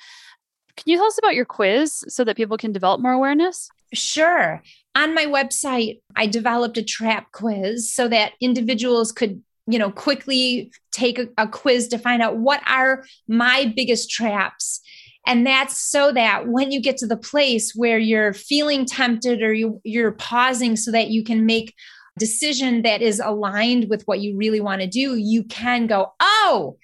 Can 0.75 0.91
you 0.91 0.97
tell 0.97 1.05
us 1.05 1.17
about 1.17 1.35
your 1.35 1.45
quiz 1.45 2.03
so 2.07 2.23
that 2.23 2.37
people 2.37 2.57
can 2.57 2.71
develop 2.71 3.01
more 3.01 3.11
awareness? 3.11 3.69
Sure. 3.93 4.61
On 4.95 5.13
my 5.13 5.25
website, 5.25 5.99
I 6.15 6.25
developed 6.25 6.77
a 6.77 6.83
trap 6.83 7.31
quiz 7.31 7.93
so 7.93 8.07
that 8.07 8.33
individuals 8.41 9.11
could 9.11 9.41
you 9.67 9.77
know 9.77 9.91
quickly 9.91 10.71
take 10.91 11.19
a, 11.19 11.27
a, 11.37 11.47
quiz 11.47 11.87
to 11.89 11.99
find 11.99 12.23
out 12.23 12.37
what 12.37 12.59
are 12.67 13.03
my 13.27 13.71
biggest 13.75 14.09
traps 14.09 14.81
and 15.29 15.45
that's 15.45 15.79
so 15.79 16.11
that 16.11 16.47
when 16.47 16.71
you 16.71 16.81
get 16.81 16.97
to 16.97 17.07
the 17.07 17.15
place 17.17 17.73
where 17.75 17.99
you're 17.99 18.33
feeling 18.33 18.85
tempted 18.85 19.43
or 19.43 19.53
you, 19.53 19.79
you're 19.83 20.13
pausing 20.13 20.75
so 20.75 20.91
that 20.91 21.09
you 21.09 21.23
can 21.23 21.45
make 21.45 21.75
decision 22.19 22.81
that 22.83 23.01
is 23.01 23.19
aligned 23.19 23.89
with 23.89 24.03
what 24.03 24.19
you 24.19 24.37
really 24.37 24.59
want 24.59 24.81
to 24.81 24.87
do 24.87 25.15
you 25.15 25.43
can 25.45 25.87
go 25.87 26.11
oh 26.19 26.77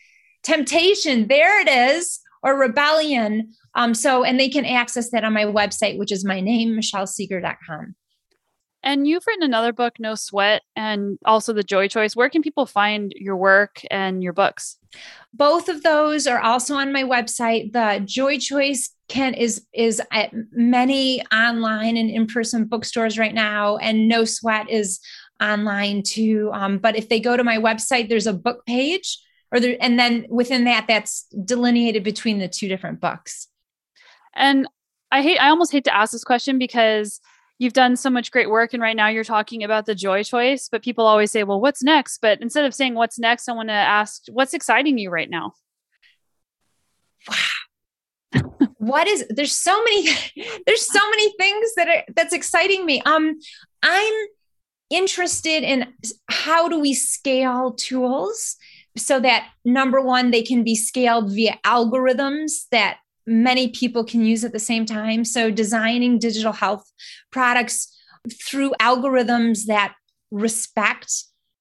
temptation 0.44 1.28
there 1.28 1.62
it 1.62 1.70
is 1.70 2.20
or 2.44 2.58
rebellion 2.58 3.52
um, 3.76 3.94
so 3.94 4.24
and 4.24 4.40
they 4.40 4.50
can 4.50 4.66
access 4.66 5.12
that 5.12 5.24
on 5.24 5.34
my 5.34 5.46
website 5.46 5.98
which 5.98 6.12
is 6.12 6.26
my 6.26 6.40
name 6.40 6.70
michellesegar.com 6.76 7.96
and 8.86 9.08
you've 9.08 9.26
written 9.26 9.44
another 9.44 9.74
book, 9.74 9.96
No 10.00 10.14
Sweat, 10.14 10.62
and 10.76 11.18
also 11.26 11.54
The 11.54 11.64
Joy 11.64 11.88
Choice. 11.88 12.16
Where 12.16 12.30
can 12.30 12.44
people 12.44 12.68
find 12.68 13.12
your 13.16 13.36
work 13.36 13.82
and 13.90 14.22
your 14.22 14.32
books? 14.32 14.78
Both 15.34 15.70
of 15.70 15.82
those 15.82 16.28
are 16.28 16.40
also 16.40 16.76
on 16.76 16.94
my 16.94 17.02
website. 17.02 17.74
The 17.74 18.04
Joy 18.06 18.38
Choice 18.38 18.92
can 19.08 19.34
is 19.34 19.66
is 19.74 20.02
at 20.12 20.32
many 20.52 21.26
online 21.34 21.98
and 21.98 22.12
in-person 22.12 22.66
bookstores 22.66 23.18
right 23.18 23.34
now, 23.34 23.78
and 23.78 24.08
No 24.08 24.24
Sweat 24.24 24.70
is 24.70 25.00
online 25.42 26.04
too. 26.04 26.50
Um, 26.54 26.78
but 26.78 26.96
if 26.96 27.10
they 27.10 27.20
go 27.20 27.36
to 27.36 27.44
my 27.44 27.58
website, 27.58 28.10
there's 28.10 28.28
a 28.28 28.34
book 28.34 28.66
page, 28.66 29.20
or 29.52 29.60
there, 29.60 29.78
and 29.80 30.00
then 30.00 30.26
within 30.30 30.66
that, 30.66 30.86
that's 30.88 31.26
delineated 31.44 32.04
between 32.04 32.40
the 32.40 32.48
two 32.48 32.68
different 32.68 33.00
books. 33.00 33.48
And 34.34 34.68
I 35.12 35.22
hate, 35.22 35.38
I 35.38 35.50
almost 35.50 35.72
hate 35.72 35.86
to 35.86 35.96
ask 35.96 36.12
this 36.12 36.24
question 36.24 36.58
because 36.60 37.22
you've 37.58 37.74
done 37.74 37.96
so 37.96 38.10
much 38.10 38.32
great 38.32 38.50
work 38.50 38.74
and 38.74 38.84
right 38.84 38.96
now 38.96 39.08
you're 39.08 39.24
talking 39.24 39.64
about 39.64 39.86
the 39.86 39.96
joy 39.96 40.24
choice 40.24 40.68
but 40.70 40.84
people 40.84 41.06
always 41.06 41.32
say 41.32 41.44
well 41.44 41.62
what's 41.62 41.84
next 41.84 42.20
but 42.20 42.42
instead 42.42 42.66
of 42.66 42.74
saying 42.74 42.96
what's 42.96 43.18
next 43.18 43.48
i 43.48 43.54
want 43.54 43.70
to 43.70 43.74
ask 43.74 44.24
what's 44.30 44.54
exciting 44.54 44.98
you 44.98 45.10
right 45.10 45.30
now 45.30 45.54
wow 47.30 48.42
what 48.78 49.08
is 49.08 49.26
there's 49.30 49.54
so 49.56 49.82
many 49.84 50.10
there's 50.66 50.86
so 50.86 51.10
many 51.10 51.32
things 51.38 51.74
that 51.76 51.88
are 51.88 52.04
that's 52.16 52.34
exciting 52.34 52.86
me 52.86 53.02
um 53.04 53.40
i'm 53.84 54.14
interested 54.90 55.64
in 55.64 55.94
how 56.30 56.68
do 56.68 56.80
we 56.80 56.94
scale 56.94 57.74
tools 57.74 58.56
so 58.98 59.20
that 59.20 59.50
number 59.66 60.02
one 60.02 60.32
they 60.32 60.44
can 60.44 60.64
be 60.64 60.76
scaled 60.76 61.32
via 61.32 61.58
algorithms 61.66 62.68
that 62.72 62.98
many 63.28 63.70
people 63.70 64.04
can 64.04 64.24
use 64.24 64.44
at 64.44 64.52
the 64.52 64.60
same 64.60 64.86
time. 64.86 65.26
So, 65.26 65.52
designing 65.52 66.20
digital 66.20 66.54
health 66.54 66.92
products 67.32 67.92
through 68.44 68.74
algorithms 68.80 69.66
that 69.66 69.96
respect 70.32 71.12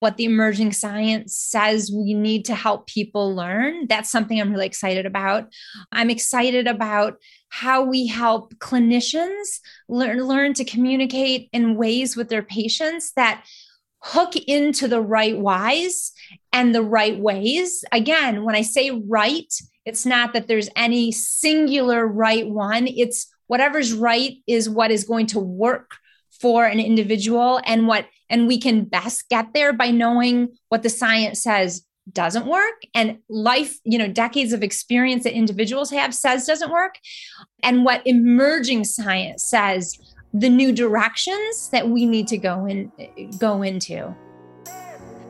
what 0.01 0.17
the 0.17 0.25
emerging 0.25 0.73
science 0.73 1.37
says 1.37 1.91
we 1.91 2.15
need 2.15 2.45
to 2.45 2.55
help 2.55 2.87
people 2.87 3.35
learn. 3.35 3.87
That's 3.87 4.11
something 4.11 4.41
I'm 4.41 4.53
really 4.53 4.67
excited 4.67 5.07
about. 5.07 5.49
I'm 5.93 6.11
excited 6.11 6.67
about 6.67 7.17
how 7.49 7.83
we 7.85 8.07
help 8.07 8.55
clinicians 8.57 9.61
learn 9.89 10.23
learn 10.25 10.55
to 10.55 10.65
communicate 10.65 11.49
in 11.53 11.77
ways 11.77 12.17
with 12.17 12.29
their 12.29 12.43
patients 12.43 13.13
that 13.17 13.45
hook 14.03 14.37
into 14.37 14.87
the 14.87 15.01
right 15.01 15.39
whys 15.39 16.13
and 16.53 16.75
the 16.75 16.83
right 16.83 17.19
ways. 17.19 17.85
Again, 17.91 18.45
when 18.45 18.55
I 18.55 18.63
say 18.63 18.91
right, 18.91 19.53
it's 19.87 20.05
not 20.05 20.35
that 20.35 20.47
there's 20.47 20.69
any 20.77 21.13
singular 21.13 22.07
right 22.07 22.47
one. 22.47 22.87
It's 22.87 23.33
whatever's 23.47 23.95
right 23.95 24.37
is 24.47 24.69
what 24.69 24.91
is 24.91 25.05
going 25.05 25.27
to 25.29 25.39
work 25.39 25.97
for 26.41 26.65
an 26.65 26.81
individual 26.81 27.61
and 27.65 27.87
what 27.87 28.07
and 28.31 28.47
we 28.47 28.59
can 28.59 28.85
best 28.85 29.29
get 29.29 29.53
there 29.55 29.73
by 29.73 29.91
knowing 29.91 30.49
what 30.69 30.83
the 30.83 30.89
science 30.89 31.43
says 31.43 31.85
doesn't 32.13 32.47
work 32.47 32.83
and 32.95 33.19
life 33.29 33.79
you 33.85 33.99
know 33.99 34.09
decades 34.09 34.53
of 34.53 34.63
experience 34.63 35.25
that 35.25 35.33
individuals 35.33 35.91
have 35.91 36.15
says 36.15 36.47
doesn't 36.47 36.71
work 36.71 36.99
and 37.63 37.85
what 37.85 38.03
emerging 38.05 38.85
science 38.85 39.43
says 39.43 39.99
the 40.35 40.51
new 40.51 40.73
directions 40.73 41.71
that 41.71 41.89
we 41.89 42.05
need 42.05 42.29
to 42.29 42.37
go 42.37 42.67
in 42.67 42.93
go 43.39 43.63
into 43.63 44.15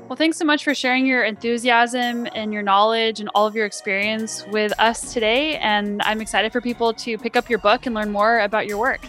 well, 0.06 0.16
thanks 0.16 0.36
so 0.36 0.44
much 0.44 0.64
for 0.64 0.74
sharing 0.74 1.06
your 1.06 1.24
enthusiasm 1.24 2.28
and 2.34 2.52
your 2.52 2.62
knowledge 2.62 3.20
and 3.20 3.30
all 3.34 3.46
of 3.46 3.54
your 3.54 3.64
experience 3.64 4.46
with 4.48 4.78
us 4.78 5.14
today. 5.14 5.56
And 5.56 6.02
I'm 6.02 6.20
excited 6.20 6.52
for 6.52 6.60
people 6.60 6.92
to 6.92 7.16
pick 7.16 7.36
up 7.36 7.48
your 7.48 7.58
book 7.58 7.86
and 7.86 7.94
learn 7.94 8.12
more 8.12 8.40
about 8.40 8.66
your 8.66 8.76
work. 8.76 9.00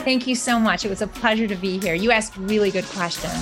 Thank 0.00 0.26
you 0.26 0.34
so 0.34 0.58
much. 0.58 0.84
It 0.84 0.88
was 0.88 1.02
a 1.02 1.06
pleasure 1.06 1.46
to 1.46 1.54
be 1.56 1.78
here. 1.78 1.94
You 1.94 2.10
asked 2.10 2.36
really 2.36 2.70
good 2.70 2.86
questions. 2.86 3.34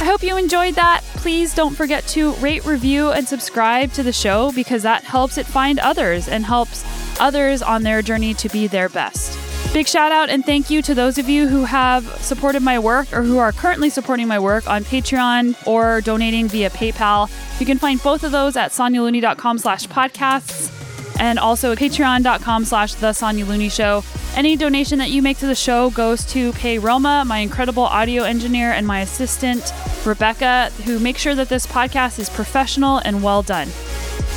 I 0.00 0.04
hope 0.04 0.22
you 0.22 0.38
enjoyed 0.38 0.76
that. 0.76 1.02
Please 1.16 1.54
don't 1.54 1.74
forget 1.74 2.06
to 2.08 2.32
rate, 2.36 2.64
review, 2.64 3.10
and 3.10 3.28
subscribe 3.28 3.92
to 3.92 4.02
the 4.02 4.14
show 4.14 4.50
because 4.52 4.82
that 4.82 5.04
helps 5.04 5.36
it 5.36 5.44
find 5.44 5.78
others 5.78 6.26
and 6.26 6.44
helps 6.46 6.84
others 7.20 7.60
on 7.60 7.82
their 7.82 8.00
journey 8.00 8.32
to 8.34 8.48
be 8.48 8.66
their 8.66 8.88
best. 8.88 9.38
Big 9.74 9.86
shout 9.86 10.10
out 10.10 10.30
and 10.30 10.44
thank 10.44 10.70
you 10.70 10.80
to 10.82 10.94
those 10.94 11.18
of 11.18 11.28
you 11.28 11.46
who 11.48 11.64
have 11.64 12.04
supported 12.22 12.62
my 12.62 12.78
work 12.78 13.12
or 13.12 13.22
who 13.22 13.36
are 13.38 13.52
currently 13.52 13.90
supporting 13.90 14.26
my 14.26 14.38
work 14.38 14.66
on 14.68 14.82
Patreon 14.84 15.54
or 15.66 16.00
donating 16.00 16.48
via 16.48 16.70
PayPal. 16.70 17.30
You 17.60 17.66
can 17.66 17.78
find 17.78 18.02
both 18.02 18.24
of 18.24 18.32
those 18.32 18.56
at 18.56 18.72
sonyalooney.com 18.72 19.58
slash 19.58 19.86
podcasts 19.86 20.79
and 21.18 21.38
also 21.38 21.74
patreon.com 21.74 22.64
slash 22.64 22.94
the 22.94 23.12
Sonya 23.12 23.44
Looney 23.44 23.68
Show. 23.68 24.04
Any 24.36 24.56
donation 24.56 24.98
that 25.00 25.10
you 25.10 25.22
make 25.22 25.38
to 25.38 25.46
the 25.46 25.54
show 25.54 25.90
goes 25.90 26.24
to 26.26 26.52
pay 26.52 26.78
Roma, 26.78 27.24
my 27.26 27.38
incredible 27.38 27.82
audio 27.82 28.22
engineer, 28.22 28.70
and 28.70 28.86
my 28.86 29.00
assistant, 29.00 29.72
Rebecca, 30.06 30.70
who 30.84 30.98
make 30.98 31.18
sure 31.18 31.34
that 31.34 31.48
this 31.48 31.66
podcast 31.66 32.18
is 32.18 32.30
professional 32.30 32.98
and 32.98 33.22
well 33.22 33.42
done. 33.42 33.68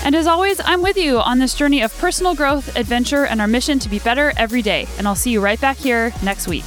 And 0.04 0.16
as 0.16 0.28
always, 0.28 0.60
I'm 0.66 0.82
with 0.82 0.98
you 0.98 1.20
on 1.20 1.40
this 1.40 1.54
journey 1.54 1.82
of 1.82 1.98
personal 1.98 2.36
growth, 2.36 2.76
adventure, 2.76 3.26
and 3.26 3.40
our 3.40 3.48
mission 3.48 3.80
to 3.80 3.90
be 3.90 4.00
better 4.00 4.34
every 4.36 4.62
day. 4.62 4.88
And 4.98 5.08
I'll 5.08 5.16
see 5.16 5.32
you 5.32 5.42
right 5.42 5.60
back 5.62 5.78
here 5.78 6.12
next 6.24 6.48
week. 6.48 6.66